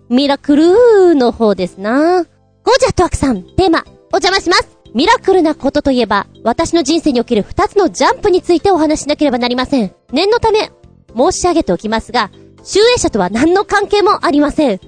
[0.09, 2.25] ミラクルの方ですな。
[2.65, 4.77] ゴージャットワクさん、テーマ、お邪魔します。
[4.95, 9.95] ミラクルなことといえば、私の人生における二つのジャンプについてお話しなければなりません。
[10.13, 10.71] 念のため、
[11.17, 12.31] 申し上げておきますが、
[12.65, 14.81] 集英社とは何の関係もありません。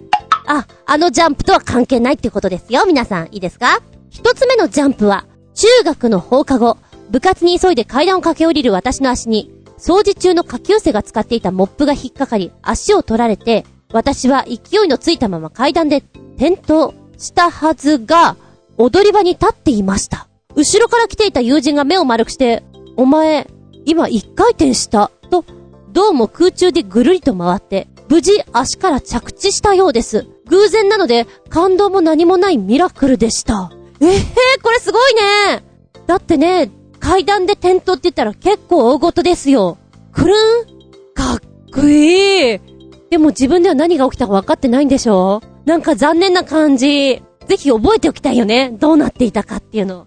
[0.46, 3.26] あ、あのジャンプとは関係ないってことですよ、皆さん。
[3.26, 3.82] いいですか？
[4.08, 6.78] 一つ目のジャンプは、中学の放課後、
[7.10, 16.02] 部活に急いで階段を駆け下りる私の足に、掃除中の下級生が使っていたモップが引っかかり、足を取られて、私は勢いのついたまま階段で
[16.36, 18.36] 転倒したはずが、
[18.76, 20.28] 踊り場に立っていました。
[20.54, 22.62] 後ろから来ていた友人が目を丸くして、
[22.96, 23.48] お前、
[23.86, 25.44] 今一回転した、と、
[25.92, 30.26] どうも空中でぐるりと回って、無事足から着地したようです。
[30.46, 33.70] 偶然なので、感動も何もないミラクルでした。
[34.00, 35.64] ええー、これすごいね
[36.06, 36.70] だってね、
[37.08, 39.78] 階段で転倒って言ったら結構大事ですよ。
[40.12, 40.66] くるん？
[41.14, 41.40] かっ
[41.72, 42.60] こいい
[43.08, 47.22] でも自分では何が起きたか分かってないんでしょなんか残念な感じ。
[47.46, 48.72] ぜひ覚えておきたいよね。
[48.72, 50.06] どうなっていたかっていうの。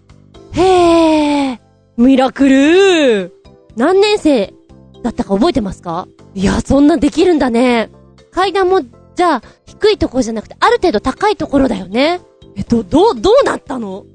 [0.52, 1.58] へー。
[1.96, 3.34] ミラクル
[3.74, 4.54] 何年生
[5.02, 6.06] だったか覚えてますか？
[6.34, 7.90] いや、そんなできるんだね。
[8.30, 8.80] 階段も、
[9.16, 12.20] じゃあ、低いとこじゃなくて、ある程度高いところだよね。
[12.54, 14.06] えっと、どう、どうなったの？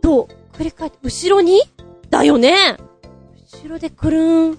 [0.00, 1.60] どう、繰り返って、後ろに？
[2.10, 2.76] だよね
[3.52, 4.58] 後ろでくるーん。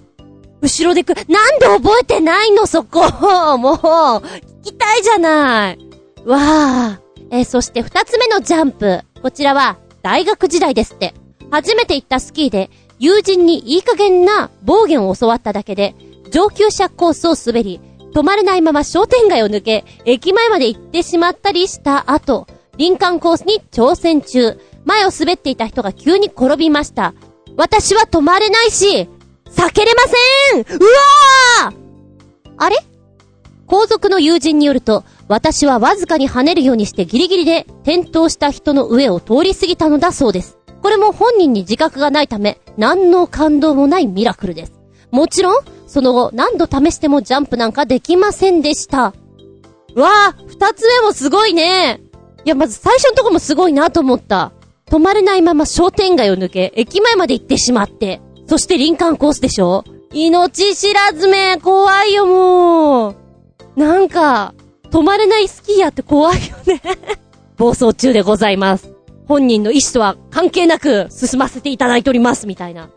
[0.62, 3.02] 後ろでくる、なんで覚えてないのそこ
[3.58, 4.22] もう、聞
[4.64, 5.80] きたいじゃない。
[6.26, 7.00] わあ。
[7.32, 9.02] えー、そして二つ目のジャンプ。
[9.22, 11.14] こちらは、大学時代ですって。
[11.50, 15.96] 初めて行ったスキーで、友人にいい加減な暴言を教わっただけで、
[16.30, 17.82] 上級者コースを滑り、
[18.14, 22.46] 止まれないまま商店街を抜け、駅前まで行ってしまったりした後、
[22.78, 27.14] 林間コースに挑戦中、前を滑っていた人が急に転びました。
[27.58, 29.10] 私は止まれないし、
[29.50, 30.02] 避けれま
[30.54, 30.84] せんう
[31.66, 31.76] わー
[32.58, 32.78] あれ？
[33.68, 40.58] 後続の友人によると、私はわずかに跳ねるようにしてギリギリで転倒した人の上を通り過ぎたのだそうです。
[40.82, 44.74] これも本人に自覚がないため、何の感動もないミラクルです。
[45.12, 49.14] もちろん、その後何度試してもジャンプなんかできませんでした。
[49.96, 52.02] わあ二つ目もすごいね
[52.46, 54.52] いや、まず最初のとこもすごいなと思った。
[54.92, 59.86] 止まれないまま商店街を抜け、駅前まで行ってしまって、そして林間コースでしょ？
[60.14, 63.16] 命知らずめ、怖いよもう。
[63.78, 64.54] なんか、
[64.90, 66.82] 止まれないスキーヤーって怖いよね
[67.56, 68.92] 暴走中でございます。
[69.30, 72.90] 本人の意思とは関係なく進ませていただいております、みたいな。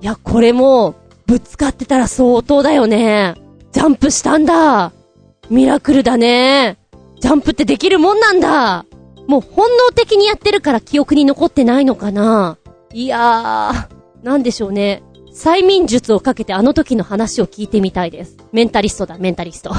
[0.00, 3.34] いや、これも、ぶつかってたら相当だよね。
[3.70, 4.90] ジャンプしたんだ。
[5.48, 6.76] ミラクルだね。
[7.20, 8.84] ジャンプってできるもんなんだ。
[9.26, 12.58] もう本能的にやってるから記憶に残ってないのかな？
[12.92, 15.02] いやー、なんでしょうね。
[15.34, 18.36] 催眠術をかけてあの時の話を聞いてみたいです。
[18.52, 19.74] メンタリストだ、メンタリスト。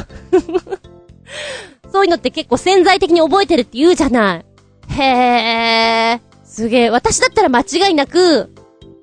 [1.92, 4.46] そういうのって結構潜在的に覚えてるって言うじゃない。
[4.94, 6.20] へー。
[6.44, 6.90] すげえ。
[6.90, 8.54] 私だったら間違いなく、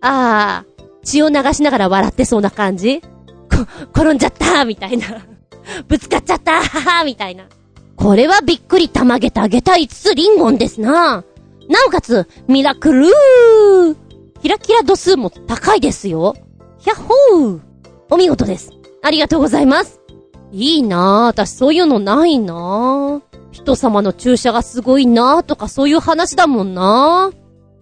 [0.01, 3.09] あー、血を流しながら笑ってそうな感じこ、
[3.95, 5.07] 転んじゃったみたいな。
[5.88, 7.45] ぶつかっちゃったみたいな。
[7.97, 11.24] これはびっくりたまげたあげた5つリンゴンですな。
[11.68, 13.97] なおかつ、ミラクルー
[14.42, 16.34] キラキラ度数も高いですよ。
[16.78, 17.61] ひゃっほー
[18.11, 18.72] お見事です。
[19.03, 20.01] ありがとうございます。
[20.53, 21.26] いいなぁ。
[21.26, 23.22] 私そういうのないなぁ。
[23.53, 27.36] 人様の注射がすごいなぁとかそういう話だもんなぁ。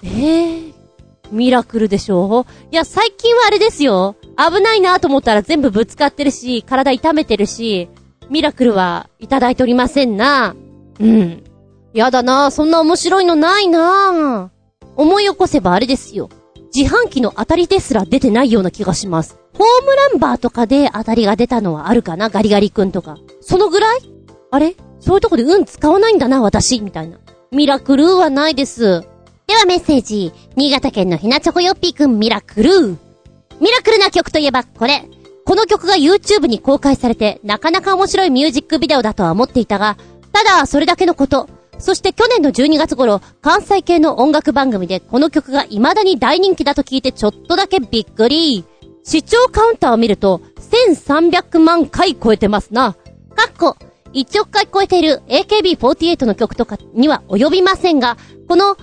[0.04, 0.72] ええー、
[1.32, 4.16] ミラクルでしょいや、最近はあれですよ。
[4.36, 7.88] 危ないなと思ったら全部ぶつかってるし、体痛めてるし、
[8.30, 10.54] ミラクルはいただいておりませんな。
[11.00, 11.44] うん。
[11.92, 14.50] やだなそんな面白いのないな
[14.96, 16.30] 思い起こせばあれですよ。
[16.74, 19.38] 自販機の当たりですら出てないような気がします。
[19.52, 23.18] ホームランバーとかで当たりが出たのはあるかなガリガリ君とか。
[23.42, 23.98] そのぐらい？
[24.50, 24.74] あれ？
[25.00, 27.18] そういうとこで運使わないんだな、私、みたいな。
[27.50, 29.02] ミラクルーはないです。
[29.46, 30.32] ではメッセージ。
[30.56, 32.96] 新潟県のひなちょこよっぴーくんミラクルー。
[33.60, 35.06] ミラクルな曲といえばこれ。
[35.44, 39.96] この曲が YouTube に公開されて、なかなか面白いミュージックビデオだとは思っていたが、
[40.32, 41.48] ただ、それだけのこと。
[41.78, 48.64] そして去年の12月頃、関西系の音楽番組でこの曲が未だに大人気だと聞いてちょっとだけびっくり。
[49.04, 50.40] 視聴カウンターを見ると、
[50.70, 52.92] 1300万回超えてますな。
[53.34, 53.76] かっこ、
[54.14, 58.16] 1億回超えている AKB48 の曲とかには及びませんが、
[58.48, 58.76] この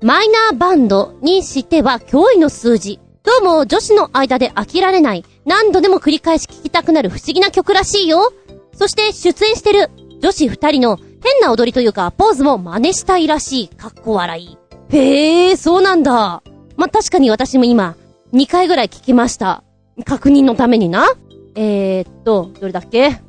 [0.00, 3.00] マイナーバンドにしては驚異の数字。
[3.24, 8.32] どうも女子の間で飽きられない、何度でも繰り返し聴きたくなる不思議な曲らしいよ。
[8.74, 9.90] そして出演してる
[10.20, 13.68] 女子二人の変な踊りというかポーズも真似したいらしい。
[13.68, 14.58] かっこ笑い。
[14.90, 16.42] へえ、そうなんだ。
[16.76, 17.96] ま確かに私も今、
[18.32, 19.62] 2回ぐらい聞きました。
[20.04, 21.06] 確認のためにな。
[21.54, 23.20] えー、っと、どれだっけ？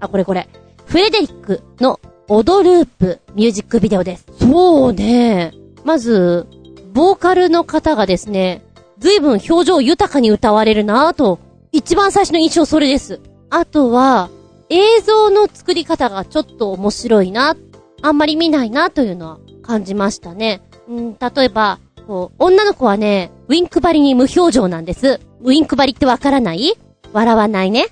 [0.00, 0.48] あ、これこれ。
[0.86, 4.26] フレデリックのオドループミュージックビデオです。
[4.40, 5.52] そうね。
[5.84, 6.46] まず、
[6.92, 8.64] ボーカルの方がですね、
[8.98, 11.38] 随分表情豊かに歌われるなぁと、
[11.72, 13.20] 一番最初の印象それです。
[13.50, 14.30] あとは、
[14.70, 17.56] 映像の作り方がちょっと面白いな、
[18.02, 20.62] あんまり見ないなというのは感じましたね。
[20.88, 25.20] うん、例えば、こう、女の子はね、ウィンク張りに無表情なんです。
[25.42, 26.74] ウィンク張りってわからない？
[27.12, 27.86] 笑わないね。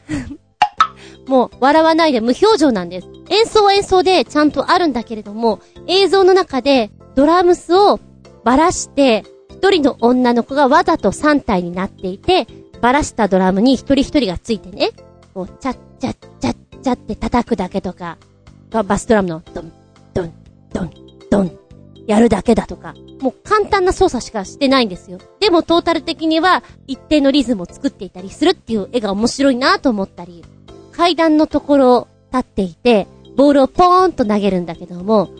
[1.26, 3.08] もう、笑わないで無表情なんです。
[3.30, 7.98] 演奏は演奏でちゃんとあるんだけれども、映像の中でドラムスを
[8.44, 12.46] ばらして、一人の女の子がわざと3体になっていて、
[12.80, 14.90] ばらしたドラムに一人一人がついてね、
[15.34, 18.18] こう、チャッチャッチャッチャって叩くだけとか、
[18.70, 19.72] バスドラムのドン、
[20.14, 20.32] ドン、
[20.72, 20.90] ドン、
[21.30, 21.58] ドン、
[22.06, 25.18] やるだけだとか、もう簡単な操作しかしてないんですよ。
[25.40, 30.44] でもトータル的には一定のリズムを作っていたりするっていう絵が面白いなと思ったり、
[30.92, 33.06] 階段のところ立っていて、
[33.36, 35.30] ボールをポーンと投げるんだけども、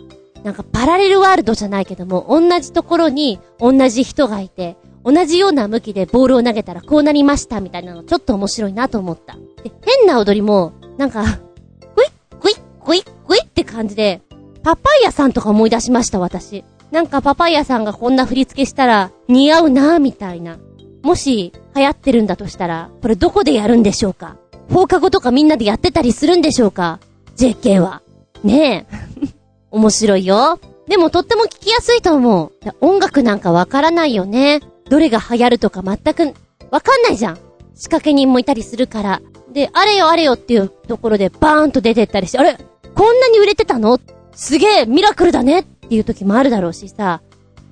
[0.43, 9.35] なんかパラレルワールドじゃないけども、同じところに同じ人がいて、同じような向きでボールを投げたらこうなりましたみたいなのちょっと面白いなと思った。
[9.63, 14.21] で、変な踊りも、なんか、グイッ、グイッ、グイッ、グイッって感じで、
[14.63, 16.63] パパイヤさんとか思い出しました、私。
[16.91, 20.57] なんかパパイヤさんがこんな振り付けしたら似合うなみたいな。
[21.03, 24.37] もし流行ってるんだとしたら、これどこでやるんでしょうか？
[24.73, 26.99] 放課後とかみんなでやってたりするんでしょうか
[27.37, 28.01] ?JK は。
[28.43, 28.97] ねえ。
[29.71, 30.59] 面白いよ。
[30.87, 32.51] でもとっても聞きやすいと思う。
[32.81, 34.61] 音楽なんかわからないよね。
[34.89, 36.33] どれが流行るとか全く、
[36.71, 37.35] わかんないじゃん。
[37.75, 39.21] 仕掛け人もいたりするから。
[39.53, 42.57] で、あれよあれよっていうところでバーンと出てったりして、あれ
[42.95, 43.99] こんなに売れてたの？
[44.33, 45.59] すげえミラクルだね？
[45.59, 47.21] っていう時もあるだろうしさ。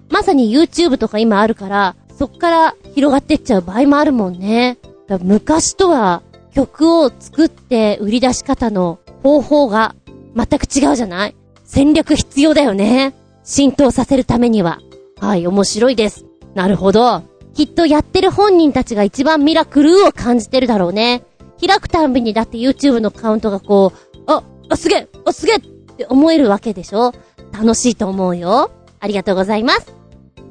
[0.09, 4.77] まさに YouTube とか今あるから、そっから広がってっちゃう場合もあるもんね。
[5.21, 6.21] 昔とは
[6.53, 9.95] 曲を作って売り出し方の方法が
[10.35, 11.35] 全く違うじゃない？
[11.63, 13.13] 戦略必要だよね。
[13.43, 14.79] 浸透させるためには。
[15.19, 16.25] はい、面白いです。
[16.55, 17.21] なるほど。
[17.53, 21.23] きっとやってる本人たちが一番ミラクルを感じてるだろうね。
[21.65, 27.13] 開くたんびにだって YouTube のカウントがこう、あ、あ、すげえあ、すげえって思えるわけでしょ？
[27.53, 28.71] 楽しいと思うよ。
[28.99, 29.93] ありがとうございます。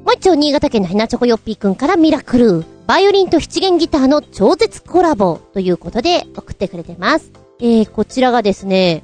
[0.05, 2.65] もう一丁新潟県のひなチョコヨッピーくんからミラクル。
[2.87, 7.31] バイオリンと七弦ギターの超絶コラボということで送ってくれてます。
[7.59, 9.03] えー、こちらがですね、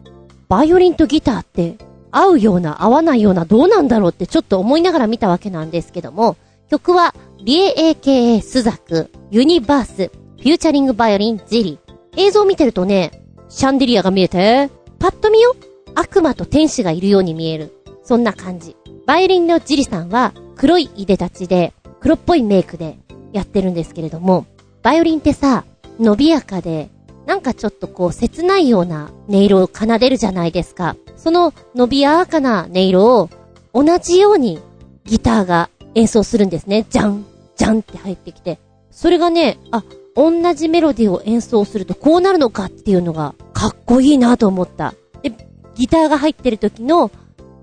[0.50, 1.78] バイオリンとギターって
[2.12, 6.38] 合うような合わないようなどうなんだろうってちょっと思いながら見たわけなんですけども、
[6.72, 7.14] 曲は、
[7.44, 11.80] リエ AKA スザク、ユニバース、フューチャリングバイオリン、ジリ。
[12.16, 15.54] 映像見てるとね、シャンデリアが見えて、パッと見よ
[15.96, 17.74] 悪魔と天使がいるように見える。
[18.04, 18.78] そんな感じ。
[19.06, 22.98] バイオリンのジリさんは、黒いいでたちで、黒っぽいメイクで
[23.34, 24.46] やってるんですけれども、
[24.82, 25.66] バイオリンってさ、
[26.00, 26.90] 伸びやかで、
[27.26, 30.96] なんかちょっとこう切ないような音色を奏でるじゃないですか。
[31.18, 33.30] その伸びやかな音色を
[33.74, 34.62] 同じように
[35.04, 36.86] ギターが演奏するんですね。
[36.90, 37.26] じゃん、
[37.56, 38.60] じゃんって入ってきて。
[38.92, 39.84] それがね、あ、
[40.16, 44.94] 同じメロディーを演奏するとこうなるのかっていうのがかっこいいなと思った。
[45.24, 45.32] で、
[45.76, 47.12] ギターが入ってる時の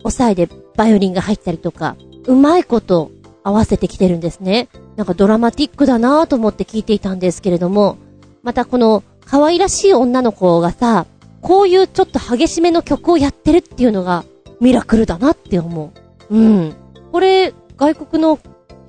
[0.04, 3.10] 押さえでバイオリンが入ったりとか、うまいこと
[3.42, 4.68] 合わせてきてるんですね。
[4.96, 7.96] なんかドラマティックだなと思って聞いていたんですけれども、
[8.42, 11.06] またこの可愛らしい女の子がさ、
[11.40, 14.24] こういうちょっと激しめの曲をやってるっていうのが
[14.60, 15.92] ミラクルだなって思
[16.30, 16.36] う。
[16.36, 16.74] うん。
[17.12, 18.38] これ、外国の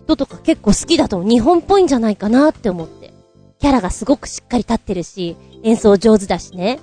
[0.04, 3.14] 人とか結構好きだと日本っぽいんじゃないかなって思って。
[3.60, 6.80] キャラがすごくしっかり立ってるし、演奏上手だしね。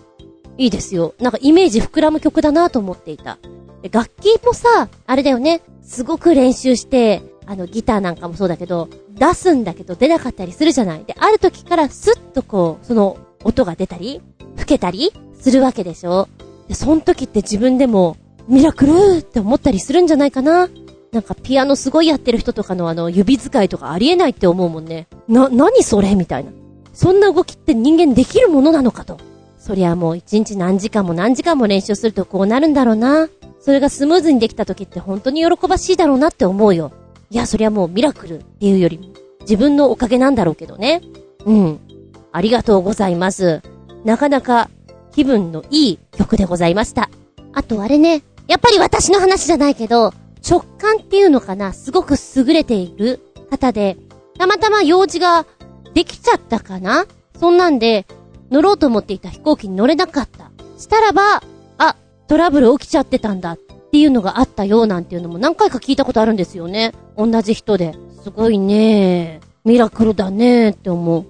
[0.59, 1.14] いいですよ。
[1.18, 3.38] なんかイメージ膨らむ曲だなと思っていた。
[3.82, 5.62] で楽器もさ、あれだよね。
[5.82, 11.04] すごく練習して、あの、ギターなんかもそうだけど、出すんだけど出なかったりするじゃない。
[11.04, 14.20] で、ある時からスッとこう、その音が出たり、
[14.57, 16.28] 吹けたりするわけでしょ。
[16.68, 18.16] で、その時って自分でも、
[18.48, 20.68] ミラクルって思ったりするんじゃないかな。
[21.16, 25.06] なんかピアノすごいやってる人とかのあの指使いとかありえないって思うもんね。
[25.28, 26.50] な、何それみたいな。
[26.92, 29.16] そんな動きって人間できるものなのかと。
[29.58, 33.30] そりゃもう一日何時間も何時間も練習するとこうなるんだろうな。
[33.60, 36.92] それがスムーズにできた時って本当に喜ばしいだろうなって思うよ。
[37.30, 39.06] いや、そりゃもうミラクルっていうよりも、
[39.40, 41.00] 自分のおかげなんだろうけどね。
[41.46, 41.80] うん。
[42.30, 43.62] ありがとうございます。
[44.04, 44.68] なかなか
[45.12, 47.08] 気分のいい曲でございました。
[47.54, 50.12] あとあれね、やっぱり私の話じゃないけど、
[50.49, 53.20] 直感っていうのかな、すごく優れている
[53.51, 53.97] 方で、
[54.38, 55.47] たまたま用事が
[55.94, 57.07] できちゃったかな？
[57.38, 58.07] そんなんで、
[58.51, 60.51] 乗ろうと思っていた飛行機に乗れなかった。
[60.78, 61.42] したらば、
[61.78, 61.97] あ、
[62.28, 66.92] トラブル起きちゃってたんだっていうのがあったようなんていうのも何回か聞いたことあるんですよね。
[67.16, 67.94] 同じ人で。
[68.22, 71.24] すごいねミラクルだねって思う。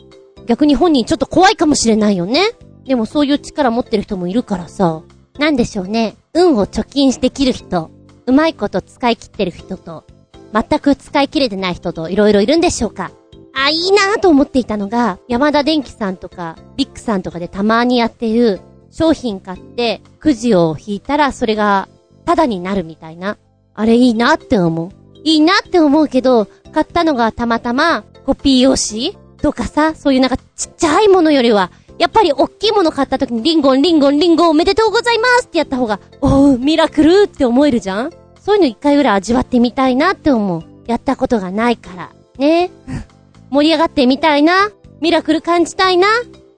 [0.46, 2.42] 逆に本人ちょっと怖いかもしれないよね。
[2.84, 5.02] でもそういう力持ってる人もいるからさ。
[5.38, 6.16] なんでしょうね。
[6.34, 7.90] 運を貯金できる人。
[8.26, 10.04] うまいこと使い切ってる人と、
[10.52, 13.12] 全く使い切れてない人といろいろいるんでしょうか
[13.54, 18.60] あ、いいなぁと思っていたのが、山田電機さんとか、ビッグさんとかでたまにやってる、
[18.90, 21.88] 商品買って、くじを引いたらそれが、
[22.24, 23.38] タダになるみたいな。
[23.74, 24.90] あれいいなって思う。
[25.24, 38.10] いいなって思うけど、買ったのがたまたま、コピー用紙とかさ、そういうなんかちっちゃいものよりは、やっぱり大きいもの買った時にリンゴンリンゴンリンゴンおめでとうございますってやった方が、おう、ミラクルって思えるじゃん？
[38.40, 40.62] そういうの一回ぐらい味わってみたいなって思う。
[40.86, 42.10] やったことがないから。
[42.38, 42.70] ね。
[43.50, 44.70] 盛り上がってみたいな？
[45.00, 46.06] ミラクル感じたいな？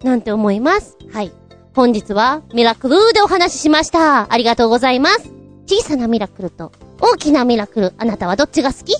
[0.02, 0.96] なんて思います？
[1.12, 1.32] はい。
[1.74, 4.32] 本日はミラクルでお話ししました。
[4.32, 5.30] ありがとうございます。
[5.66, 8.94] 小さなミラクルと大きなミラクル、あなたはどっちが好き？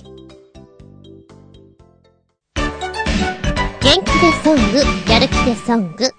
[3.80, 6.10] 元気でソング、やる気でソング。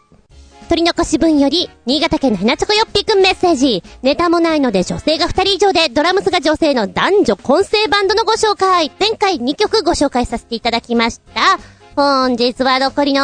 [0.70, 3.84] 取り残し分より、新潟県のひなちょこよっぴくんメッセージ。
[4.04, 8.92] ネタもないので女性が2人以上で、ドラムスが女性の男女混成バンドのご紹介。
[9.00, 11.60] 前回2曲ご紹介させていただきました。
[11.96, 13.24] 本日は残りの、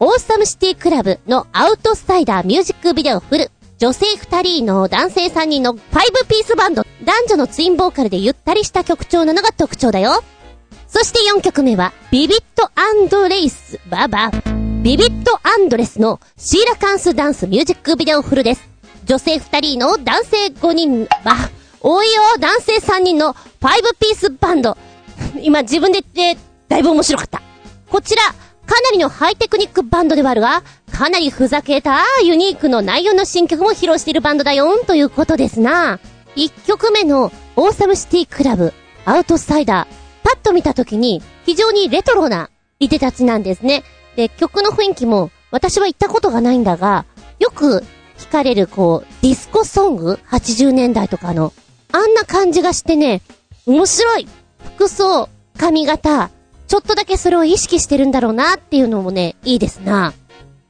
[0.00, 3.50] オーサムシティクラブのアウトスサイダーミュージックビデオフル。
[3.78, 5.78] 女性2人の男性3人の5
[6.28, 6.84] ピースバンド。
[7.04, 10.22] 男女のツインボーカルでゆったりした曲調なのが特徴だよ。
[10.86, 12.70] そして4曲目は、ビビット
[13.28, 14.30] レイス、ババ。
[14.82, 18.68] ビビットアンドレスのシーラカンスダンスミュージックビデオフルです。
[19.04, 23.36] 女性2人の男性5人、あ、多いよ男性3人の5
[24.00, 24.76] ピースバンド。
[25.40, 27.40] 今自分で言って、だいぶ面白かった。
[27.88, 28.32] こちら、か
[28.80, 36.00] なりのハイテクニックバンドではあるが、かなりふざけたユニークの内容の新曲も披露しているバンドだよんということですな。
[36.34, 38.72] 1曲目の Awesome City Club、
[39.04, 39.94] アウトサイダー。
[40.24, 43.84] パッと見た時に非常にレトロないでたちなんですね。
[44.16, 47.04] で、曲の雰囲気も、私は行ったことがないんだが、
[47.38, 47.84] よく
[48.18, 51.52] 聞かれる、こう、ディスコソング ?80 年代とかの。
[51.92, 53.20] あんな感じがしてね、
[53.66, 54.28] 面白い
[54.76, 55.28] 服装、
[55.58, 56.30] 髪型、
[56.66, 60.14] ちょっとだけそれを意識してるんだろうなっていうのもね、いいですな。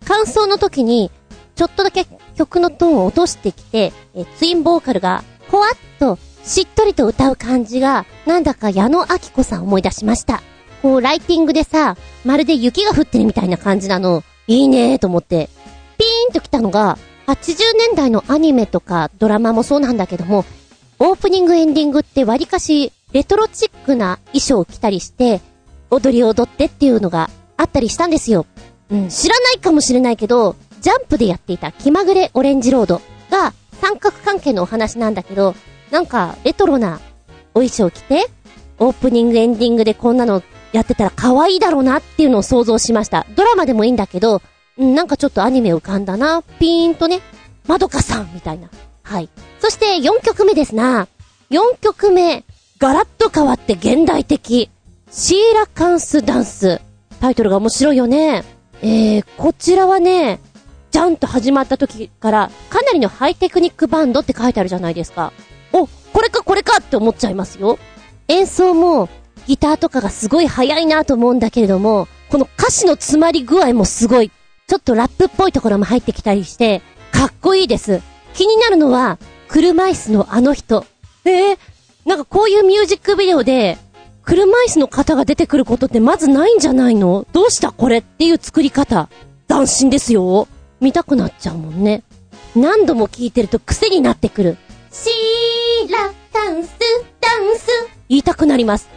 [0.04, 1.10] 感想の時に、
[1.54, 2.06] ちょっとだけ
[2.36, 10.42] 曲のトーンを落としてきて、えツインボーカルが、ほわっと、しっとりと歌う感じが、なんだか矢野明子さん思い出しました。
[10.82, 15.48] こう、ライティングでさ、まるで雪が降ってるみたいな感じなの、いいねーと思って、
[15.96, 20.44] ピーンと来たのが、80年代のアニメとかドラマもそうなんだけども、
[20.98, 25.40] オープニングエンディングって割かし、レトロチックな衣装を着たりして、
[25.90, 28.46] 踊り踊ってっていうのがあったりしたんですよ。
[28.90, 33.00] うん、知らないかもしれないけど、ジャンプでやっていた気まぐれオレンジロード
[33.30, 35.54] が三角関係のお話なんだけど、
[35.90, 37.00] なんかレトロな
[37.54, 38.26] お衣装着て、
[38.78, 40.42] オープニングエンディングでこんなの
[40.72, 43.26] やってたら可愛いだろうなっていうのを想像しました。
[43.34, 44.42] ドラマでもいいんだけど、
[44.78, 46.42] なんかちょっとアニメ浮かんだな。
[46.58, 47.20] ピーンとね、
[47.66, 48.68] まどかさんみたいな。
[49.02, 49.28] はい。
[49.60, 51.08] そして4曲目ですな。
[51.50, 52.44] 4曲目、
[52.78, 54.70] ガラッと変わって現代的。
[55.10, 56.80] シーラカンスダンス。
[57.20, 58.44] タイトルが面白いよね。
[58.80, 60.40] えー、こちらはね、
[60.90, 65.32] ジャンと始まった時から、かなりのハイテクニックバンドって書いてあるじゃないですか。
[65.72, 67.78] お、これかこれかって思っちゃいますよ。
[68.28, 69.08] 演奏も、
[69.46, 74.30] ギターとかがすごい速いなと思うんだけれども、この歌詞の詰まり具合もすごい。
[74.66, 78.00] ちょっとラップっぽいところも入ってきたりして、かっこいいです。
[78.34, 80.86] 気になるのは、車椅子のあの人。
[81.24, 81.58] えー、
[82.06, 83.76] なんかこういうミュージックビデオで、
[84.22, 87.26] 車椅子の方が出てくることってまずないんじゃないの？
[87.32, 89.08] どうしたこれっていう作り方。
[89.48, 90.48] 斬新ですよ。
[90.80, 92.02] 見たくなっちゃうもんね。
[92.54, 94.56] 何度も聞いてると癖になってくる。
[94.90, 96.70] シーラ、ダンス、
[97.20, 97.68] ダンス。
[98.08, 98.88] 言いたくなります。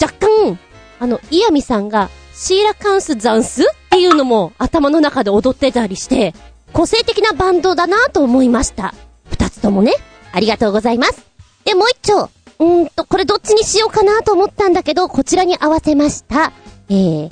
[0.00, 0.58] 若干、
[0.98, 6.34] あの、イヤミさんが、シーラカンスザンスっていうのも頭の中で踊ってたりして、
[6.72, 8.92] 個性的なバンドだなと思いました。
[9.30, 9.92] 二つともね、
[10.32, 11.24] ありがとうございます。
[11.64, 12.30] で、もう一丁。
[12.58, 16.52] うーんと、これどっちにしようかなと思ったんだけど、こちらに合わせました。
[16.88, 17.30] えー、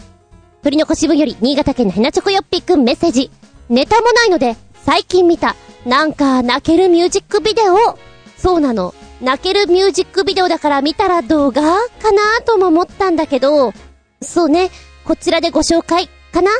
[0.63, 3.31] 鳥の腰部より新潟県のヘナチョコヨッピーくんメッセージ。
[3.69, 7.99] ネタもないので、最近見た、なんか泣けるミュージックビデオ。
[8.37, 8.95] そうなの。
[9.23, 13.73] 泣けるミュージックビデオだから見たら動画かなとも思ったんだけど、
[14.21, 14.71] そうね、
[15.05, 16.51] こちらでご紹介かな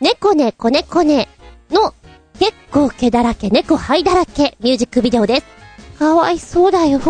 [0.00, 1.28] 猫ねこねこね
[1.70, 1.94] の
[2.38, 5.46] 結構毛だらけ、猫灰だらけミュージックビデオです。
[5.98, 7.00] かわいそうだよ。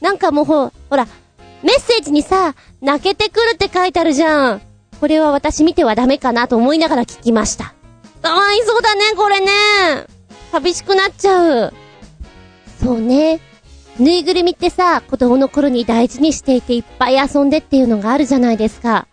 [0.00, 1.06] なんかもうほ、ほら、
[1.62, 4.62] メッセージにさ、泣けてくるって書いてあるじゃん。
[5.00, 7.74] これは私見てはダメかなと思いながら聞きました。
[8.22, 9.50] かわいそうだね、これね。
[10.52, 11.74] 寂しくなっちゃう。
[12.80, 13.40] そうね。
[13.98, 19.06] ぬいぐるみってさ、子供の頃に大事にしていていっぱい遊んでっていうのがあるじゃないですか。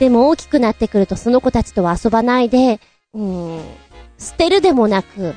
[0.00, 2.80] でも大きくなってくるとその子たちとは遊ばないで、
[3.14, 3.62] うーん、
[4.18, 5.34] 捨てるでもなく、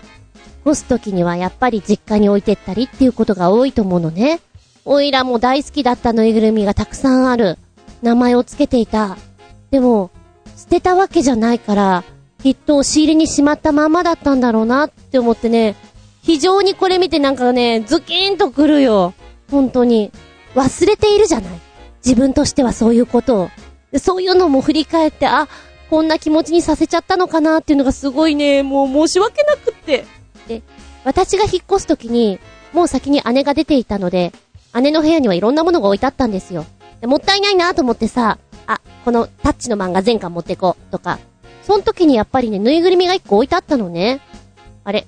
[0.64, 4.40] 干す時にはやっぱり実家に置いてったりっていうことが多いと思うのね。
[4.84, 7.58] おいらも大好きだったぬいぐるみがたくさんある。
[8.02, 9.18] 名前を付けていた。
[9.70, 10.12] でも、
[10.56, 12.04] 捨てたわけじゃないから、
[12.42, 15.76] きっと押し入れにしまったままだったんだろうなって思ってね、
[16.28, 19.14] 非常にこれ見てなんかね、ズキーンとくるよ。
[19.50, 20.12] 本当に。
[20.56, 21.60] 忘れているじゃない。
[22.06, 23.50] 自分としてはそういうことを。
[23.98, 25.48] そういうのも振り返って、あ、
[25.90, 30.06] こんな気持ちにさせちゃったのかなっていうのがすごいね、もう申し訳なくって。
[30.50, 30.64] で、
[31.06, 32.40] 私が引っ越すときに、
[32.74, 34.34] もう先に姉が出ていたので、
[34.82, 36.66] 姉の部屋にはいろんなものが置いてあったんですよ。
[37.00, 41.20] でもったいないなと思ってさ、あ、このタッチの漫画全巻持ってこう、とか。
[41.64, 44.20] その時にやっぱりね、ぬいぐるみが一個置いてあったのね。
[44.84, 45.08] あれ、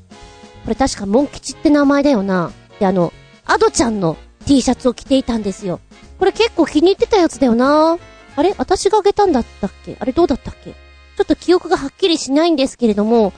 [0.63, 2.51] これ確かモン吉って名前だよな。
[2.79, 3.13] で、あの、
[3.45, 5.79] アドちゃんの T シャツを着ていたんですよ。
[6.17, 7.97] これ結構気に入ってたやつだよな。
[8.35, 8.53] あれ？
[8.57, 9.97] 私があげたんだったっけ？
[9.99, 10.71] あれどうだったっけ？
[10.71, 13.33] ちょっと記憶がはっきりしないんですけれども、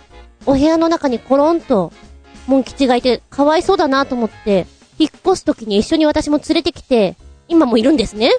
[0.45, 1.91] お部屋の中にコロンと、
[2.47, 4.67] モン吉がいて、かわいそうだなと思って、
[4.99, 7.15] 引っ越す時に一緒に私も連れてきて、
[7.47, 8.31] 今もいるんですね。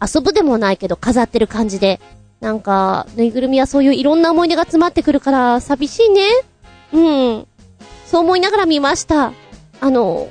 [0.00, 2.00] 遊ぶでもないけど飾ってる感じで。
[2.40, 6.22] なんか、ぬいぐるみはそういういろんな思い出が詰まってくるから寂しいね。
[6.92, 7.46] うん。
[8.06, 9.32] そう思いながら見ました。
[9.80, 10.28] あの、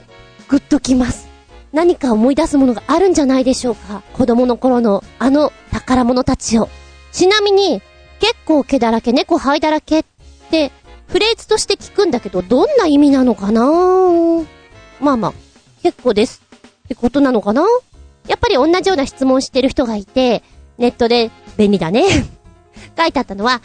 [0.47, 1.27] ぐっときます。
[1.73, 4.01] 何か思い出すものがあるんじゃないでしょうか。
[4.13, 6.69] 子供の頃のあの宝物たちを。
[7.11, 7.81] ちなみに、
[8.19, 10.03] 結構毛だらけ、猫灰だらけっ
[10.49, 10.71] て、
[11.07, 13.61] フレーズとして聞くんだけど、どんな意味なのかな？
[15.01, 15.33] まあまあ、
[15.83, 16.41] 結構です。
[16.85, 17.63] ってことなのかな？
[18.27, 20.43] やっぱり同じような質問してる人がいて、
[20.77, 22.05] ネットで便利だね
[22.97, 23.61] 書いてあったのは、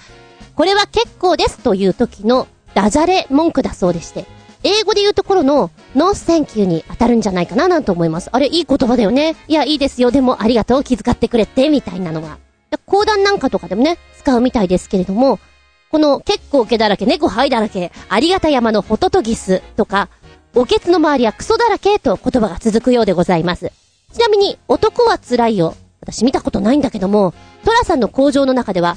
[0.55, 4.27] これは結構ですという時のダジャレ文句だそうでして、
[4.63, 8.29] 英語で言うところの、 no thank you に当たるんじゃないかななんて思います。
[8.33, 9.37] あれ、いい言葉だよね。
[9.49, 10.11] いや、いいですよ。
[10.11, 10.85] でも、ありがとう。
[10.85, 12.39] 気遣ってくれて、みたいなのが。
[12.87, 15.39] 講談なんかとかでもね、使うみたいですけれども、
[15.91, 20.09] この、結構毛だらけ、猫灰だらけ、ありがた山のホトトギスとか、
[20.55, 23.73] おけつの周りはクソだらけと言葉が続くようでございます。
[24.13, 25.75] ちなみに、男は辛いよ。
[26.01, 27.33] 私見たことないんだけども、
[27.65, 28.97] トラさんの工場の中では、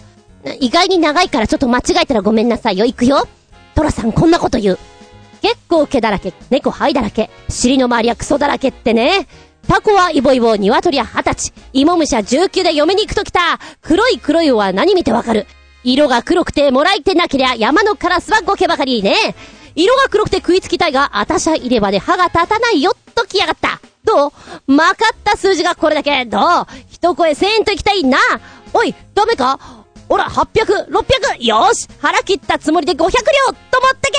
[0.60, 2.86] 意外に長いからちょっと間違えたらごめんなさいよ。
[2.86, 3.28] 行くよ。
[3.76, 4.80] トラさんこんなこと言う。
[5.41, 9.28] 結構毛だらけ、猫灰だらけ、尻の周りはクソだらけってね。
[9.68, 13.60] タコはイボイボ、鶏は二十歳、芋虫は19で嫁に行くときた。
[13.82, 15.48] 黒い黒いは何見てわかる。
[15.84, 19.16] 色が黒くてもらいてなけりゃ山のカラスはゴケばかりね。
[19.76, 23.82] 色が黒くて食いつきたいが、あたしゃ入れ歯で歯が立たないよときやがった。
[24.06, 24.32] どう？
[24.72, 26.26] まかった数字がこれだけ。
[26.26, 26.68] どう？
[26.90, 28.18] 一声1000円と行きたいな。
[28.74, 29.82] おい、ダメか？
[30.14, 33.18] ほら、800、600、よーし腹切ったつもりで500両と持
[33.90, 34.11] って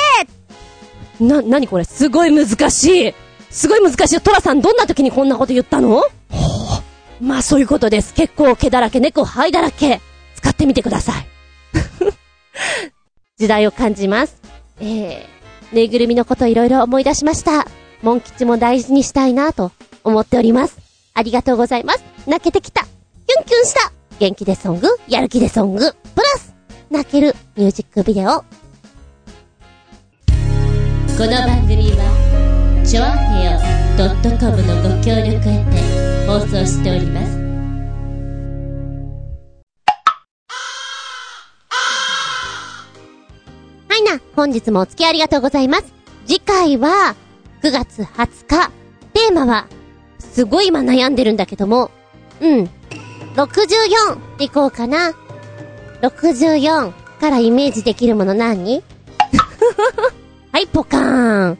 [1.20, 3.14] けな、なにこれすごい難しい。
[3.48, 4.20] すごい難しい。
[4.20, 6.00] トラさんどんな時にこんなこと言ったの？
[6.00, 6.08] ほ
[7.20, 7.24] う。
[7.24, 8.12] まあそういうことです。
[8.12, 10.00] 結構毛だらけ、猫灰だらけ。
[10.34, 11.26] 使ってみてください。
[13.38, 14.34] 時代を感じます。
[14.80, 17.68] えー、ぬいぐるみのこといろいろ思い出しました。
[18.02, 19.70] モン吉も大事にしたいなと
[20.02, 20.76] 思っております。
[21.14, 22.02] ありがとうございます。
[22.26, 22.82] 泣けてきた。
[22.82, 23.92] キュンキュンした。
[24.20, 26.54] 元気でソング、やる気でソング、プラス、
[26.88, 28.28] 泣けるミュージックビデオ。
[28.28, 28.44] こ
[31.18, 33.58] の番組は、ちょあへよ
[34.38, 37.36] .com のご協力へて放送しております。
[43.88, 45.92] はいな、本日もお付き合いありがとうございます。
[46.24, 47.16] 次回は、
[47.62, 48.70] 9月20日。
[49.12, 49.66] テーマは、
[50.20, 51.90] すごい今悩んでるんだけども、
[52.40, 52.70] うん。
[53.34, 55.12] 64でいこうかな。
[56.02, 58.82] 64からイメージできるもの何？
[60.52, 61.58] はい、ポカーン。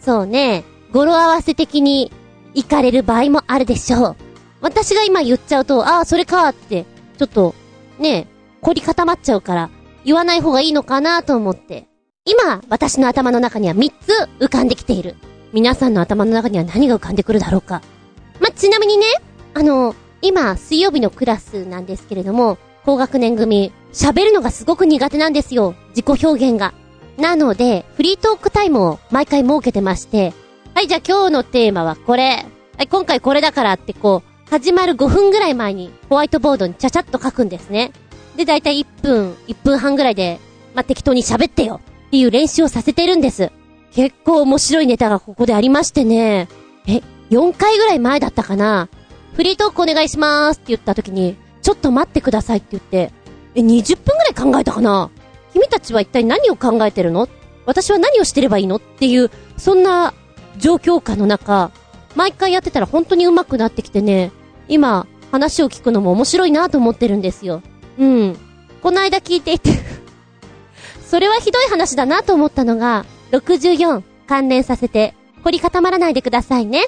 [0.00, 2.12] そうね、語呂合わせ的に
[2.54, 4.16] 行かれる場合もあるでしょう。
[4.60, 6.86] 私が今言っちゃうと、ああ、それかって、
[7.18, 7.54] ちょっと、
[7.98, 8.26] ね、
[8.60, 9.70] 凝り固まっちゃうから、
[10.04, 11.86] 言わない方がいいのかなと思って。
[12.24, 15.16] 今、私の頭の中には3つ浮かんできている。
[15.52, 17.82] 皆さんの頭の中には何が浮かんでくるだろうか。
[18.40, 19.06] ま、ちなみにね、
[19.54, 25.74] あの、今、水曜日のクラスなんですけれども、高学年組、喋るのがすごく苦手なんですよ。
[25.90, 26.74] 自己表現が。
[27.16, 30.32] なので、フリートークタイムを毎回設けてまして、
[30.74, 32.46] はい、じゃあ今日のテーマはこれ。
[32.76, 37.92] はい、今回これだからってこう、始まる5分ぐらい前にホワイトボードにちゃちゃっと書くんですね。
[38.36, 40.38] で、だいたい1分、1分半ぐらいで、
[40.74, 43.50] まあ、適当に喋ってよっていう練習をさせてるんです。
[43.92, 46.48] 結構面白いネタがここでありましてね。
[46.86, 48.88] え、4回ぐらい前だったかな
[49.34, 53.12] フリートークお願いしますって言った時に、ちょっと待ってくださいって言って、
[53.54, 55.10] え、20分ぐらい考えたかな?
[55.52, 57.28] 君たちは一体何を考えてるの?
[57.66, 58.76] 私は何をしてればいいの?
[58.76, 60.14] っていう、そんな
[60.58, 61.70] 状況下の中、
[62.16, 64.32] 毎回やってたら本当に上手くなってきてね、
[64.68, 67.62] 今、話を聞くのも面白いなと思ってるんですよ。
[67.98, 68.36] うん。
[68.82, 69.70] この間聞いていて
[71.06, 75.14] それはひどい話だなと思ったのが、64関連させて、
[75.44, 76.86] 凝り固まらないでくださいね。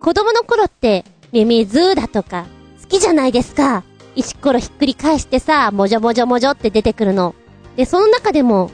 [0.00, 2.46] 子供の頃って、ミミズだとか、
[2.82, 3.84] 好きじゃないですか。
[4.14, 7.34] 石ころひっくり返してさ、もじょもじょもじょって出てくるの。
[7.76, 8.70] で、その中でも、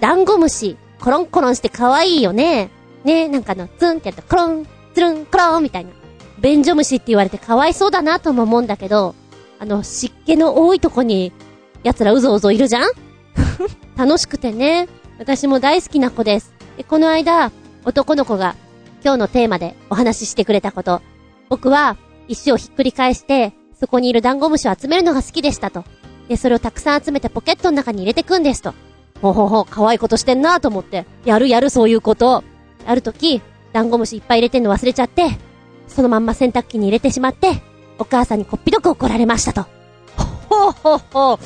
[0.00, 2.70] ダンゴムシ、コロンコロンして可愛いよね。
[3.04, 5.90] ね、なんかの、ツンってやったコロン、ツルン、コロンみたいな。
[6.40, 9.14] 便所虫って言われて可哀想だなとも思うんだけど、
[9.58, 11.32] あの、湿気の多いとこに、
[11.82, 12.90] 奴らうぞうぞいるじゃん？
[13.96, 14.88] 楽しくてね。
[15.18, 16.54] 私も大好きな子です。
[16.76, 17.50] で、この間、
[17.84, 18.54] 男の子が、
[19.04, 21.02] 今日のテーマでお話ししてくれたこと。
[21.48, 21.96] 僕は、
[22.28, 25.84] 石をひっくり返して、そこにいるダンゴムシを集めるのが好きでしたと。
[26.28, 28.74] で、それをたくさん集めてポケットの中に入れてくんですと。
[29.22, 31.06] ほほほ、可愛いことしてんなと思って。
[31.24, 32.44] やるやるそういうこと。
[32.86, 33.40] ある時、
[33.72, 35.38] ダンゴムシいっぱい入れてんの忘れちゃって、
[35.86, 37.62] そのまんま洗濯機に入れてしまって、
[37.98, 39.66] お母さんにこっぴどく怒られましたと。
[40.48, 41.38] ほほほ。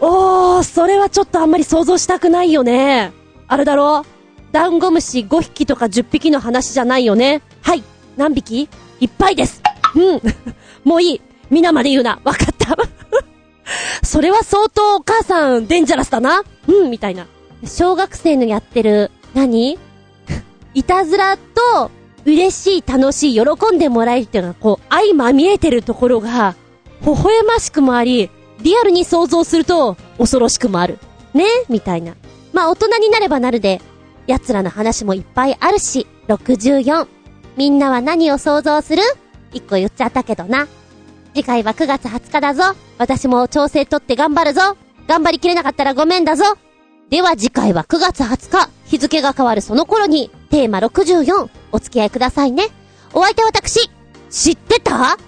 [0.00, 3.12] おー、それはちょっとあんまり想像したくないよね。
[3.48, 4.04] あれだろ
[4.52, 7.42] ダンゴムシ5匹とか10匹の話じゃないよね？
[7.62, 7.82] はい。
[8.20, 8.68] 何匹？
[9.00, 9.62] いっぱいです。
[9.94, 10.20] うん。
[10.84, 11.20] もういい。
[11.48, 12.20] 皆まで言うな。
[12.22, 12.76] わかった。
[14.06, 16.42] それは相当お母さんデンジャラスだな。
[16.68, 17.26] うん、みたいな。
[17.64, 19.78] 小学生のやってる、何？
[20.74, 21.90] いたずらと、
[22.26, 26.54] 嬉しい、楽しい、喜んでもらえるっていうのが、こう、相まみえてるところが、
[27.02, 28.30] 微笑ましくもあり、
[28.60, 30.98] リアルに想像すると、恐ろしくもある。
[31.32, 31.44] ね？
[31.70, 32.14] みたいな。
[32.52, 33.80] まあ、大人になればなるで、
[34.26, 37.19] 奴らの話もいっぱいあるし、64。
[37.60, 39.02] みんなは何を想像する？
[39.52, 40.66] 一個言っちゃったけどな。
[41.34, 42.74] 次回は9月20日だぞ。
[42.96, 44.78] 私も調整取って頑張るぞ。
[45.06, 46.56] 頑張りきれなかったらごめんだぞ。
[47.10, 52.68] では次回は9月20日、日付が変わるその頃に、テーマ64、お付き合いくださいね。
[53.12, 53.90] お相手は私、
[54.30, 55.18] 知ってた？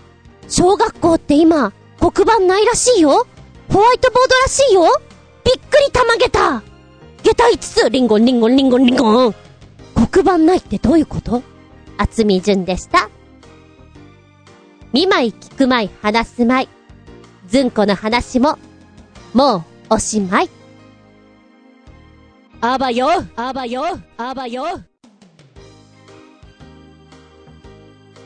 [0.49, 3.27] 小学校って今、黒板ないらしいよ。
[3.71, 4.85] ホワイトボードらしいよ。
[5.45, 6.63] びっくりたまげた。
[7.25, 9.35] 下駄5つ、リンゴンリンゴンリンゴンリンゴン。
[10.11, 11.43] 黒板ないってどういうこと？
[12.03, 13.09] 厚み順でした。
[14.93, 16.69] 見舞い聞く舞い話す舞い。
[17.47, 18.59] ずんこの話も、
[19.33, 19.65] もう
[19.95, 20.51] おしまい。
[22.61, 23.07] あばよ、
[23.37, 23.85] あばよ、
[24.17, 24.65] あばよ。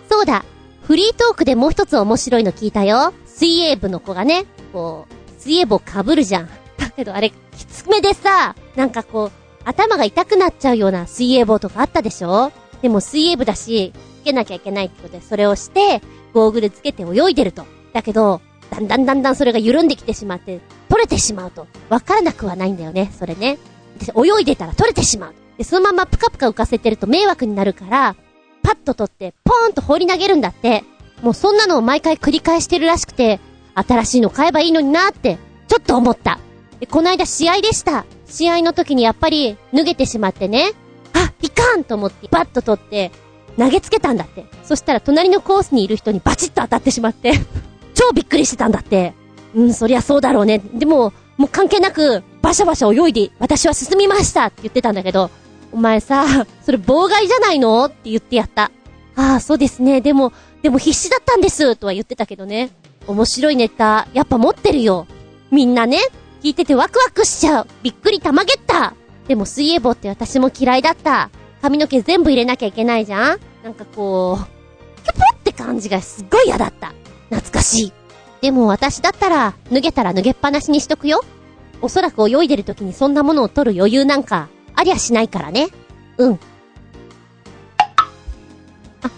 [0.09, 0.43] そうだ。
[0.83, 3.13] フリートークでもう一つ面白いの聞いたよ。
[3.27, 6.49] 水泳部の子がね、こう、水泳帽被るじゃん。
[6.79, 9.33] だけどあれ、きつめでさ、なんかこう、
[9.65, 12.53] 頭が痛くなっちゃうような水泳帽とかあったでしょ？
[12.83, 13.93] でも水泳部だし、
[14.23, 17.65] つけなきゃいけないってことで、それをして、ゴーグルつけて泳いでると。
[17.93, 18.41] だけど、
[18.71, 21.67] だんだんだんだんそれが緩んできてしまって、取れてしまうと。
[21.89, 23.59] わからなくはないんだよね、それね。
[23.99, 25.35] で、泳いでたら取れてしまう。
[25.57, 28.17] で、そのままプカプカ浮かせてると迷惑になるから、
[28.63, 30.85] パッと取って、ポーンと放り投げるんだって。
[31.23, 33.41] もうそんなのを毎回繰り返してるらしくて、
[33.75, 35.39] 新しいの買えばいいのになって、
[35.69, 36.39] ちょっと思った。
[36.81, 38.05] で、この間試合でした。
[38.27, 40.73] 試合の時にやっぱり脱げてしまってね。
[41.17, 43.11] あ、いかんと思って、バッと取って、
[43.59, 44.45] 投げつけたんだって。
[44.65, 47.33] そしたら隣のコースにいる人にバチッと当たってしまって、
[47.95, 49.15] 超びっくりしてたんだって。
[49.55, 50.59] うん、そりゃそうだろうね。
[50.59, 55.31] でも、もう関係なく、バシャバシャ泳いで、私は進みましたって言ってたんだけど、
[55.73, 56.25] お前さ、
[56.65, 57.85] それ妨害じゃないの？
[57.87, 58.71] って言ってやった。
[59.17, 60.01] ああ、そうですね。
[60.01, 60.33] でも、
[60.63, 62.71] でも必死だったんですとは言ってたけどね。
[63.07, 65.07] 面白いネタ、やっぱ持ってるよ。
[65.51, 65.99] みんなね、
[66.43, 67.67] 聞いててワクワクしちゃう。
[67.83, 68.95] びっくりたまげった。
[69.29, 71.31] でも水泳帽って私も嫌いだった。
[71.63, 76.93] 髪の毛全部入れなきゃいけないじゃんなんかこう、キュポって感じがすっごい嫌だった。
[77.31, 77.93] 懐かしい。
[78.41, 81.25] でも私だったら、脱げたら脱げっぱなしにしとくよ。
[81.83, 85.69] おそらく泳いでる時にそんなものを取る余裕なんか、ありゃしないからね。
[86.19, 86.39] うん。
[89.03, 89.11] あ、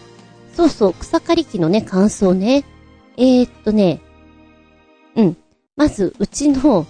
[0.54, 2.64] そうそう、草刈り機のね、感想ね。
[3.16, 4.00] えー、っとね、
[5.16, 5.36] うん。
[5.76, 6.86] まず、うちの、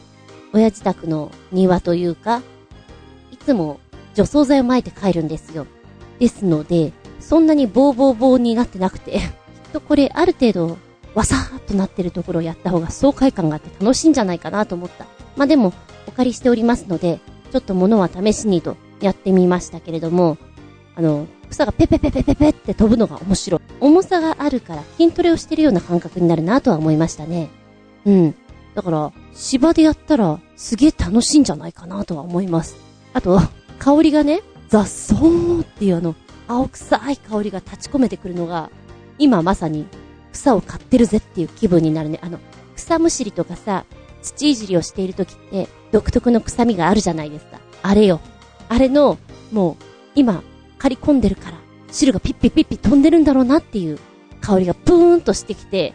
[0.53, 2.43] 親自宅の庭というか、
[3.49, 3.81] つも
[4.15, 5.67] 除草剤を撒いて帰るんですよ。
[6.19, 9.23] ですので、そんなにボーボーボーになってなくて、 きっ
[9.73, 10.77] とこれある程度、
[11.15, 15.07] わさーっとなってるところをやった方が爽快感があって楽しいんじゃないかなと思った。
[15.37, 15.73] まあ、でも、
[16.07, 17.21] お借りしておりますので、
[17.51, 20.37] ちょっと物は試しにとやってみましたけれども、
[20.95, 23.61] あの、草がペペペペペペって飛ぶのが面白い。
[23.81, 27.49] 重さがあるから筋トレをしてるような感覚になるなとは思いましたね。
[28.05, 28.35] うん。
[28.75, 32.88] だから、芝でやったらすげえ楽しいんじゃないかなとは思います。
[33.19, 33.41] あと、
[33.81, 36.15] 香りがね、雑草っていうあの、
[36.47, 38.71] 青臭い香りが立ち込めてくるのが、
[39.19, 39.87] 今まさに
[40.33, 42.21] 草を刈ってるぜっていう気分になるね。
[42.23, 42.39] あの、
[42.77, 43.87] 草むしりとかさ、
[44.23, 47.59] 土いじりをしている時って独特の臭みがあるじゃないですか。
[47.83, 48.21] あれよ。
[48.69, 49.19] あれの、
[49.51, 49.85] もう、
[50.15, 50.45] 今、
[50.79, 51.59] 刈り込んでるから、
[51.91, 53.99] 汁がピッピッピッピ飛んでるんだろうなっていう
[54.41, 55.93] 香りがプーンとしてきて、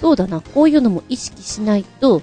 [0.00, 2.22] そうだな、こういうのも意識しないと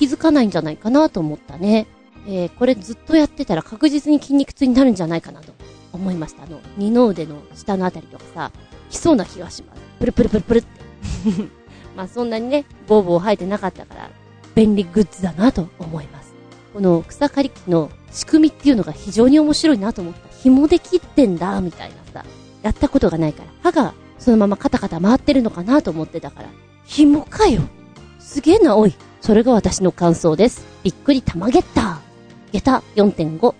[0.00, 1.86] 気づかないんじゃないかなと思ったね。
[2.26, 5.52] えー、これずっとやってたら確実に筋肉痛になるんじゃないかなと
[5.92, 6.44] 思いました。
[6.44, 8.52] あの、二の腕の下のあたりとかさ、
[8.90, 9.80] 来そうな気がします。
[9.98, 10.68] プルプルプルプルって。
[11.96, 14.10] まあそんなにね、ボーボー生えてなかったから、
[14.54, 16.34] 便利グッズだなと思います。
[16.72, 20.20] この草刈り機の仕組みっていうのが非常に面白いなと思った。
[20.36, 22.24] 紐で切ってんだ、みたいなさ。
[22.62, 23.50] やったことがないから。
[23.62, 26.48] 歯がそのままカタカタ回ってるのかなと思ってたから。
[26.84, 27.62] 紐かよ。
[28.18, 28.94] すげえな、おい。
[29.20, 30.64] それが私の感想です。
[30.82, 32.09] びっくり玉ゲッター。
[32.52, 33.54] 下駄4.5。